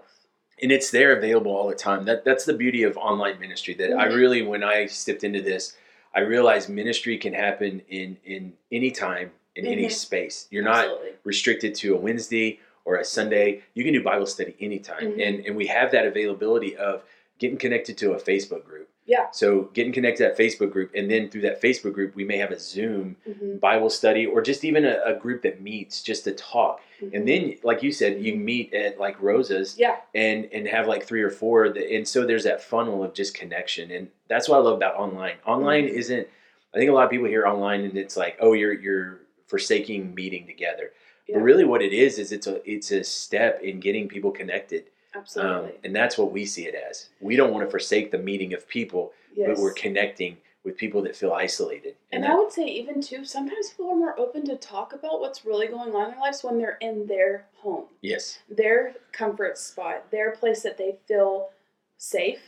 And 0.61 0.71
it's 0.71 0.89
there 0.91 1.15
available 1.15 1.51
all 1.55 1.67
the 1.67 1.75
time. 1.75 2.05
That 2.05 2.25
that's 2.25 2.45
the 2.45 2.53
beauty 2.53 2.83
of 2.83 2.97
online 2.97 3.39
ministry. 3.39 3.73
That 3.75 3.93
I 3.93 4.07
Mhm. 4.07 4.15
really, 4.15 4.41
when 4.41 4.63
I 4.63 4.85
stepped 4.87 5.23
into 5.23 5.41
this, 5.41 5.77
I 6.13 6.21
realized 6.21 6.69
ministry 6.69 7.17
can 7.17 7.33
happen 7.33 7.81
in 7.89 8.17
in 8.25 8.53
any 8.71 8.91
time 8.91 9.31
in 9.55 9.65
any 9.65 9.85
Mhm. 9.85 9.91
space. 9.91 10.47
You're 10.51 10.63
not 10.63 10.99
restricted 11.23 11.73
to 11.75 11.95
a 11.95 11.97
Wednesday 11.97 12.59
or 12.85 12.95
a 12.97 13.03
Sunday. 13.03 13.63
You 13.73 13.83
can 13.83 13.93
do 13.93 14.01
Bible 14.03 14.25
study 14.27 14.55
anytime, 14.59 15.13
Mhm. 15.13 15.27
and 15.27 15.45
and 15.45 15.55
we 15.55 15.67
have 15.67 15.91
that 15.91 16.05
availability 16.05 16.75
of 16.75 17.03
getting 17.39 17.57
connected 17.57 17.97
to 17.99 18.13
a 18.13 18.19
Facebook 18.19 18.63
group. 18.65 18.89
Yeah. 19.07 19.27
So 19.31 19.69
getting 19.73 19.93
connected 19.93 20.17
to 20.23 20.29
that 20.29 20.37
Facebook 20.37 20.71
group, 20.71 20.91
and 20.93 21.09
then 21.09 21.29
through 21.29 21.41
that 21.41 21.61
Facebook 21.61 21.93
group, 21.93 22.13
we 22.13 22.25
may 22.25 22.37
have 22.37 22.51
a 22.51 22.59
Zoom 22.59 23.15
Mhm. 23.27 23.59
Bible 23.59 23.89
study 23.89 24.25
or 24.25 24.41
just 24.41 24.65
even 24.65 24.85
a, 24.85 24.99
a 25.05 25.13
group 25.15 25.41
that 25.43 25.61
meets 25.61 26.03
just 26.03 26.25
to 26.25 26.33
talk. 26.33 26.81
Mhm. 27.01 27.13
And 27.13 27.27
then, 27.27 27.55
like 27.63 27.81
you 27.83 27.91
said, 27.91 28.21
you 28.21 28.35
meet 28.35 28.73
at 28.73 28.99
like 28.99 29.19
Rosa's 29.21 29.79
yeah, 29.79 29.95
and 30.13 30.49
and 30.51 30.67
have 30.67 30.87
like 30.87 31.03
three 31.05 31.21
or 31.21 31.29
four 31.29 31.69
that, 31.69 31.89
and 31.95 32.05
so 32.07 32.25
there's 32.25 32.43
that 32.43 32.61
funnel 32.61 33.03
of 33.03 33.13
just 33.13 33.33
connection 33.33 33.91
and 33.91 34.09
that's 34.27 34.49
what 34.49 34.57
i 34.57 34.59
love 34.59 34.75
about 34.75 34.95
online 34.95 35.35
online 35.45 35.85
Mhm. 35.85 35.93
isn't 36.01 36.27
i 36.73 36.77
think 36.77 36.89
a 36.89 36.93
lot 36.93 37.05
of 37.05 37.09
people 37.09 37.27
hear 37.27 37.45
online 37.47 37.81
and 37.85 37.97
it's 37.97 38.17
like 38.17 38.35
oh 38.41 38.51
you're 38.53 38.73
you're 38.73 39.19
forsaking 39.47 40.13
meeting 40.13 40.45
together 40.45 40.91
yeah, 41.27 41.35
but 41.37 41.43
really 41.43 41.63
what 41.63 41.81
it 41.81 41.93
is 41.93 42.19
is 42.19 42.31
it's 42.33 42.47
a 42.47 42.59
it's 42.69 42.91
a 42.91 43.03
step 43.03 43.61
in 43.61 43.79
getting 43.79 44.07
people 44.09 44.31
connected 44.31 44.83
um, 45.17 45.21
absolutely. 45.23 45.71
and 45.83 45.95
that's 45.95 46.17
what 46.17 46.31
we 46.31 46.45
see 46.45 46.65
it 46.67 46.75
as 46.75 47.09
we 47.19 47.35
don't 47.35 47.51
want 47.51 47.65
to 47.65 47.69
forsake 47.69 48.11
the 48.11 48.17
meeting 48.17 48.53
of 48.53 48.67
people 48.67 49.11
yes. 49.35 49.47
but 49.49 49.61
we're 49.61 49.73
connecting 49.73 50.37
with 50.63 50.75
people 50.77 51.01
that 51.01 51.15
feel 51.15 51.31
isolated 51.31 51.95
And 52.11 52.23
that- 52.23 52.31
I 52.31 52.35
would 52.35 52.51
say 52.51 52.65
even 52.65 53.01
too, 53.01 53.23
sometimes 53.23 53.69
people 53.69 53.89
are 53.91 53.95
more 53.95 54.19
open 54.19 54.45
to 54.47 54.55
talk 54.57 54.91
about 54.93 55.21
what's 55.21 55.45
really 55.45 55.67
going 55.67 55.93
on 55.95 56.05
in 56.05 56.11
their 56.11 56.19
lives 56.19 56.43
when 56.43 56.57
they're 56.57 56.77
in 56.81 57.07
their 57.07 57.45
home, 57.57 57.85
yes 58.01 58.39
their 58.49 58.95
comfort 59.13 59.57
spot, 59.57 60.11
their 60.11 60.31
place 60.31 60.63
that 60.63 60.77
they 60.77 60.97
feel 61.07 61.49
safe. 61.97 62.41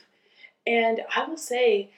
And 0.67 1.01
I 1.15 1.25
will 1.27 1.37
say, 1.37 1.89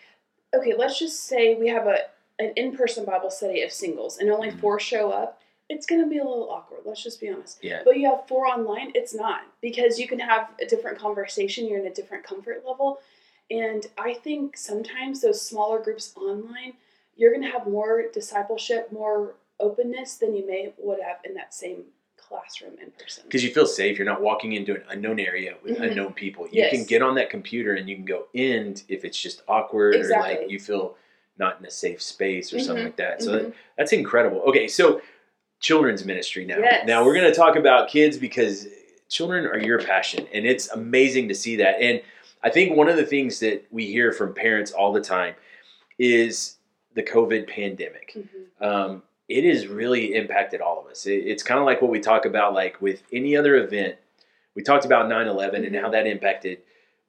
okay, 0.54 0.74
let's 0.78 1.00
just 1.00 1.24
say 1.26 1.56
we 1.56 1.68
have 1.70 1.88
a 1.88 1.98
an 2.40 2.54
in-person 2.56 3.06
Bible 3.06 3.30
study 3.30 3.62
of 3.62 3.72
singles 3.72 4.18
and 4.18 4.32
only 4.32 4.50
Mhm. 4.50 4.60
four 4.60 4.80
show 4.80 5.12
up, 5.12 5.41
it's 5.72 5.86
going 5.86 6.02
to 6.04 6.08
be 6.10 6.18
a 6.18 6.24
little 6.24 6.50
awkward. 6.50 6.82
Let's 6.84 7.02
just 7.02 7.22
be 7.22 7.30
honest. 7.30 7.60
Yeah. 7.62 7.82
But 7.86 7.98
you 7.98 8.10
have 8.10 8.28
four 8.28 8.46
online, 8.46 8.92
it's 8.94 9.16
not 9.16 9.42
because 9.62 9.98
you 9.98 10.08
can 10.08 10.20
have 10.20 10.50
a 10.62 10.66
different 10.66 11.00
conversation. 11.00 11.66
You're 11.68 11.80
in 11.80 11.88
a 11.88 11.94
different 11.94 12.26
comfort 12.26 12.64
level, 12.68 13.00
and 13.50 13.86
I 13.98 14.14
think 14.14 14.58
sometimes 14.58 15.22
those 15.22 15.42
smaller 15.42 15.80
groups 15.82 16.14
online, 16.18 16.74
you're 17.16 17.32
going 17.32 17.44
to 17.44 17.50
have 17.50 17.68
more 17.68 18.04
discipleship, 18.14 18.92
more 18.92 19.36
openness 19.62 20.16
than 20.16 20.36
you 20.36 20.46
may 20.46 20.74
would 20.78 21.00
have 21.02 21.18
in 21.24 21.34
that 21.36 21.54
same 21.54 21.84
classroom 22.18 22.74
in 22.82 22.92
person. 22.92 23.24
because 23.28 23.44
you 23.44 23.52
feel 23.54 23.66
safe. 23.66 23.98
You're 23.98 24.06
not 24.06 24.22
walking 24.22 24.54
into 24.54 24.74
an 24.76 24.84
unknown 24.90 25.20
area 25.20 25.56
with 25.64 25.78
Mhm. 25.78 25.90
unknown 25.92 26.14
people. 26.14 26.46
You 26.48 26.62
Yes. 26.64 26.72
can 26.72 26.84
get 26.86 27.02
on 27.02 27.16
that 27.16 27.30
computer 27.30 27.74
and 27.76 27.90
you 27.90 27.96
can 27.96 28.06
go 28.06 28.28
in 28.34 28.76
if 28.88 29.04
it's 29.06 29.20
just 29.20 29.42
awkward 29.48 29.96
or 29.96 30.10
like 30.10 30.50
you 30.50 30.60
feel 30.60 30.96
not 31.38 31.60
in 31.60 31.66
a 31.66 31.72
safe 31.72 32.02
space 32.02 32.54
or 32.54 32.60
something 32.60 32.84
Mhm. 32.84 32.88
like 32.88 32.96
that. 32.98 33.22
So 33.22 33.32
that, 33.32 33.44
Mhm. 33.48 33.54
that's 33.78 33.92
incredible. 33.94 34.40
Okay, 34.44 34.68
so 34.68 35.02
children's 35.62 36.04
ministry 36.04 36.44
now. 36.46 36.58
Yes. 36.58 36.86
Now 36.86 37.06
we're 37.06 37.14
going 37.14 37.32
to 37.32 37.34
talk 37.38 37.56
about 37.56 37.88
kids 37.90 38.18
because 38.18 38.68
children 39.10 39.46
are 39.46 39.58
your 39.60 39.80
passion, 39.80 40.28
and 40.34 40.46
it's 40.46 40.70
amazing 40.72 41.30
to 41.30 41.36
see 41.36 41.56
that. 41.58 41.82
And 41.82 42.02
I 42.44 42.50
think 42.50 42.76
one 42.76 42.90
of 42.90 42.98
the 42.98 43.06
things 43.06 43.40
that 43.40 43.66
we 43.72 43.86
hear 43.86 44.12
from 44.12 44.34
parents 44.34 44.72
all 44.72 44.92
the 44.92 45.02
time 45.02 45.36
is 46.00 46.56
the 46.96 47.04
COVID 47.04 47.48
pandemic. 47.48 48.18
Mhm. 48.18 48.66
Um, 48.66 49.04
it 49.30 49.46
has 49.46 49.68
really 49.68 50.16
impacted 50.16 50.60
all 50.60 50.80
of 50.84 50.88
us. 50.92 51.06
It, 51.06 51.24
it's 51.26 51.44
kind 51.44 51.60
of 51.60 51.66
like 51.66 51.82
what 51.82 51.92
we 51.92 52.00
talk 52.02 52.26
about, 52.26 52.54
like 52.54 52.82
with 52.82 53.04
any 53.14 53.38
other 53.38 53.56
event. 53.56 53.96
We 54.56 54.64
talked 54.64 54.84
about 54.84 55.08
9 55.08 55.28
11 55.28 55.64
and 55.64 55.74
Mhm. 55.76 55.82
how 55.82 55.90
that 55.92 56.06
impacted. 56.08 56.58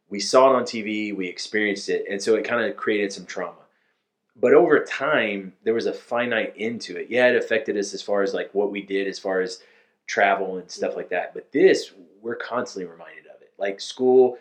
We 0.08 0.20
saw 0.20 0.52
it 0.52 0.56
on 0.56 0.64
TV, 0.64 1.12
we 1.12 1.26
experienced 1.26 1.88
it, 1.88 2.04
and 2.08 2.22
so 2.22 2.34
it 2.36 2.44
kind 2.44 2.64
of 2.64 2.76
created 2.76 3.12
some 3.12 3.24
trauma. 3.24 3.56
But 4.36 4.54
over 4.54 4.82
time, 4.84 5.52
there 5.62 5.74
was 5.74 5.86
a 5.86 5.92
finite 5.92 6.54
end 6.56 6.80
to 6.82 6.96
it. 6.98 7.08
Yeah, 7.10 7.28
it 7.28 7.36
affected 7.36 7.76
us 7.76 7.92
as 7.94 8.02
far 8.02 8.22
as 8.22 8.32
like 8.32 8.50
what 8.54 8.70
we 8.70 8.82
did, 8.82 9.06
as 9.06 9.18
far 9.18 9.40
as 9.40 9.60
travel 10.06 10.56
and 10.56 10.70
stuff 10.70 10.96
like 10.96 11.10
that. 11.10 11.34
But 11.34 11.52
this, 11.52 11.92
we're 12.22 12.36
constantly 12.36 12.90
reminded 12.90 13.26
of 13.26 13.42
it. 13.42 13.52
Like 13.58 13.80
school, 13.80 14.38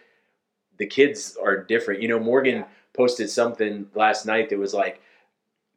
the 0.78 0.86
kids 0.86 1.38
are 1.44 1.58
different. 1.58 2.02
You 2.02 2.08
know, 2.08 2.20
Morgan 2.20 2.58
Yeah. 2.60 2.66
posted 2.94 3.30
something 3.30 3.88
last 3.94 4.26
night 4.26 4.50
that 4.50 4.58
was 4.58 4.74
like, 4.74 5.02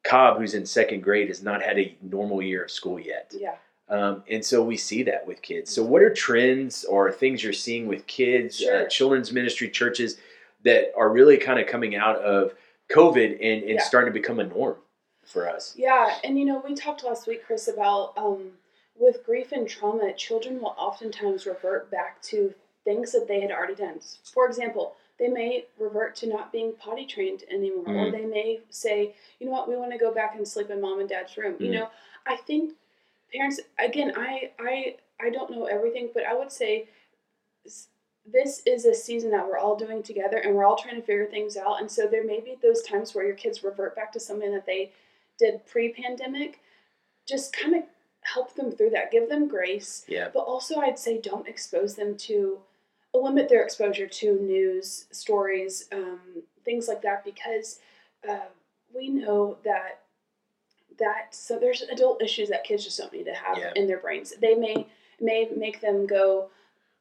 Cobb, 0.04 0.38
who's 0.38 0.54
in 0.54 0.66
second 0.66 1.02
grade, 1.02 1.28
has 1.28 1.42
not 1.42 1.62
had 1.62 1.78
a 1.78 1.96
normal 2.02 2.42
year 2.42 2.64
of 2.64 2.70
school 2.70 3.00
yet. 3.00 3.32
Yeah. 3.36 3.54
Um, 3.88 4.22
and 4.28 4.44
so 4.44 4.62
we 4.62 4.76
see 4.76 5.02
that 5.04 5.26
with 5.26 5.42
kids. 5.42 5.70
So, 5.70 5.82
what 5.82 6.02
are 6.02 6.12
trends 6.12 6.84
or 6.84 7.10
things 7.12 7.42
you're 7.42 7.52
seeing 7.52 7.86
with 7.86 8.06
kids, 8.06 8.62
uh, 8.62 8.86
children's 8.88 9.32
ministry 9.32 9.68
churches 9.68 10.18
that 10.62 10.92
are 10.96 11.10
really 11.10 11.36
kind 11.36 11.58
of 11.58 11.66
coming 11.66 11.94
out 11.96 12.16
of 12.16 12.52
COVID 12.90 13.32
and, 13.34 13.62
and 13.62 13.70
Yeah. 13.74 13.82
starting 13.82 14.12
to 14.12 14.18
become 14.18 14.40
a 14.40 14.44
norm 14.44 14.76
for 15.24 15.48
us? 15.48 15.74
Yeah, 15.76 16.18
and 16.22 16.38
you 16.38 16.44
know, 16.44 16.62
we 16.66 16.74
talked 16.74 17.04
last 17.04 17.26
week, 17.26 17.44
Chris, 17.46 17.68
about 17.68 18.12
um, 18.16 18.52
with 18.96 19.24
grief 19.24 19.52
and 19.52 19.68
trauma, 19.68 20.12
children 20.12 20.60
will 20.60 20.74
oftentimes 20.78 21.46
revert 21.46 21.90
back 21.90 22.20
to 22.22 22.54
things 22.84 23.12
that 23.12 23.26
they 23.26 23.40
had 23.40 23.50
already 23.50 23.74
done. 23.74 23.98
For 24.32 24.46
example, 24.46 24.94
they 25.18 25.28
may 25.28 25.64
revert 25.78 26.14
to 26.16 26.28
not 26.28 26.52
being 26.52 26.72
potty 26.78 27.06
trained 27.06 27.44
anymore, 27.50 27.86
or 27.88 28.06
Mhm. 28.06 28.12
they 28.12 28.26
may 28.26 28.60
say, 28.68 29.14
you 29.38 29.46
know 29.46 29.52
what, 29.52 29.68
we 29.68 29.76
want 29.76 29.92
to 29.92 29.98
go 29.98 30.12
back 30.12 30.34
and 30.36 30.46
sleep 30.46 30.70
in 30.70 30.80
mom 30.80 31.00
and 31.00 31.08
dad's 31.08 31.36
room. 31.36 31.56
You 31.58 31.70
Mhm. 31.70 31.72
know, 31.74 31.90
I 32.26 32.36
think 32.36 32.74
parents, 33.32 33.60
again, 33.78 34.12
I, 34.16 34.52
I, 34.58 34.96
I 35.20 35.30
don't 35.30 35.50
know 35.50 35.64
everything, 35.64 36.10
but 36.12 36.24
I 36.24 36.34
would 36.34 36.52
say 36.52 36.88
this 38.30 38.62
is 38.66 38.84
a 38.86 38.94
season 38.94 39.30
that 39.30 39.46
we're 39.46 39.58
all 39.58 39.76
doing 39.76 40.02
together 40.02 40.38
and 40.38 40.54
we're 40.54 40.64
all 40.64 40.76
trying 40.76 40.96
to 40.96 41.02
figure 41.02 41.26
things 41.26 41.56
out. 41.56 41.80
And 41.80 41.90
so 41.90 42.06
there 42.06 42.24
may 42.24 42.40
be 42.40 42.56
those 42.62 42.82
times 42.82 43.14
where 43.14 43.26
your 43.26 43.34
kids 43.36 43.62
revert 43.62 43.94
back 43.94 44.12
to 44.12 44.20
something 44.20 44.50
that 44.52 44.64
they 44.66 44.92
did 45.38 45.64
pre-pandemic 45.66 46.60
just 47.26 47.54
kind 47.54 47.74
of 47.74 47.82
help 48.22 48.54
them 48.54 48.70
through 48.72 48.90
that 48.90 49.10
give 49.10 49.28
them 49.28 49.48
grace 49.48 50.04
Yeah. 50.08 50.28
but 50.32 50.40
also 50.40 50.76
i'd 50.80 50.98
say 50.98 51.20
don't 51.20 51.46
expose 51.48 51.94
them 51.94 52.16
to 52.18 52.58
limit 53.12 53.48
their 53.50 53.62
exposure 53.64 54.06
to 54.06 54.40
news 54.40 55.06
stories 55.10 55.88
um, 55.92 56.20
things 56.64 56.88
like 56.88 57.02
that 57.02 57.24
because 57.24 57.80
uh, 58.28 58.46
we 58.94 59.08
know 59.10 59.58
that 59.64 60.00
that 60.98 61.34
so 61.34 61.58
there's 61.58 61.82
adult 61.82 62.22
issues 62.22 62.48
that 62.48 62.64
kids 62.64 62.84
just 62.84 62.98
don't 62.98 63.12
need 63.12 63.24
to 63.24 63.34
have 63.34 63.58
Yeah. 63.58 63.72
in 63.76 63.86
their 63.86 63.98
brains 63.98 64.32
they 64.40 64.54
may 64.54 64.86
may 65.20 65.48
make 65.56 65.80
them 65.80 66.06
go 66.06 66.48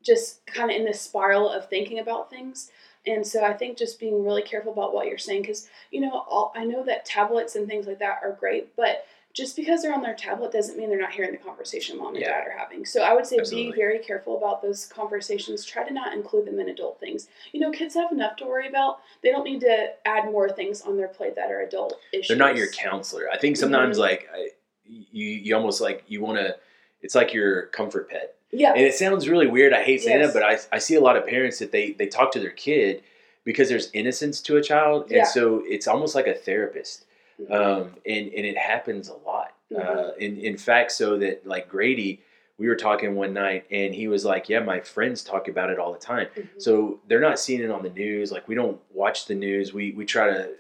just 0.04 0.46
kind 0.46 0.70
of 0.70 0.78
in 0.78 0.86
this 0.86 1.02
spiral 1.02 1.50
of 1.50 1.70
thinking 1.70 2.00
about 2.00 2.30
things 2.30 2.70
and 3.06 3.26
so 3.26 3.44
i 3.44 3.54
think 3.54 3.78
just 3.78 4.00
being 4.00 4.24
really 4.24 4.42
careful 4.42 4.72
about 4.74 4.94
what 4.94 5.08
you're 5.08 5.18
saying 5.18 5.42
because 5.42 5.68
you 5.92 6.00
know 6.02 6.24
all, 6.30 6.54
i 6.56 6.64
know 6.64 6.84
that 6.84 7.06
tablets 7.06 7.56
and 7.56 7.68
things 7.68 7.88
like 7.88 8.00
that 8.00 8.20
are 8.24 8.38
great 8.40 8.76
but 8.76 9.06
just 9.34 9.56
because 9.56 9.82
they're 9.82 9.94
on 9.96 10.04
their 10.04 10.14
tablet 10.14 10.52
doesn't 10.52 10.78
mean 10.78 10.90
they're 10.90 11.00
not 11.02 11.12
hearing 11.12 11.32
the 11.32 11.38
conversation 11.38 11.98
mom 11.98 12.10
and 12.16 12.20
Yeah. 12.20 12.30
dad 12.30 12.48
are 12.48 12.58
having 12.58 12.86
so 12.86 13.02
i 13.02 13.14
would 13.14 13.26
say 13.26 13.38
Absolutely. 13.40 13.72
be 13.72 13.78
very 13.78 14.00
careful 14.00 14.38
about 14.38 14.62
those 14.62 14.86
conversations 14.86 15.66
try 15.66 15.84
to 15.88 15.94
not 15.94 16.14
include 16.14 16.46
them 16.46 16.60
in 16.60 16.70
adult 16.70 17.00
things 17.00 17.28
you 17.52 17.60
know 17.60 17.72
kids 17.72 17.96
have 17.96 18.12
enough 18.12 18.36
to 18.38 18.46
worry 18.46 18.68
about 18.68 19.00
they 19.22 19.32
don't 19.32 19.44
need 19.46 19.62
to 19.62 19.88
add 20.06 20.26
more 20.26 20.50
things 20.50 20.82
on 20.82 20.98
their 20.98 21.08
plate 21.08 21.36
that 21.36 21.52
are 21.52 21.62
adult 21.62 21.96
issues 22.12 22.28
They're 22.28 22.38
not 22.38 22.56
your 22.56 22.70
counselor. 22.72 23.30
I 23.32 23.38
think 23.38 23.58
sometimes, 23.58 23.98
Mhm. 23.98 24.02
like, 24.02 24.30
I, 24.34 24.50
you, 24.86 25.26
you 25.28 25.56
almost 25.56 25.80
like, 25.82 26.04
you 26.08 26.22
want 26.22 26.38
to, 26.38 26.58
it's 27.02 27.16
like 27.16 27.34
your 27.34 27.68
comfort 27.68 28.10
pet. 28.10 28.36
Yeah 28.54 28.72
And 28.74 28.82
it 28.82 28.94
sounds 28.94 29.28
really 29.28 29.48
weird. 29.48 29.74
I 29.74 29.84
hate 29.84 30.02
saying 30.02 30.20
Yes. 30.22 30.30
it, 30.30 30.34
but 30.34 30.44
I, 30.44 30.58
I 30.76 30.80
see 30.80 30.96
a 30.96 31.02
lot 31.02 31.16
of 31.18 31.26
parents 31.26 31.60
that 31.60 31.72
they, 31.72 31.92
they 31.92 32.08
talk 32.08 32.32
to 32.34 32.40
their 32.40 32.52
kid 32.52 33.04
because 33.44 33.68
there's 33.70 33.90
innocence 33.94 34.40
to 34.42 34.58
a 34.58 34.62
child. 34.64 35.04
And 35.04 35.12
Yeah. 35.18 35.24
so 35.26 35.64
it's 35.66 35.88
almost 35.88 36.16
like 36.16 36.28
a 36.28 36.34
therapist. 36.34 37.06
Mhm. 37.42 37.52
Um, 37.52 37.82
and, 38.06 38.28
and 38.28 38.46
it 38.46 38.58
happens 38.58 39.10
a 39.10 39.16
lot. 39.16 39.54
Uh, 39.76 39.80
Mhm. 39.80 40.18
in, 40.18 40.38
in 40.38 40.58
fact, 40.58 40.92
so 40.92 41.18
that 41.18 41.46
like 41.48 41.68
Grady, 41.68 42.22
we 42.60 42.68
were 42.68 42.76
talking 42.76 43.16
one 43.16 43.34
night 43.34 43.66
and 43.72 43.94
he 43.96 44.08
was 44.08 44.24
like, 44.24 44.48
yeah, 44.48 44.60
my 44.60 44.80
friends 44.80 45.24
talk 45.24 45.48
about 45.48 45.70
it 45.72 45.80
all 45.80 45.92
the 45.92 46.00
time. 46.00 46.28
Mhm. 46.38 46.48
So 46.62 47.00
they're 47.08 47.20
not 47.20 47.40
seeing 47.40 47.62
it 47.62 47.72
on 47.72 47.82
the 47.84 47.90
news. 47.90 48.32
Like 48.32 48.48
we 48.48 48.56
don't 48.56 48.80
watch 48.94 49.26
the 49.26 49.36
news. 49.36 49.74
We, 49.74 49.92
we 49.94 50.06
try 50.06 50.28
to 50.28 50.52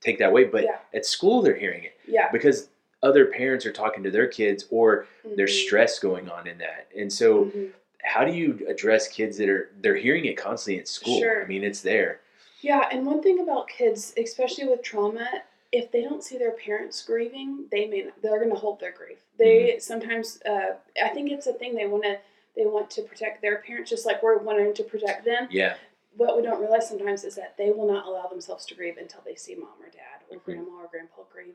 take 0.00 0.18
that 0.18 0.32
way, 0.32 0.44
but 0.44 0.64
Yeah. 0.64 0.78
at 0.94 1.04
school 1.04 1.42
they're 1.42 1.56
hearing 1.56 1.84
it 1.84 1.92
yeah 2.08 2.30
because 2.32 2.68
other 3.06 3.26
parents 3.26 3.64
are 3.64 3.72
talking 3.72 4.02
to 4.02 4.10
their 4.10 4.26
kids 4.26 4.66
or 4.70 5.06
there's 5.24 5.52
Mhm. 5.52 5.66
stress 5.66 5.98
going 5.98 6.28
on 6.28 6.46
in 6.46 6.58
that. 6.58 6.88
And 6.96 7.12
so 7.12 7.46
Mhm. 7.46 7.72
how 8.02 8.24
do 8.24 8.32
you 8.32 8.66
address 8.68 9.08
kids 9.08 9.38
that 9.38 9.48
are 9.48 9.70
they're 9.80 9.96
hearing 9.96 10.24
it 10.26 10.36
constantly 10.36 10.80
at 10.80 10.88
school? 10.88 11.18
Sure. 11.18 11.42
I 11.42 11.46
mean, 11.46 11.62
it's 11.64 11.80
there. 11.82 12.20
Yeah, 12.60 12.88
and 12.90 13.06
one 13.06 13.22
thing 13.22 13.38
about 13.40 13.68
kids, 13.68 14.12
especially 14.16 14.66
with 14.66 14.82
trauma, 14.82 15.42
if 15.72 15.90
they 15.92 16.02
don't 16.02 16.24
see 16.24 16.38
their 16.38 16.52
parents 16.52 17.02
grieving, 17.04 17.66
they 17.70 17.86
may 17.86 18.02
not, 18.02 18.20
they're 18.22 18.38
going 18.38 18.50
to 18.50 18.56
hold 18.56 18.80
their 18.80 18.92
grief. 18.92 19.18
They 19.36 19.78
sometimes, 19.78 20.40
uh, 20.42 20.76
I 21.02 21.08
think 21.10 21.30
it's 21.30 21.46
a 21.46 21.52
thing 21.52 21.74
they 21.74 21.86
want 21.86 22.04
to 22.04 22.18
they 22.56 22.64
want 22.64 22.88
to 22.92 23.02
protect 23.02 23.42
their 23.42 23.58
parents, 23.58 23.90
just 23.90 24.06
like 24.06 24.22
we're 24.22 24.38
wanting 24.38 24.72
to 24.72 24.82
protect 24.82 25.26
them. 25.26 25.46
Yeah, 25.50 25.76
What 26.16 26.34
we 26.38 26.42
don't 26.42 26.58
realize 26.58 26.88
sometimes 26.88 27.22
is 27.22 27.34
that 27.34 27.54
they 27.58 27.70
will 27.70 27.86
not 27.86 28.06
allow 28.06 28.26
themselves 28.28 28.64
to 28.66 28.74
grieve 28.74 28.96
until 28.96 29.20
they 29.26 29.34
see 29.34 29.54
mom 29.54 29.76
or 29.82 29.90
dad 29.90 30.22
or 30.30 30.38
Mhm. 30.38 30.44
grandma 30.44 30.82
or 30.84 30.88
grandpa 30.90 31.24
grieve. 31.30 31.54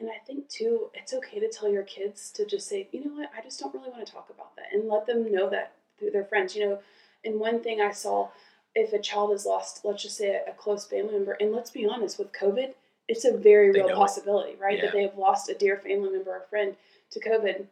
And 0.00 0.08
I 0.08 0.18
think 0.26 0.48
too, 0.48 0.90
it's 0.94 1.12
okay 1.12 1.40
to 1.40 1.48
tell 1.48 1.68
your 1.68 1.82
kids 1.82 2.30
to 2.32 2.46
just 2.46 2.68
say, 2.68 2.88
you 2.92 3.04
know 3.04 3.14
what, 3.14 3.30
I 3.36 3.42
just 3.42 3.58
don't 3.58 3.74
really 3.74 3.90
want 3.90 4.06
to 4.06 4.12
talk 4.12 4.30
about 4.30 4.54
that, 4.56 4.66
and 4.72 4.88
let 4.88 5.06
them 5.06 5.32
know 5.32 5.50
that 5.50 5.72
through 5.98 6.12
their 6.12 6.24
friends. 6.24 6.54
You 6.54 6.68
know, 6.68 6.78
and 7.24 7.40
one 7.40 7.60
thing 7.62 7.80
I 7.80 7.90
saw, 7.90 8.28
if 8.74 8.92
a 8.92 9.00
child 9.00 9.32
has 9.32 9.44
lost, 9.44 9.84
let's 9.84 10.02
just 10.02 10.16
say 10.16 10.28
a, 10.36 10.50
a 10.50 10.54
close 10.54 10.86
family 10.86 11.14
member, 11.14 11.36
and 11.40 11.52
let's 11.52 11.70
be 11.72 11.86
honest, 11.86 12.18
with 12.18 12.32
COVID, 12.32 12.74
it's 13.08 13.24
a 13.24 13.36
very 13.36 13.72
They 13.72 13.80
real 13.80 13.88
know 13.88 13.94
it. 13.94 13.96
possibility, 13.96 14.54
right? 14.60 14.76
Yeah. 14.78 14.84
That 14.84 14.92
they 14.92 15.02
have 15.02 15.18
lost 15.18 15.48
a 15.48 15.54
dear 15.54 15.78
family 15.78 16.10
member 16.10 16.30
or 16.30 16.46
friend 16.48 16.76
to 17.10 17.20
COVID. 17.20 17.66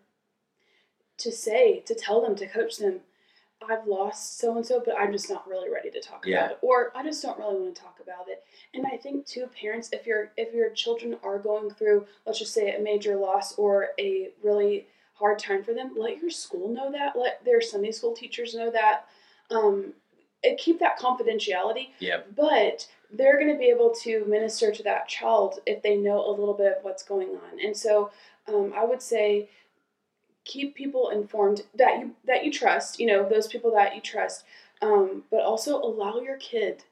To 1.18 1.32
say, 1.32 1.80
to 1.86 1.94
tell 1.94 2.20
them, 2.20 2.34
to 2.36 2.46
coach 2.46 2.76
them, 2.78 3.00
I've 3.68 3.86
lost 3.86 4.38
so 4.38 4.56
and 4.56 4.64
so, 4.66 4.82
but 4.84 4.94
I'm 4.98 5.12
just 5.12 5.30
not 5.30 5.48
really 5.48 5.70
ready 5.70 5.90
to 5.90 6.00
talk 6.00 6.26
Yeah. 6.26 6.38
about 6.38 6.50
it, 6.52 6.58
or 6.62 6.92
I 6.94 7.02
just 7.02 7.22
don't 7.22 7.38
really 7.38 7.60
want 7.60 7.74
to 7.74 7.80
talk 7.82 7.98
about 8.02 8.28
it. 8.28 8.44
And 8.74 8.86
I 8.86 8.96
think 8.96 9.26
too, 9.26 9.46
parents, 9.60 9.88
if 9.92 10.06
your 10.06 10.32
if 10.36 10.54
your 10.54 10.70
children 10.70 11.16
are 11.22 11.38
going 11.38 11.70
through, 11.70 12.06
let's 12.26 12.38
just 12.38 12.52
say, 12.52 12.74
a 12.74 12.80
major 12.80 13.16
loss 13.16 13.58
or 13.58 13.88
a 13.98 14.30
really 14.42 14.86
hard 15.14 15.38
time 15.38 15.64
for 15.64 15.72
them, 15.72 15.94
let 15.96 16.18
your 16.18 16.30
school 16.30 16.68
know 16.68 16.92
that. 16.92 17.16
Let 17.16 17.44
their 17.44 17.60
Sunday 17.60 17.92
school 17.92 18.14
teachers 18.14 18.54
know 18.54 18.70
that. 18.70 19.06
Um, 19.50 19.94
and 20.44 20.58
keep 20.58 20.78
that 20.80 20.98
confidentiality. 20.98 21.88
yeah, 21.98 22.20
But 22.36 22.86
they're 23.10 23.38
going 23.38 23.52
to 23.52 23.58
be 23.58 23.66
able 23.70 23.92
to 24.02 24.24
minister 24.26 24.70
to 24.70 24.82
that 24.82 25.08
child 25.08 25.60
if 25.66 25.82
they 25.82 25.96
know 25.96 26.24
a 26.28 26.30
little 26.30 26.54
bit 26.54 26.76
of 26.78 26.84
what's 26.84 27.02
going 27.02 27.30
on. 27.30 27.58
And 27.64 27.76
so, 27.76 28.10
um, 28.46 28.72
I 28.76 28.84
would 28.84 29.00
say 29.02 29.48
keep 30.46 30.74
people 30.74 31.10
informed 31.10 31.62
that 31.74 31.98
you 32.00 32.12
that 32.24 32.44
you 32.44 32.50
trust 32.52 32.98
you 32.98 33.06
know 33.06 33.28
those 33.28 33.46
people 33.48 33.70
that 33.72 33.94
you 33.94 34.00
trust 34.00 34.44
um, 34.80 35.24
but 35.30 35.40
also 35.40 35.76
allow 35.82 36.18
your 36.20 36.36
kid 36.38 36.84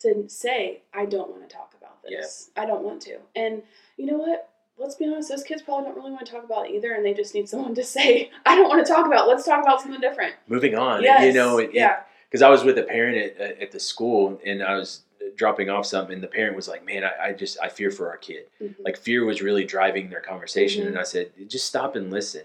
to 0.00 0.24
say 0.28 0.82
i 0.92 1.04
don't 1.04 1.30
want 1.30 1.48
to 1.48 1.54
talk 1.54 1.72
about 1.78 2.02
this 2.02 2.50
i 2.56 2.64
don't 2.66 2.82
want 2.82 3.00
to 3.00 3.18
and 3.36 3.62
you 3.96 4.06
know 4.06 4.16
what 4.18 4.48
let's 4.78 4.96
be 4.96 5.04
honest 5.06 5.28
those 5.28 5.44
kids 5.44 5.62
probably 5.62 5.84
don't 5.84 5.96
really 5.96 6.10
want 6.10 6.24
to 6.26 6.32
talk 6.32 6.44
about 6.44 6.66
it 6.66 6.74
either 6.74 6.92
and 6.94 7.04
they 7.04 7.14
just 7.14 7.34
need 7.34 7.48
someone 7.48 7.74
to 7.74 7.84
say 7.96 8.30
i 8.46 8.56
don't 8.56 8.68
want 8.68 8.84
to 8.84 8.90
talk 8.92 9.06
about 9.06 9.26
it. 9.26 9.28
let's 9.28 9.44
talk 9.44 9.62
about 9.62 9.80
something 9.80 10.00
different 10.00 10.34
moving 10.48 10.74
on. 10.74 11.02
yes 11.02 11.22
You 11.24 11.32
know, 11.32 11.58
it, 11.58 11.70
yeah 11.72 12.00
because 12.30 12.42
I 12.42 12.48
was 12.48 12.64
with 12.64 12.76
a 12.78 12.82
parent 12.82 13.38
at, 13.38 13.60
at 13.62 13.70
the 13.70 13.78
school 13.78 14.40
and 14.44 14.60
I 14.60 14.74
was 14.74 15.02
dropping 15.36 15.70
off 15.70 15.86
something, 15.86 16.14
and 16.14 16.22
the 16.22 16.26
parent 16.26 16.56
was 16.56 16.66
like, 16.66 16.84
"Man, 16.84 17.04
I, 17.04 17.28
I 17.28 17.32
just 17.32 17.56
I 17.62 17.68
fear 17.68 17.92
for 17.92 18.10
our 18.10 18.16
kid." 18.16 18.46
Mhm. 18.60 18.74
Like 18.84 18.96
fear 18.96 19.24
was 19.24 19.40
really 19.40 19.64
driving 19.64 20.10
their 20.10 20.20
conversation, 20.20 20.82
Mhm. 20.84 20.88
and 20.88 20.98
I 20.98 21.04
said, 21.04 21.30
"Just 21.46 21.66
stop 21.66 21.94
and 21.94 22.10
listen." 22.10 22.42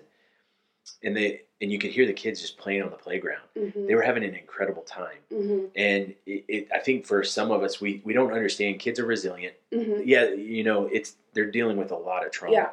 And 1.04 1.16
they 1.16 1.42
and 1.62 1.72
you 1.72 1.78
could 1.80 1.92
hear 1.92 2.06
the 2.06 2.14
kids 2.14 2.40
just 2.42 2.58
playing 2.58 2.82
on 2.84 2.90
the 2.90 2.96
playground. 2.96 3.42
Mhm. 3.58 3.88
They 3.88 3.96
were 3.96 4.02
having 4.02 4.24
an 4.24 4.34
incredible 4.34 4.84
time, 4.84 5.18
Mhm. 5.32 5.70
and 5.76 6.16
it, 6.26 6.46
it, 6.48 6.68
I 6.74 6.80
think 6.80 7.06
for 7.06 7.22
some 7.24 7.52
of 7.52 7.64
us, 7.64 7.82
we 7.82 8.02
we 8.06 8.14
don't 8.14 8.32
understand. 8.34 8.80
Kids 8.80 9.00
are 9.00 9.06
resilient. 9.06 9.56
Mhm. 9.72 10.04
Yeah, 10.06 10.30
you 10.30 10.64
know, 10.64 10.86
it's 10.88 11.16
they're 11.34 11.52
dealing 11.52 11.78
with 11.78 11.92
a 11.92 11.98
lot 11.98 12.26
of 12.26 12.32
trauma. 12.32 12.54
Yeah. 12.54 12.70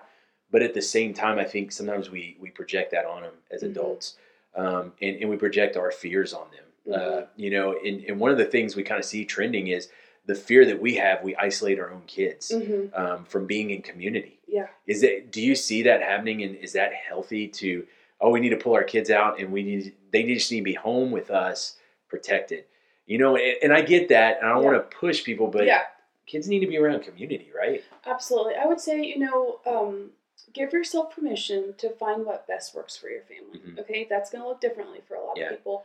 But 0.50 0.62
at 0.62 0.74
the 0.74 0.82
same 0.82 1.12
time, 1.14 1.38
I 1.38 1.44
think 1.44 1.72
sometimes 1.72 2.10
we 2.10 2.36
we 2.40 2.50
project 2.50 2.92
that 2.92 3.04
on 3.06 3.22
them 3.22 3.34
as 3.50 3.62
Mhm. 3.62 3.70
adults, 3.70 4.16
um, 4.54 4.92
and 5.02 5.16
and 5.20 5.30
we 5.30 5.36
project 5.36 5.76
our 5.76 5.90
fears 5.90 6.32
on 6.32 6.48
them. 6.52 6.94
Uh, 6.94 6.98
Mhm. 7.22 7.26
you 7.36 7.50
know, 7.50 7.76
and, 7.84 8.04
and 8.04 8.20
one 8.20 8.30
of 8.30 8.38
the 8.38 8.44
things 8.44 8.76
we 8.76 8.84
kind 8.84 9.00
of 9.00 9.04
see 9.04 9.24
trending 9.24 9.66
is 9.66 9.88
the 10.26 10.36
fear 10.36 10.64
that 10.64 10.80
we 10.80 10.94
have. 10.94 11.22
We 11.24 11.34
isolate 11.36 11.80
our 11.80 11.90
own 11.90 12.02
kids 12.06 12.52
Mhm. 12.52 12.96
um, 12.96 13.24
from 13.24 13.46
being 13.46 13.70
in 13.70 13.82
community. 13.82 14.38
Yeah. 14.46 14.68
Is 14.86 15.00
that? 15.00 15.32
Do 15.32 15.42
you 15.42 15.56
see 15.56 15.82
that 15.82 16.00
happening? 16.02 16.42
And 16.44 16.54
is 16.56 16.72
that 16.74 16.92
healthy? 16.94 17.48
To 17.48 17.84
oh, 18.20 18.30
we 18.30 18.40
need 18.40 18.50
to 18.50 18.56
pull 18.56 18.74
our 18.74 18.84
kids 18.84 19.10
out, 19.10 19.38
and 19.40 19.52
we 19.52 19.62
need 19.62 19.94
they 20.12 20.22
just 20.24 20.50
need 20.50 20.60
to 20.60 20.64
be 20.64 20.74
home 20.74 21.10
with 21.10 21.30
us, 21.30 21.76
protected. 22.08 22.64
You 23.06 23.18
know, 23.18 23.36
and, 23.36 23.54
and 23.62 23.72
I 23.72 23.82
get 23.82 24.08
that, 24.08 24.38
and 24.38 24.46
I 24.48 24.52
don't 24.54 24.62
Yeah. 24.64 24.70
want 24.70 24.90
to 24.90 24.96
push 24.96 25.22
people, 25.24 25.48
but 25.48 25.66
yeah. 25.66 25.82
kids 26.26 26.48
need 26.48 26.60
to 26.60 26.66
be 26.66 26.76
around 26.78 27.02
community, 27.02 27.50
right? 27.56 27.84
Absolutely. 28.04 28.54
I 28.56 28.66
would 28.66 28.80
say, 28.80 29.00
you 29.02 29.18
know, 29.18 29.60
um, 29.66 30.10
give 30.52 30.72
yourself 30.72 31.14
permission 31.14 31.74
to 31.78 31.90
find 31.90 32.24
what 32.26 32.46
best 32.48 32.74
works 32.74 32.96
for 32.96 33.08
your 33.08 33.22
family. 33.22 33.60
Mhm. 33.60 33.78
Okay, 33.80 34.06
that's 34.10 34.30
going 34.30 34.42
to 34.42 34.48
look 34.48 34.60
differently 34.60 35.00
for 35.06 35.14
a 35.14 35.24
lot 35.24 35.36
Yeah. 35.36 35.44
of 35.50 35.50
people. 35.58 35.84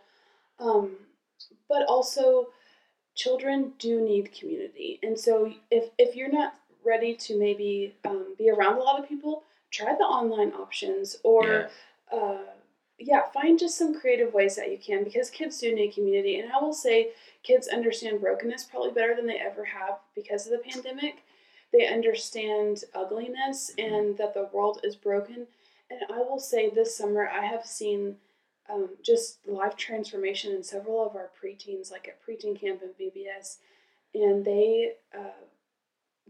Um, 0.60 0.98
but 1.70 1.84
also, 1.88 2.48
children 3.15 3.74
do 3.78 4.02
need 4.02 4.32
community, 4.34 5.00
and 5.04 5.20
so 5.20 5.54
if 5.70 5.89
if 5.98 6.15
you're 6.15 6.32
not 6.32 6.56
ready 6.84 7.13
to 7.15 7.38
maybe 7.38 7.96
um, 8.06 8.34
be 8.38 8.50
around 8.50 8.78
a 8.78 8.84
lot 8.84 9.00
of 9.00 9.08
people, 9.08 9.44
try 9.70 9.94
the 9.96 10.04
online 10.04 10.54
options 10.54 11.17
or. 11.24 11.70
Yeah. 12.12 12.17
Uh, 12.17 12.38
yeah, 13.04 13.24
find 13.34 13.58
just 13.58 13.78
some 13.80 14.00
creative 14.00 14.32
ways 14.32 14.56
that 14.58 14.69
you 14.69 14.78
can 14.78 15.04
because 15.04 15.32
kids 15.32 15.60
do 15.60 15.74
need 15.74 15.93
community. 15.95 16.39
And 16.39 16.52
I 16.52 16.60
will 16.62 16.74
say, 16.74 17.10
kids 17.41 17.67
understand 17.67 18.21
brokenness 18.21 18.65
probably 18.65 18.91
better 18.91 19.15
than 19.15 19.26
they 19.26 19.39
ever 19.39 19.65
have 19.65 19.97
because 20.15 20.45
of 20.45 20.52
the 20.52 20.60
pandemic. 20.60 21.24
They 21.74 21.88
understand 21.88 22.84
ugliness 22.93 23.71
Mhm. 23.76 23.84
and 23.88 24.17
that 24.17 24.36
the 24.36 24.50
world 24.54 24.82
is 24.84 24.95
broken. 24.95 25.47
And 25.89 26.04
I 26.12 26.19
will 26.19 26.39
say, 26.39 26.69
this 26.69 26.95
summer, 26.95 27.28
I 27.28 27.45
have 27.45 27.65
seen 27.65 28.19
um, 28.69 28.97
just 29.02 29.45
life 29.47 29.76
transformation 29.76 30.54
in 30.54 30.63
several 30.63 31.04
of 31.06 31.15
our 31.15 31.30
preteens, 31.43 31.91
like 31.91 32.08
at 32.08 32.24
preteen 32.24 32.58
camp 32.58 32.82
and 32.84 32.95
VBS. 32.97 33.58
And 34.13 34.45
they 34.45 34.93
uh, 35.13 35.45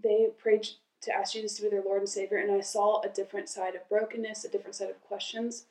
they 0.02 0.30
prayed 0.38 0.68
to 1.02 1.14
ask 1.14 1.34
Jesus 1.34 1.58
to 1.58 1.64
be 1.64 1.70
their 1.70 1.84
Lord 1.84 2.00
and 2.00 2.10
Savior. 2.10 2.38
And 2.38 2.52
I 2.52 2.62
saw 2.62 3.02
a 3.02 3.10
different 3.10 3.50
side 3.50 3.76
of 3.76 3.88
brokenness, 3.90 4.46
a 4.46 4.50
different 4.50 4.76
side 4.76 4.90
of 4.90 5.02
questions. 5.04 5.66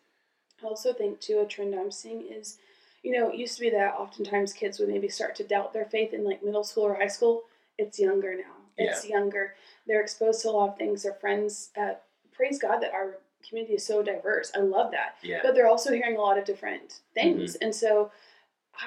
I 0.63 0.67
also 0.67 0.93
think 0.93 1.21
too 1.21 1.41
a 1.41 1.47
trend 1.47 1.75
I'm 1.75 1.91
seeing 1.91 2.23
is, 2.23 2.59
you 3.03 3.13
know, 3.13 3.31
it 3.31 3.39
used 3.39 3.57
to 3.57 3.63
be 3.63 3.71
that 3.71 3.95
oftentimes 3.95 4.53
kids 4.53 4.79
would 4.79 4.89
maybe 4.89 5.09
start 5.09 5.35
to 5.37 5.45
doubt 5.45 5.73
their 5.73 5.87
faith 5.87 6.13
in 6.13 6.25
like 6.25 6.43
middle 6.43 6.65
school 6.65 6.85
or 6.85 6.95
high 6.95 7.09
school. 7.09 7.45
It's 7.79 7.99
younger 7.99 8.35
now. 8.35 8.55
It's 8.77 9.07
younger. 9.07 9.55
They're 9.87 10.01
exposed 10.01 10.43
to 10.43 10.49
a 10.49 10.53
lot 10.53 10.71
of 10.71 10.79
things. 10.79 11.03
Their 11.03 11.15
friends, 11.15 11.71
uh, 11.77 11.95
praise 12.33 12.59
God 12.59 12.79
that 12.81 12.95
our 12.95 13.19
community 13.47 13.75
is 13.75 13.85
so 13.85 14.03
diverse. 14.03 14.53
I 14.55 14.61
love 14.61 14.91
that. 14.93 15.17
Yeah. 15.23 15.41
But 15.43 15.55
they're 15.55 15.69
also 15.69 15.93
hearing 15.93 16.17
a 16.17 16.21
lot 16.21 16.39
of 16.39 16.45
different 16.45 17.01
things. 17.15 17.57
And 17.57 17.75
so 17.75 18.11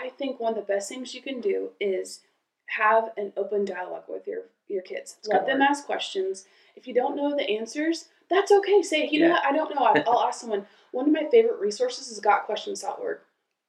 I 0.01 0.09
think 0.09 0.39
one 0.39 0.53
of 0.53 0.55
the 0.55 0.73
best 0.73 0.89
things 0.89 1.13
you 1.13 1.21
can 1.21 1.41
do 1.41 1.69
is 1.79 2.21
have 2.67 3.12
an 3.17 3.33
open 3.38 3.65
dialogue 3.65 4.05
with 4.07 4.27
your 4.27 4.43
your 4.67 4.81
kids. 4.81 5.17
Let 5.25 5.45
them 5.45 5.62
ask 5.62 5.86
questions. 5.86 6.45
If 6.75 6.88
you 6.88 6.93
don't 6.93 7.15
know 7.15 7.36
the 7.36 7.49
answers, 7.49 8.05
that's 8.29 8.51
okay. 8.51 8.81
Say, 8.81 9.07
you 9.09 9.21
know 9.21 9.29
what, 9.31 9.45
I 9.45 9.51
don't 9.51 9.73
know. 9.75 9.83
I- 9.83 10.03
I'll 10.07 10.21
ask 10.23 10.41
someone. 10.41 10.65
One 10.91 11.07
of 11.07 11.12
my 11.12 11.27
favorite 11.29 11.59
resources 11.59 12.09
is 12.09 12.19
gotquestions.org. 12.19 13.19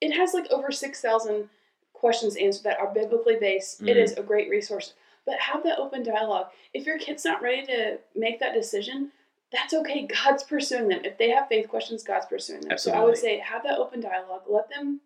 It 0.00 0.12
has 0.12 0.34
like 0.34 0.50
over 0.50 0.70
6,000 0.70 1.48
questions 1.92 2.36
answered 2.36 2.64
that 2.64 2.78
are 2.78 2.92
biblically 2.92 3.36
based. 3.36 3.80
It 3.80 3.96
Mhm. 3.96 4.02
is 4.02 4.12
a 4.18 4.22
great 4.22 4.50
resource. 4.50 4.94
But 5.24 5.38
have 5.38 5.62
that 5.64 5.78
open 5.78 6.02
dialogue. 6.02 6.50
If 6.74 6.84
your 6.84 6.98
kid's 6.98 7.24
not 7.24 7.40
ready 7.40 7.64
to 7.66 7.98
make 8.14 8.40
that 8.40 8.52
decision, 8.52 9.12
that's 9.50 9.72
okay. 9.72 10.02
God's 10.06 10.42
pursuing 10.42 10.88
them. 10.88 11.00
If 11.04 11.16
they 11.16 11.30
have 11.30 11.48
faith 11.48 11.68
questions, 11.68 12.02
God's 12.02 12.26
pursuing 12.26 12.60
them. 12.62 12.76
So 12.76 12.92
I 12.92 13.02
would 13.02 13.16
say 13.16 13.38
have 13.38 13.62
that 13.62 13.78
open 13.78 14.00
dialogue. 14.00 14.42
Let 14.46 14.68
them 14.68 15.00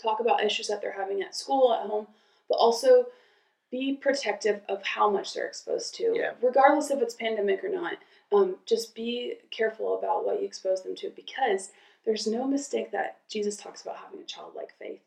talk 0.00 0.20
about 0.20 0.44
issues 0.44 0.68
that 0.68 0.80
they're 0.80 0.92
having 0.92 1.20
at 1.22 1.34
school, 1.34 1.72
at 1.74 1.86
home, 1.88 2.06
but 2.48 2.56
also 2.56 3.06
be 3.70 3.94
protective 3.96 4.60
of 4.68 4.84
how 4.84 5.10
much 5.10 5.34
they're 5.34 5.46
exposed 5.48 5.94
to, 5.96 6.14
Yeah. 6.14 6.34
regardless 6.40 6.90
if 6.92 7.02
it's 7.02 7.14
pandemic 7.14 7.64
or 7.64 7.68
not. 7.68 7.96
Um, 8.32 8.56
just 8.66 8.94
be 8.94 9.34
careful 9.50 9.98
about 9.98 10.26
what 10.26 10.40
you 10.40 10.46
expose 10.46 10.82
them 10.82 10.96
to 10.96 11.10
because 11.10 11.70
there's 12.04 12.26
no 12.26 12.46
mistake 12.46 12.90
that 12.92 13.18
Jesus 13.30 13.56
talks 13.56 13.82
about 13.82 13.96
having 13.96 14.20
a 14.20 14.24
childlike 14.24 14.72
faith. 14.78 15.00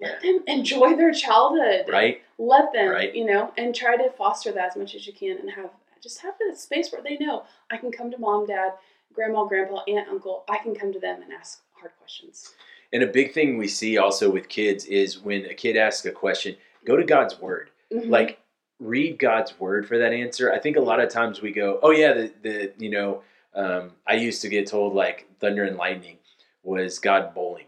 Let 0.00 0.22
them 0.22 0.44
enjoy 0.46 0.96
their 0.96 1.12
childhood. 1.12 1.86
Right? 1.88 2.22
Let 2.38 2.72
them, 2.72 2.90
Right. 2.90 3.14
you 3.14 3.24
know, 3.24 3.52
and 3.56 3.74
try 3.74 3.96
to 3.96 4.10
foster 4.10 4.52
that 4.52 4.70
as 4.70 4.76
much 4.76 4.94
as 4.94 5.06
you 5.06 5.12
can 5.12 5.38
and 5.38 5.50
have 5.50 5.70
just 6.00 6.20
have 6.20 6.34
a 6.52 6.54
space 6.54 6.92
where 6.92 7.02
they 7.02 7.16
know 7.16 7.44
I 7.72 7.76
can 7.76 7.90
come 7.90 8.10
to 8.12 8.18
mom, 8.18 8.46
dad, 8.46 8.74
grandma, 9.12 9.44
grandpa, 9.44 9.82
aunt, 9.88 10.08
uncle. 10.08 10.44
I 10.48 10.58
can 10.58 10.72
come 10.74 10.92
to 10.92 11.00
them 11.00 11.22
and 11.22 11.32
ask 11.32 11.60
hard 11.72 11.90
questions. 11.98 12.54
And 12.92 13.02
a 13.02 13.06
big 13.08 13.34
thing 13.34 13.58
we 13.58 13.66
see 13.66 13.98
also 13.98 14.30
with 14.30 14.48
kids 14.48 14.84
is 14.84 15.18
when 15.18 15.44
a 15.46 15.54
kid 15.54 15.76
asks 15.76 16.06
a 16.06 16.12
question, 16.12 16.56
go 16.84 16.96
to 16.96 17.02
God's 17.04 17.40
word. 17.40 17.70
Mhm. 17.92 18.08
Like 18.08 18.38
read 18.80 19.18
God's 19.18 19.58
word 19.58 19.86
for 19.86 19.98
that 19.98 20.12
answer. 20.12 20.52
I 20.52 20.58
think 20.58 20.76
a 20.76 20.80
lot 20.80 21.00
of 21.00 21.08
times 21.08 21.42
we 21.42 21.52
go, 21.52 21.78
oh 21.82 21.90
yeah, 21.90 22.12
the 22.12 22.32
the 22.42 22.72
you 22.78 22.90
know, 22.90 23.22
um, 23.54 23.92
I 24.06 24.14
used 24.14 24.42
to 24.42 24.48
get 24.48 24.66
told 24.66 24.94
like 24.94 25.26
thunder 25.40 25.64
and 25.64 25.76
lightning 25.76 26.18
was 26.62 26.98
God 26.98 27.34
bowling. 27.34 27.64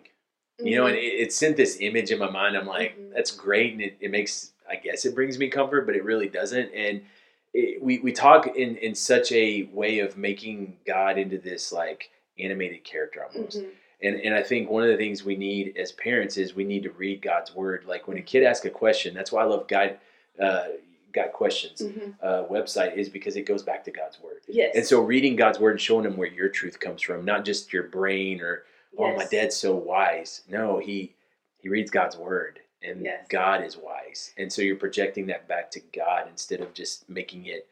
You 0.62 0.76
know, 0.76 0.86
and 0.86 0.96
Mhm. 0.96 1.02
it, 1.02 1.14
it 1.22 1.32
sent 1.32 1.56
this 1.56 1.78
image 1.80 2.10
in 2.10 2.18
my 2.18 2.28
mind. 2.28 2.54
I'm 2.56 2.66
like, 2.66 2.98
Mhm. 2.98 3.14
that's 3.14 3.30
great, 3.30 3.72
and 3.72 3.80
it, 3.82 3.96
it 4.00 4.10
makes 4.10 4.52
I 4.68 4.76
guess 4.76 5.04
it 5.04 5.14
brings 5.16 5.36
me 5.38 5.48
comfort, 5.48 5.84
but 5.86 5.96
it 5.96 6.04
really 6.04 6.28
doesn't. 6.28 6.72
And 6.74 7.02
it, 7.54 7.82
we 7.82 7.98
we 7.98 8.12
talk 8.12 8.46
in 8.56 8.76
in 8.76 8.94
such 8.94 9.32
a 9.32 9.64
way 9.72 9.98
of 10.00 10.16
making 10.16 10.76
God 10.86 11.18
into 11.18 11.38
this 11.38 11.72
like 11.72 12.10
animated 12.38 12.84
character 12.84 13.24
almost. 13.24 13.62
Mhm. 13.62 13.70
And 14.02 14.20
and 14.20 14.34
I 14.34 14.42
think 14.42 14.70
one 14.70 14.82
of 14.84 14.90
the 14.90 14.96
things 14.96 15.24
we 15.24 15.34
need 15.36 15.76
as 15.76 15.92
parents 15.92 16.36
is 16.36 16.54
we 16.54 16.64
need 16.64 16.82
to 16.84 16.90
read 16.90 17.20
God's 17.22 17.54
word. 17.54 17.84
Like 17.86 18.06
when 18.06 18.16
a 18.18 18.22
kid 18.22 18.44
asks 18.44 18.64
a 18.66 18.70
question, 18.70 19.12
that's 19.14 19.32
why 19.32 19.42
I 19.42 19.46
love 19.46 19.66
God. 19.66 19.98
Uh, 20.38 20.68
Got 21.12 21.32
Questions 21.32 21.80
Mhm. 21.82 22.14
uh, 22.22 22.44
website 22.44 22.96
is 22.96 23.08
because 23.08 23.36
it 23.36 23.42
goes 23.42 23.62
back 23.62 23.84
to 23.84 23.90
God's 23.90 24.20
word. 24.20 24.42
Yes. 24.46 24.74
And 24.76 24.86
so 24.86 25.00
reading 25.00 25.36
God's 25.36 25.58
word 25.58 25.72
and 25.72 25.80
showing 25.80 26.04
them 26.04 26.16
where 26.16 26.28
your 26.28 26.48
truth 26.48 26.78
comes 26.80 27.02
from, 27.02 27.24
not 27.24 27.44
just 27.44 27.72
your 27.72 27.84
brain 27.84 28.40
or 28.40 28.64
oh 28.98 29.14
my 29.14 29.24
dad's 29.26 29.56
so 29.56 29.74
wise. 29.74 30.42
No, 30.48 30.78
he 30.78 31.14
he 31.58 31.68
reads 31.68 31.90
God's 31.90 32.16
word 32.16 32.60
and 32.82 33.02
Yes. 33.04 33.26
God 33.28 33.62
is 33.64 33.76
wise. 33.76 34.32
And 34.36 34.52
so 34.52 34.62
you're 34.62 34.76
projecting 34.76 35.26
that 35.26 35.46
back 35.48 35.70
to 35.72 35.80
God 35.80 36.28
instead 36.28 36.60
of 36.60 36.72
just 36.74 37.08
making 37.08 37.46
it 37.46 37.66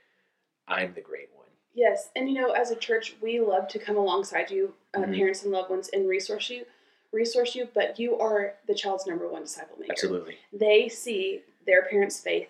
I'm 0.67 0.93
the 0.95 1.01
great 1.01 1.31
one. 1.35 1.47
Yes, 1.75 2.11
and 2.17 2.29
you 2.29 2.35
know, 2.41 2.51
as 2.51 2.71
a 2.71 2.77
church, 2.77 3.17
we 3.23 3.41
love 3.41 3.69
to 3.69 3.79
come 3.79 3.97
alongside 3.97 4.51
you, 4.51 4.75
uh, 4.95 4.99
Mhm. 5.01 5.15
parents 5.17 5.43
and 5.45 5.53
loved 5.53 5.71
ones, 5.71 5.89
and 5.91 6.07
resource 6.09 6.51
you, 6.51 6.67
resource 7.13 7.55
you. 7.55 7.69
But 7.73 7.99
you 7.99 8.19
are 8.19 8.55
the 8.67 8.75
child's 8.75 9.07
number 9.07 9.27
one 9.29 9.43
disciple 9.43 9.79
maker. 9.79 9.93
Absolutely. 9.93 10.37
They 10.53 10.89
see 10.91 11.43
their 11.65 11.83
parents' 11.85 12.21
faith, 12.21 12.49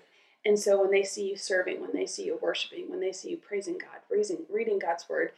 and 0.48 0.58
so 0.58 0.80
when 0.80 0.90
they 0.90 1.04
see 1.04 1.28
you 1.28 1.36
serving, 1.36 1.82
when 1.82 1.92
they 1.92 2.06
see 2.06 2.24
you 2.24 2.38
worshiping, 2.40 2.88
when 2.88 3.00
they 3.00 3.12
see 3.12 3.28
you 3.28 3.36
praising 3.36 3.76
God, 3.76 4.00
reading, 4.10 4.46
reading 4.50 4.78
God's 4.78 5.06
word, 5.06 5.32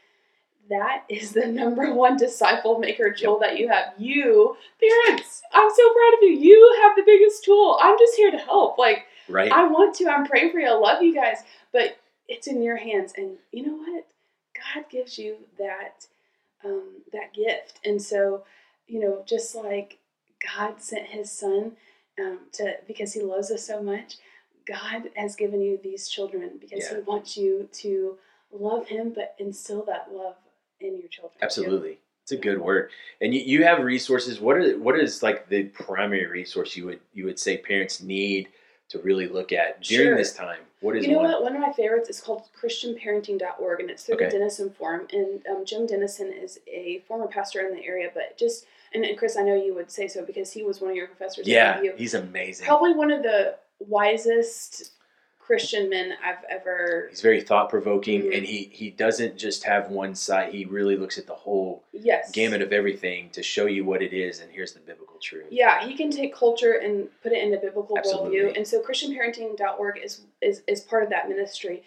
that 0.68 1.02
is 1.08 1.32
the 1.32 1.46
number 1.46 1.92
one 1.92 2.16
disciple 2.16 2.78
maker 2.78 3.10
tool 3.10 3.40
that 3.40 3.58
you 3.58 3.68
have. 3.68 3.94
You, 3.98 4.56
parents, 4.78 5.42
I'm 5.52 5.68
so 5.68 5.92
proud 5.92 6.14
of 6.14 6.22
you. 6.22 6.30
You 6.30 6.80
have 6.82 6.94
the 6.94 7.02
biggest 7.02 7.44
tool. 7.44 7.76
I'm 7.82 7.98
just 7.98 8.14
here 8.16 8.30
to 8.30 8.38
help. 8.38 8.78
Like. 8.78 9.06
Right? 9.28 9.50
I 9.50 9.66
want 9.66 9.96
to. 9.96 10.08
I'm 10.08 10.26
praying 10.26 10.52
for 10.52 10.60
you. 10.60 10.68
I 10.68 10.74
love 10.74 11.02
you 11.02 11.12
guys, 11.12 11.38
but 11.72 11.98
it's 12.28 12.46
in 12.46 12.62
your 12.62 12.76
hands. 12.76 13.12
And 13.16 13.36
you 13.50 13.66
know 13.66 13.74
what? 13.74 14.06
God 14.54 14.84
gives 14.90 15.18
you 15.18 15.38
that 15.58 16.06
um, 16.64 17.02
that 17.12 17.34
gift. 17.34 17.80
And 17.84 18.00
so, 18.00 18.44
you 18.86 19.00
know, 19.00 19.24
just 19.26 19.54
like 19.56 19.98
God 20.56 20.80
sent 20.80 21.08
His 21.08 21.30
Son 21.30 21.72
um, 22.20 22.40
to 22.52 22.76
because 22.86 23.12
He 23.12 23.20
loves 23.20 23.50
us 23.50 23.66
so 23.66 23.82
much, 23.82 24.16
God 24.70 25.10
has 25.16 25.36
given 25.36 25.60
you 25.60 25.78
these 25.82 26.08
children 26.08 26.52
because 26.60 26.86
He 26.88 26.96
wants 27.06 27.36
you 27.36 27.68
to 27.72 28.16
love 28.52 28.86
Him, 28.86 29.12
but 29.14 29.34
instill 29.38 29.84
that 29.86 30.08
love 30.12 30.36
in 30.80 30.98
your 30.98 31.08
children. 31.08 31.32
too. 31.40 31.44
Absolutely. 31.44 31.98
It's 32.22 32.32
a 32.32 32.36
good 32.36 32.60
word. 32.60 32.90
And 33.20 33.34
you, 33.34 33.40
you 33.40 33.64
have 33.64 33.82
resources. 33.82 34.40
What 34.40 34.56
are 34.56 34.78
what 34.78 34.98
is 34.98 35.22
like 35.22 35.48
the 35.48 35.64
primary 35.64 36.26
resource 36.26 36.76
you 36.76 36.86
would 36.86 37.00
you 37.12 37.24
would 37.24 37.38
say 37.38 37.56
parents 37.56 38.00
need 38.02 38.48
to 38.90 38.98
really 39.00 39.26
look 39.28 39.52
at 39.52 39.82
during 39.82 40.08
Sure. 40.08 40.16
this 40.16 40.32
time? 40.34 40.60
What 40.80 40.96
is 40.96 41.04
You 41.06 41.12
know 41.12 41.18
one? 41.18 41.30
what? 41.32 41.42
One 41.42 41.54
of 41.56 41.60
my 41.60 41.72
favorites 41.72 42.08
is 42.08 42.20
called 42.20 42.42
ChristianParenting.org, 42.60 43.80
and 43.80 43.90
it's 43.90 44.04
through 44.04 44.16
Okay. 44.16 44.24
the 44.26 44.30
Denison 44.32 44.70
Forum. 44.70 45.06
And 45.12 45.42
um, 45.50 45.64
Jim 45.64 45.86
Denison 45.86 46.32
is 46.32 46.58
a 46.66 47.02
former 47.06 47.26
pastor 47.26 47.60
in 47.66 47.74
the 47.74 47.84
area, 47.84 48.10
but 48.14 48.36
just 48.38 48.66
and, 48.94 49.04
and 49.04 49.16
Chris, 49.18 49.36
I 49.36 49.42
know 49.42 49.54
you 49.54 49.74
would 49.74 49.90
say 49.90 50.08
so 50.08 50.24
because 50.24 50.52
he 50.52 50.62
was 50.62 50.80
one 50.80 50.90
of 50.90 50.96
your 50.96 51.06
professors. 51.06 51.46
Yeah, 51.46 51.80
he's 51.96 52.14
amazing. 52.14 52.66
probably 52.66 52.92
one 52.94 53.10
of 53.10 53.22
the 53.22 53.56
wisest 53.80 54.92
Christian 55.38 55.88
men 55.90 56.12
I've 56.24 56.44
ever. 56.48 57.08
He's 57.10 57.22
very 57.22 57.40
thought 57.40 57.70
provoking, 57.70 58.22
Mhm. 58.22 58.36
and 58.36 58.46
he 58.46 58.64
he 58.72 58.90
doesn't 58.90 59.36
just 59.36 59.64
have 59.64 59.90
one 59.90 60.14
side. 60.14 60.52
He 60.54 60.64
really 60.64 60.96
looks 60.96 61.18
at 61.18 61.26
the 61.26 61.34
whole 61.34 61.82
Yes. 61.92 62.30
gamut 62.30 62.62
of 62.62 62.72
everything 62.72 63.30
to 63.30 63.42
show 63.42 63.66
you 63.66 63.84
what 63.84 64.00
it 64.00 64.12
is, 64.12 64.40
and 64.40 64.52
here's 64.52 64.74
the 64.74 64.80
biblical 64.80 65.18
truth. 65.18 65.46
Yeah, 65.50 65.84
he 65.84 65.96
can 65.96 66.10
take 66.10 66.32
culture 66.32 66.74
and 66.74 67.08
put 67.22 67.32
it 67.32 67.42
in 67.42 67.52
a 67.52 67.56
biblical 67.56 67.98
Absolutely. 67.98 68.38
worldview. 68.38 68.56
And 68.56 68.68
so 68.68 68.80
ChristianParenting.org 68.80 69.98
is, 69.98 70.20
is 70.40 70.62
is 70.68 70.82
part 70.82 71.02
of 71.02 71.10
that 71.10 71.28
ministry. 71.28 71.82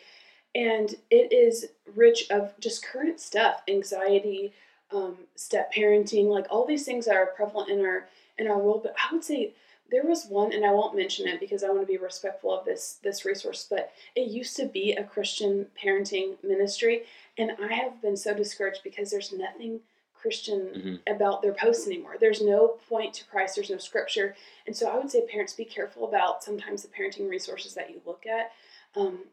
And 0.56 0.96
it 1.10 1.32
is 1.32 1.70
rich 1.96 2.30
of 2.30 2.54
just 2.60 2.86
current 2.86 3.20
stuff, 3.20 3.64
anxiety, 3.68 4.54
um, 4.92 5.18
step 5.36 5.74
parenting, 5.74 6.26
like 6.28 6.46
all 6.52 6.66
these 6.66 6.86
things 6.86 7.06
that 7.06 7.16
are 7.16 7.28
prevalent 7.28 7.70
in 7.70 7.84
our 7.86 8.10
in 8.38 8.48
our 8.48 8.58
world. 8.60 8.84
But 8.84 8.94
I 9.02 9.14
would 9.14 9.24
say 9.24 9.54
there 9.92 10.04
was 10.06 10.26
one, 10.26 10.52
and 10.54 10.66
I 10.66 10.72
won't 10.72 10.96
mention 10.96 11.28
it 11.28 11.40
because 11.40 11.64
I 11.64 11.70
want 11.70 11.82
to 11.82 11.86
be 11.88 11.98
respectful 11.98 12.58
of 12.58 12.66
this 12.66 13.00
this 13.04 13.26
resource. 13.26 13.68
But 13.70 13.92
it 14.16 14.30
used 14.30 14.56
to 14.58 14.66
be 14.66 14.94
a 14.94 15.04
Christian 15.04 15.68
parenting 15.82 16.36
ministry, 16.44 17.04
and 17.38 17.52
I 17.62 17.74
have 17.74 18.02
been 18.02 18.18
so 18.18 18.34
discouraged 18.34 18.82
because 18.84 19.12
there's 19.12 19.32
nothing 19.34 19.82
Christian 20.14 21.02
Mhm. 21.06 21.14
about 21.16 21.42
their 21.42 21.54
posts 21.54 21.86
anymore. 21.86 22.16
There's 22.18 22.42
no 22.42 22.80
point 22.90 23.14
to 23.16 23.26
Christ. 23.26 23.56
There's 23.56 23.70
no 23.70 23.78
scripture, 23.78 24.36
and 24.66 24.76
so 24.76 24.90
I 24.90 24.98
would 24.98 25.12
say 25.12 25.22
parents 25.28 25.54
be 25.54 25.66
careful 25.66 26.08
about 26.08 26.44
sometimes 26.44 26.82
the 26.82 26.88
parenting 26.88 27.30
resources 27.30 27.74
that 27.74 27.90
you 27.90 28.02
look 28.06 28.26
at. 28.26 28.52
Um, 28.96 29.26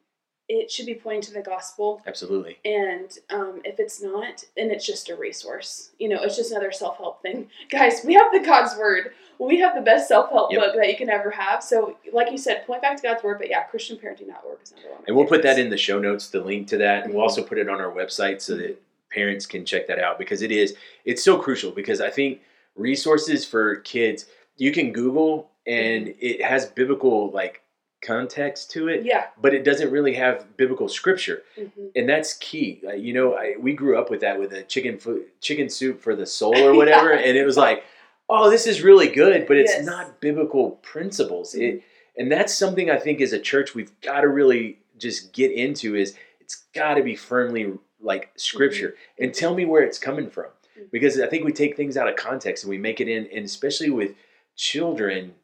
it 0.52 0.68
should 0.68 0.86
be 0.86 0.94
pointing 0.96 1.22
to 1.22 1.32
the 1.32 1.42
gospel 1.42 2.02
Absolutely. 2.08 2.58
and 2.64 3.18
um, 3.30 3.60
if 3.64 3.78
it's 3.78 4.02
not, 4.02 4.44
then 4.56 4.70
it's 4.72 4.84
just 4.84 5.08
a 5.08 5.14
resource. 5.14 5.90
You 6.00 6.08
know, 6.08 6.20
it's 6.22 6.36
just 6.36 6.50
another 6.50 6.72
self 6.72 6.96
help 6.98 7.22
thing. 7.22 7.48
Guys, 7.70 8.00
we 8.04 8.14
have 8.14 8.32
the 8.32 8.40
God's 8.40 8.76
Word. 8.76 9.12
We 9.38 9.60
have 9.60 9.74
the 9.76 9.80
best 9.80 10.08
self 10.08 10.30
help 10.30 10.50
Yep. 10.52 10.60
book 10.60 10.74
that 10.76 10.88
you 10.88 10.96
can 10.96 11.08
ever 11.08 11.30
have. 11.30 11.62
So, 11.62 11.96
like 12.12 12.30
you 12.32 12.36
said, 12.38 12.66
point 12.66 12.82
back 12.82 12.96
to 12.96 13.02
God's 13.02 13.22
Word. 13.22 13.38
But 13.38 13.48
yeah, 13.48 13.62
ChristianParenting.org 13.72 14.58
is 14.62 14.72
number 14.72 14.90
one. 14.90 15.04
And 15.06 15.16
we'll 15.16 15.26
put 15.26 15.42
that 15.44 15.58
in 15.58 15.70
the 15.70 15.76
show 15.78 15.98
notes, 16.00 16.28
the 16.30 16.40
link 16.40 16.66
to 16.68 16.78
that, 16.78 17.04
and 17.04 17.14
we'll 17.14 17.20
Mhm. 17.22 17.28
also 17.28 17.42
put 17.44 17.56
it 17.58 17.68
on 17.68 17.80
our 17.80 17.92
website 17.92 18.40
so 18.40 18.56
that 18.56 18.76
parents 19.10 19.46
can 19.46 19.64
check 19.64 19.86
that 19.86 19.98
out 20.00 20.18
because 20.18 20.42
it 20.42 20.50
is 20.52 20.74
it's 21.04 21.22
so 21.22 21.38
crucial 21.38 21.70
because 21.70 22.00
I 22.00 22.10
think 22.10 22.40
resources 22.76 23.44
for 23.44 23.76
kids 23.76 24.26
you 24.56 24.72
can 24.72 24.92
Google 24.92 25.50
and 25.66 26.14
it 26.20 26.42
has 26.42 26.66
biblical 26.66 27.30
like 27.30 27.62
context 28.02 28.70
to 28.72 28.88
it, 28.88 29.04
Yeah. 29.04 29.26
but 29.40 29.54
it 29.54 29.62
doesn't 29.64 29.90
really 29.90 30.14
have 30.14 30.56
biblical 30.56 30.88
scripture, 30.88 31.42
hmm 31.56 31.66
and 31.96 32.08
that's 32.08 32.34
key. 32.34 32.80
Uh, 32.86 32.92
you 32.92 33.12
know, 33.12 33.34
I, 33.34 33.56
we 33.58 33.72
grew 33.72 33.98
up 33.98 34.10
with 34.10 34.20
that 34.20 34.38
with 34.38 34.52
a 34.52 34.62
chicken 34.62 34.96
food, 34.98 35.24
chicken 35.40 35.68
soup 35.68 36.00
for 36.00 36.14
the 36.14 36.24
soul 36.26 36.56
or 36.56 36.74
whatever, 36.80 37.12
and 37.12 37.36
it 37.36 37.44
was 37.44 37.56
like, 37.56 37.82
oh, 38.28 38.48
this 38.48 38.66
is 38.66 38.82
really 38.82 39.08
good, 39.08 39.46
but 39.48 39.56
it's 39.56 39.72
Yes. 39.72 39.84
not 39.84 40.20
biblical 40.20 40.72
principles. 40.82 41.54
It 41.54 41.82
and 42.16 42.30
that's 42.30 42.54
something 42.54 42.90
I 42.90 42.96
think 42.98 43.20
as 43.20 43.32
a 43.32 43.38
church 43.40 43.74
we've 43.74 43.92
got 44.02 44.20
to 44.22 44.28
really 44.28 44.78
just 44.98 45.32
get 45.32 45.50
into 45.52 45.94
is 45.96 46.14
it's 46.40 46.56
got 46.74 46.94
to 46.94 47.02
be 47.02 47.16
firmly 47.16 47.72
like 48.00 48.30
scripture 48.36 48.94
and 49.18 49.32
tell 49.34 49.54
me 49.54 49.64
where 49.64 49.82
it's 49.82 49.98
coming 49.98 50.28
from 50.30 50.46
Mhm. 50.78 50.90
because 50.90 51.20
I 51.20 51.26
think 51.28 51.44
we 51.44 51.52
take 51.52 51.76
things 51.76 51.96
out 51.96 52.08
of 52.08 52.16
context 52.16 52.64
and 52.64 52.70
we 52.70 52.78
make 52.78 53.00
it 53.00 53.08
in 53.08 53.26
and 53.34 53.44
especially 53.44 53.90
with 53.90 54.12
children 54.56 55.34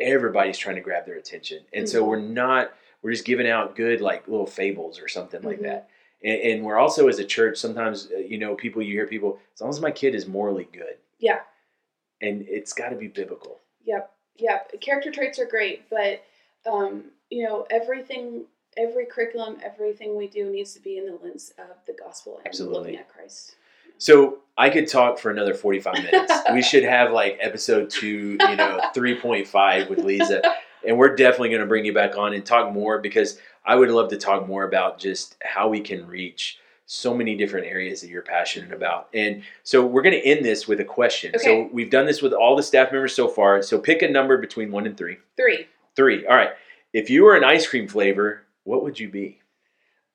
everybody's 0.00 0.58
trying 0.58 0.76
to 0.76 0.82
grab 0.82 1.04
their 1.06 1.16
attention 1.16 1.64
and 1.72 1.88
so 1.88 2.02
Mhm. 2.02 2.06
we're 2.08 2.20
not 2.20 2.72
we're 3.02 3.12
just 3.12 3.24
giving 3.24 3.48
out 3.48 3.76
good 3.76 4.00
like 4.00 4.26
little 4.28 4.46
fables 4.46 5.00
or 5.00 5.08
something 5.08 5.42
like 5.42 5.58
Mhm. 5.58 5.62
that 5.64 5.90
and, 6.22 6.40
and 6.40 6.64
we're 6.64 6.78
also 6.78 7.08
as 7.08 7.18
a 7.18 7.24
church 7.24 7.58
sometimes 7.58 8.10
uh, 8.12 8.18
you 8.18 8.38
know 8.38 8.54
people 8.54 8.82
you 8.82 8.92
hear 8.94 9.06
people 9.06 9.40
as 9.54 9.60
long 9.60 9.70
as 9.70 9.80
my 9.80 9.90
kid 9.90 10.14
is 10.14 10.26
morally 10.26 10.68
good 10.72 10.98
Yeah. 11.18 11.40
and 12.20 12.42
it's 12.48 12.72
got 12.72 12.90
to 12.90 12.96
be 12.96 13.08
biblical 13.08 13.60
Yep. 13.84 14.12
Yep. 14.36 14.80
Character 14.82 15.10
traits 15.10 15.38
are 15.38 15.46
great, 15.46 15.88
but 15.88 16.22
um, 16.66 17.10
you 17.30 17.44
know, 17.44 17.66
everything, 17.70 18.44
every 18.76 19.06
curriculum, 19.06 19.58
everything 19.62 20.16
we 20.16 20.28
do 20.28 20.50
needs 20.50 20.74
to 20.74 20.80
be 20.80 20.98
in 20.98 21.06
the 21.06 21.14
lens 21.22 21.52
of 21.58 21.76
the 21.86 21.94
gospel 21.94 22.36
and 22.38 22.46
Absolutely. 22.46 22.78
looking 22.80 22.96
at 22.96 23.08
Christ. 23.08 23.56
So 23.98 24.38
I 24.56 24.70
could 24.70 24.88
talk 24.88 25.18
for 25.18 25.30
another 25.30 25.54
45 25.54 25.94
minutes. 25.94 26.32
we 26.52 26.62
should 26.62 26.84
have 26.84 27.12
like 27.12 27.38
episode 27.40 27.90
two, 27.90 28.36
you 28.40 28.56
know, 28.56 28.80
3.5 28.94 29.88
with 29.88 30.00
Lezah. 30.00 30.42
And 30.86 30.96
we're 30.96 31.14
definitely 31.14 31.50
going 31.50 31.60
to 31.60 31.66
bring 31.66 31.84
you 31.84 31.92
back 31.92 32.16
on 32.16 32.32
and 32.32 32.44
talk 32.44 32.72
more 32.72 32.98
because 32.98 33.38
I 33.64 33.76
would 33.76 33.90
love 33.90 34.10
to 34.10 34.16
talk 34.16 34.46
more 34.46 34.64
about 34.64 34.98
just 34.98 35.36
how 35.42 35.68
we 35.68 35.80
can 35.80 36.06
reach 36.06 36.58
so 36.86 37.14
many 37.14 37.36
different 37.36 37.66
areas 37.66 38.00
that 38.00 38.08
you're 38.08 38.22
passionate 38.22 38.72
about. 38.72 39.08
And 39.12 39.42
so 39.62 39.84
we're 39.84 40.02
going 40.02 40.18
to 40.18 40.26
end 40.26 40.44
this 40.44 40.66
with 40.66 40.80
a 40.80 40.84
question. 40.84 41.34
Okay. 41.34 41.44
So 41.44 41.68
we've 41.70 41.90
done 41.90 42.06
this 42.06 42.22
with 42.22 42.32
all 42.32 42.56
the 42.56 42.62
staff 42.62 42.90
members 42.90 43.14
so 43.14 43.28
far. 43.28 43.60
So 43.60 43.78
pick 43.78 44.00
a 44.00 44.08
number 44.08 44.38
between 44.38 44.70
one 44.70 44.86
and 44.86 44.96
three. 44.96 45.18
Three. 45.36 45.66
Three. 45.94 46.26
All 46.26 46.34
right. 46.34 46.50
If 46.94 47.10
you 47.10 47.24
were 47.24 47.36
an 47.36 47.44
ice 47.44 47.66
cream 47.68 47.88
flavor, 47.88 48.42
what 48.64 48.82
would 48.82 48.98
you 48.98 49.10
be? 49.10 49.38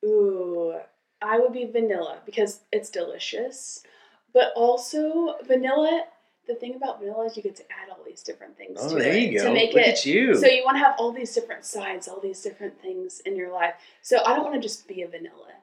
Ooh, 0.04 0.80
I 1.24 1.40
would 1.40 1.54
be 1.54 1.66
vanilla 1.66 2.20
because 2.26 2.62
it's 2.72 2.90
delicious. 2.90 3.84
But 4.34 4.52
also 4.56 5.36
vanilla. 5.46 6.04
The 6.48 6.56
thing 6.56 6.76
about 6.76 7.00
vanilla 7.00 7.26
is 7.26 7.38
you 7.38 7.44
get 7.44 7.56
to 7.58 7.64
add 7.72 7.90
all 7.90 8.00
these 8.06 8.22
different 8.22 8.58
things 8.58 8.78
Oh, 8.82 8.90
to 8.90 8.96
there 8.96 9.14
it 9.14 9.32
you 9.32 9.38
go. 9.40 9.46
to 9.48 9.54
make 9.54 9.74
Look 9.74 9.84
it. 9.84 9.88
at 9.90 10.06
you. 10.06 10.36
So 10.36 10.46
you 10.48 10.64
want 10.66 10.76
to 10.76 10.84
have 10.84 10.96
all 10.98 11.12
these 11.14 11.34
different 11.34 11.64
sides, 11.64 12.08
all 12.10 12.20
these 12.20 12.42
different 12.42 12.82
things 12.82 13.22
in 13.26 13.38
your 13.38 13.50
life. 13.54 13.76
So 14.02 14.18
I 14.26 14.36
don't 14.36 14.44
want 14.44 14.56
to 14.56 14.60
just 14.62 14.86
be 14.88 15.04
a 15.04 15.08
vanilla. 15.08 15.54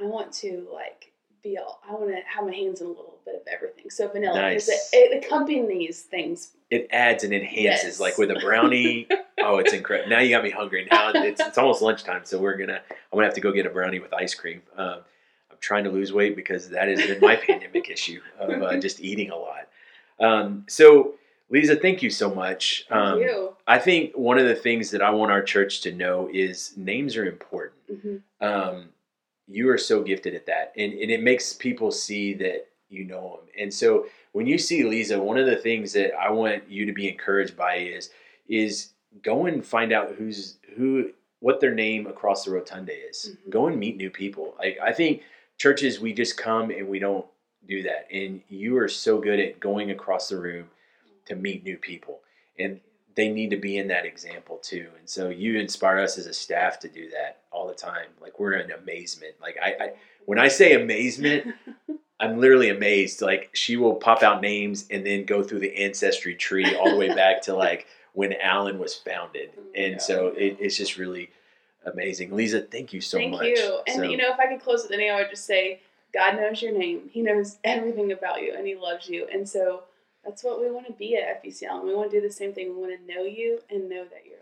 I 0.00 0.04
want 0.04 0.32
to 0.34 0.66
like 0.72 1.12
be 1.42 1.58
all. 1.58 1.80
I 1.86 1.92
want 1.92 2.08
to 2.08 2.20
have 2.26 2.46
my 2.46 2.54
hands 2.54 2.80
in 2.80 2.86
a 2.86 2.90
little 2.90 3.18
bit 3.26 3.34
of 3.34 3.42
everything. 3.52 3.90
So 3.90 4.08
vanilla 4.08 4.48
because 4.48 4.68
Nice. 4.68 4.90
it, 4.94 5.12
it 5.12 5.24
accompanies 5.24 6.02
things. 6.02 6.52
It 6.70 6.88
adds 6.92 7.24
and 7.24 7.32
enhances 7.34 7.84
Yes. 7.84 8.00
like 8.00 8.18
with 8.18 8.30
a 8.30 8.40
brownie. 8.40 9.06
Oh 9.42 9.56
it's 9.56 9.72
incredible 9.72 10.10
now 10.10 10.18
you 10.18 10.28
got 10.28 10.44
me 10.44 10.50
hungry. 10.50 10.86
Now 10.90 11.12
it's, 11.14 11.40
it's 11.40 11.56
almost 11.56 11.80
lunchtime 11.80 12.22
so 12.24 12.38
we're 12.38 12.58
gonna 12.58 12.82
i'm 12.90 13.16
gonna 13.16 13.24
have 13.24 13.34
to 13.36 13.40
go 13.40 13.52
get 13.52 13.64
a 13.64 13.70
brownie 13.70 13.98
with 13.98 14.12
ice 14.12 14.34
cream. 14.34 14.60
Um, 14.76 14.98
i'm 15.50 15.56
trying 15.60 15.84
to 15.84 15.90
lose 15.90 16.12
weight 16.12 16.36
because 16.36 16.68
that 16.68 16.88
has 16.88 17.00
been 17.00 17.20
my 17.20 17.36
pandemic 17.36 17.88
issue 17.88 18.20
of 18.38 18.50
uh, 18.62 18.76
just 18.86 19.00
eating 19.00 19.30
a 19.30 19.36
lot. 19.36 19.68
Um, 20.20 20.64
so 20.68 21.14
Lezah 21.50 21.80
thank 21.80 22.02
you 22.02 22.10
so 22.10 22.34
much. 22.34 22.84
Thank 22.90 23.00
um, 23.00 23.18
you. 23.20 23.56
i 23.66 23.78
think 23.78 24.14
one 24.14 24.38
of 24.38 24.46
the 24.46 24.54
things 24.54 24.90
that 24.90 25.00
i 25.00 25.08
want 25.08 25.32
our 25.32 25.42
church 25.42 25.80
to 25.82 25.92
know 25.92 26.28
is 26.30 26.74
names 26.76 27.16
are 27.16 27.24
important. 27.26 27.80
Hmm 28.02 28.16
um, 28.42 28.90
you 29.48 29.68
are 29.70 29.78
so 29.78 30.02
gifted 30.02 30.34
at 30.34 30.46
that 30.46 30.72
and, 30.76 30.92
and 30.92 31.10
it 31.10 31.22
makes 31.22 31.52
people 31.54 31.90
see 31.90 32.34
that 32.34 32.66
you 32.90 33.04
know 33.04 33.38
them 33.40 33.48
and 33.58 33.72
so 33.72 34.06
when 34.32 34.46
you 34.46 34.58
see 34.58 34.82
Lezah 34.82 35.20
one 35.20 35.38
of 35.38 35.46
the 35.46 35.56
things 35.56 35.92
that 35.94 36.14
i 36.18 36.30
want 36.30 36.68
you 36.68 36.86
to 36.86 36.92
be 36.92 37.08
encouraged 37.08 37.56
by 37.56 37.76
is 37.76 38.10
is 38.48 38.90
go 39.22 39.46
and 39.46 39.64
find 39.64 39.92
out 39.92 40.14
who's 40.16 40.58
who 40.76 41.10
what 41.40 41.60
their 41.60 41.74
name 41.74 42.06
across 42.06 42.44
the 42.44 42.50
rotunda 42.50 42.92
is. 42.92 43.30
Mhm. 43.46 43.50
go 43.50 43.66
and 43.66 43.78
meet 43.78 43.96
new 43.96 44.10
people. 44.10 44.54
Like 44.58 44.78
i 44.82 44.92
think 44.92 45.22
churches 45.58 46.00
we 46.00 46.12
just 46.12 46.36
come 46.36 46.70
and 46.70 46.88
we 46.88 46.98
don't 46.98 47.26
do 47.66 47.82
that. 47.82 48.08
And 48.10 48.40
you 48.48 48.78
are 48.78 48.88
so 48.88 49.18
good 49.18 49.38
at 49.38 49.60
going 49.60 49.90
across 49.90 50.28
the 50.30 50.38
room 50.38 50.70
to 51.26 51.36
meet 51.36 51.62
new 51.62 51.76
people. 51.76 52.20
And 52.58 52.80
they 53.14 53.28
need 53.28 53.50
to 53.50 53.56
be 53.56 53.76
in 53.76 53.88
that 53.88 54.06
example 54.06 54.56
too. 54.62 54.88
And 54.98 55.08
so 55.08 55.28
you 55.28 55.58
inspire 55.58 55.98
us 55.98 56.16
as 56.16 56.26
a 56.26 56.32
staff 56.32 56.78
to 56.80 56.88
do 56.88 57.10
that 57.10 57.42
all 57.50 57.66
the 57.68 57.74
time. 57.74 58.06
Like 58.20 58.38
we're 58.40 58.54
in 58.54 58.70
amazement. 58.70 59.34
Like 59.40 59.56
i, 59.62 59.68
I 59.84 59.92
when 60.24 60.38
i 60.38 60.48
say 60.48 60.72
amazement 60.74 61.54
i'm 62.20 62.38
literally 62.38 62.68
amazed 62.68 63.20
like 63.22 63.50
she 63.52 63.76
will 63.76 63.94
pop 63.94 64.22
out 64.22 64.40
names 64.40 64.86
and 64.90 65.04
then 65.04 65.24
go 65.24 65.42
through 65.42 65.58
the 65.58 65.74
ancestry 65.76 66.34
tree 66.34 66.74
all 66.76 66.90
the 66.90 66.96
way 66.96 67.08
back 67.14 67.42
to 67.42 67.54
like 67.54 67.86
when 68.12 68.34
Allen 68.40 68.78
was 68.78 68.94
founded 68.94 69.50
and 69.76 70.02
so 70.02 70.28
it, 70.28 70.56
it's 70.60 70.76
just 70.76 70.96
really 70.98 71.30
amazing 71.86 72.30
Lezah 72.30 72.70
thank 72.70 72.92
you 72.92 73.00
so 73.00 73.18
Thank 73.18 73.32
much 73.32 73.40
Thank 73.42 73.56
you. 73.58 73.78
And 73.86 73.96
So- 73.96 74.02
you 74.02 74.16
know, 74.16 74.32
if 74.32 74.38
I 74.38 74.46
could 74.46 74.60
close 74.60 74.82
with 74.82 74.92
anything, 74.92 75.12
I 75.12 75.20
would 75.20 75.30
just 75.30 75.46
say, 75.46 75.80
God 76.12 76.36
knows 76.36 76.60
your 76.60 76.76
name. 76.76 77.08
He 77.10 77.22
knows 77.22 77.58
everything 77.62 78.10
about 78.10 78.42
you, 78.42 78.54
and 78.56 78.66
He 78.66 78.74
loves 78.74 79.08
you. 79.08 79.28
And 79.32 79.48
so 79.48 79.84
that's 80.24 80.42
what 80.42 80.60
we 80.60 80.70
want 80.70 80.86
to 80.88 80.92
be 80.92 81.16
at 81.16 81.42
FBCL. 81.42 81.70
And 81.78 81.84
we 81.84 81.94
want 81.94 82.10
to 82.10 82.20
do 82.20 82.26
the 82.26 82.32
same 82.32 82.52
thing. 82.52 82.74
We 82.74 82.80
want 82.80 82.98
to 83.00 83.14
know 83.14 83.22
you 83.22 83.60
and 83.70 83.88
know 83.88 84.04
that 84.04 84.24
you're 84.26 84.38
loved 84.38 84.38
by 84.38 84.38
God. 84.38 84.39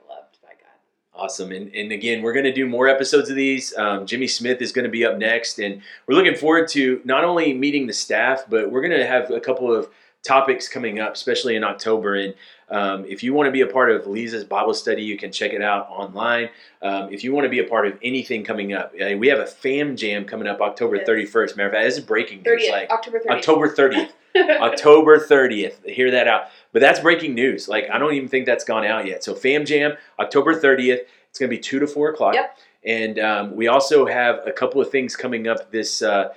Awesome. 1.18 1.50
And, 1.50 1.74
and 1.74 1.90
again, 1.90 2.22
we're 2.22 2.32
going 2.32 2.44
to 2.44 2.52
do 2.52 2.64
more 2.64 2.86
episodes 2.86 3.28
of 3.28 3.34
these. 3.34 3.76
Um, 3.76 4.06
Jimmy 4.06 4.28
Smith 4.28 4.62
is 4.62 4.70
going 4.70 4.84
to 4.84 4.90
be 4.90 5.04
up 5.04 5.18
next. 5.18 5.58
And 5.58 5.82
we're 6.06 6.14
looking 6.14 6.36
forward 6.36 6.68
to 6.68 7.00
not 7.04 7.24
only 7.24 7.52
meeting 7.52 7.88
the 7.88 7.92
staff, 7.92 8.44
but 8.48 8.70
we're 8.70 8.82
going 8.82 8.96
to 8.96 9.04
have 9.04 9.28
a 9.32 9.40
couple 9.40 9.74
of 9.74 9.88
topics 10.22 10.68
coming 10.68 11.00
up, 11.00 11.14
especially 11.14 11.56
in 11.56 11.64
October. 11.64 12.14
And 12.14 12.34
um, 12.70 13.04
if 13.06 13.22
you 13.22 13.32
want 13.34 13.46
to 13.46 13.50
be 13.50 13.62
a 13.62 13.66
part 13.66 13.90
of 13.90 14.04
Lezah's 14.04 14.44
Bible 14.44 14.74
study, 14.74 15.02
you 15.02 15.16
can 15.16 15.32
check 15.32 15.52
it 15.52 15.62
out 15.62 15.88
online. 15.88 16.50
Um, 16.82 17.12
if 17.12 17.24
you 17.24 17.32
want 17.32 17.44
to 17.44 17.48
be 17.48 17.60
a 17.60 17.64
part 17.64 17.86
of 17.86 17.98
anything 18.02 18.44
coming 18.44 18.72
up, 18.72 18.92
uh, 18.94 19.16
we 19.16 19.28
have 19.28 19.38
a 19.38 19.46
fam 19.46 19.96
jam 19.96 20.24
coming 20.24 20.46
up 20.46 20.60
October 20.60 20.96
Yes. 20.96 21.08
31st. 21.08 21.56
Matter 21.56 21.68
of 21.68 21.72
fact, 21.74 21.84
this 21.84 21.98
is 21.98 22.04
breaking 22.04 22.42
news. 22.42 22.62
30th, 22.64 22.70
Like 22.72 22.90
October 22.90 23.18
30th. 23.20 23.30
October 23.30 23.68
30th. 23.68 24.10
October 24.60 25.18
30th. 25.18 25.84
Hear 25.86 26.10
that 26.10 26.28
out. 26.28 26.42
But 26.72 26.80
that's 26.80 27.00
breaking 27.00 27.34
news. 27.34 27.68
Like, 27.68 27.88
I 27.90 27.98
don't 27.98 28.12
even 28.14 28.28
think 28.28 28.46
that's 28.46 28.64
gone 28.64 28.84
out 28.84 29.06
yet. 29.06 29.24
So, 29.24 29.34
Fam 29.34 29.64
Jam, 29.64 29.92
October 30.18 30.54
30th. 30.60 31.00
It's 31.30 31.38
going 31.38 31.50
to 31.50 31.56
be 31.56 31.60
2 31.60 31.78
to 31.80 31.86
4 31.86 32.10
o'clock. 32.10 32.34
Yep. 32.34 32.56
And 32.84 33.18
um, 33.18 33.56
we 33.56 33.66
also 33.68 34.06
have 34.06 34.46
a 34.46 34.52
couple 34.52 34.80
of 34.80 34.90
things 34.90 35.16
coming 35.16 35.48
up 35.48 35.70
this 35.72 36.00
uh, 36.02 36.28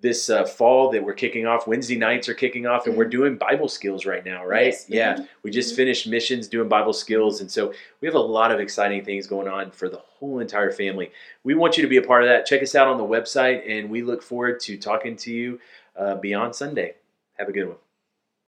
this 0.00 0.30
uh, 0.30 0.44
fall 0.44 0.90
that 0.92 1.02
we're 1.02 1.12
kicking 1.12 1.46
off. 1.46 1.66
Wednesday 1.66 1.96
nights 1.96 2.28
are 2.28 2.34
kicking 2.34 2.66
off, 2.66 2.86
and 2.86 2.96
we're 2.96 3.06
Mhm. 3.06 3.10
doing 3.10 3.36
Bible 3.36 3.66
skills 3.68 4.06
right 4.06 4.24
now, 4.24 4.46
right? 4.46 4.66
Yes. 4.66 4.88
Yeah, 4.88 5.14
Mhm. 5.16 5.28
we 5.42 5.50
just 5.50 5.72
Mhm. 5.72 5.76
finished 5.76 6.06
missions 6.06 6.46
doing 6.46 6.68
Bible 6.68 6.92
skills, 6.92 7.40
and 7.40 7.50
so 7.50 7.72
we 8.00 8.06
have 8.06 8.14
a 8.14 8.20
lot 8.20 8.52
of 8.52 8.60
exciting 8.60 9.04
things 9.04 9.26
going 9.26 9.48
on 9.48 9.72
for 9.72 9.88
the 9.88 9.96
whole 9.96 10.38
entire 10.38 10.70
family. 10.70 11.10
We 11.42 11.54
want 11.54 11.76
you 11.76 11.82
to 11.82 11.88
be 11.88 11.96
a 11.96 12.02
part 12.02 12.22
of 12.22 12.28
that. 12.28 12.46
Check 12.46 12.62
us 12.62 12.74
out 12.76 12.86
on 12.86 12.96
the 12.96 13.04
website, 13.04 13.62
and 13.68 13.90
we 13.90 14.02
look 14.02 14.22
forward 14.22 14.60
to 14.60 14.76
talking 14.76 15.16
to 15.16 15.32
you 15.32 15.58
uh, 15.96 16.14
beyond 16.14 16.54
Sunday. 16.54 16.94
Have 17.38 17.48
a 17.48 17.52
good 17.52 17.66
one. 17.66 17.76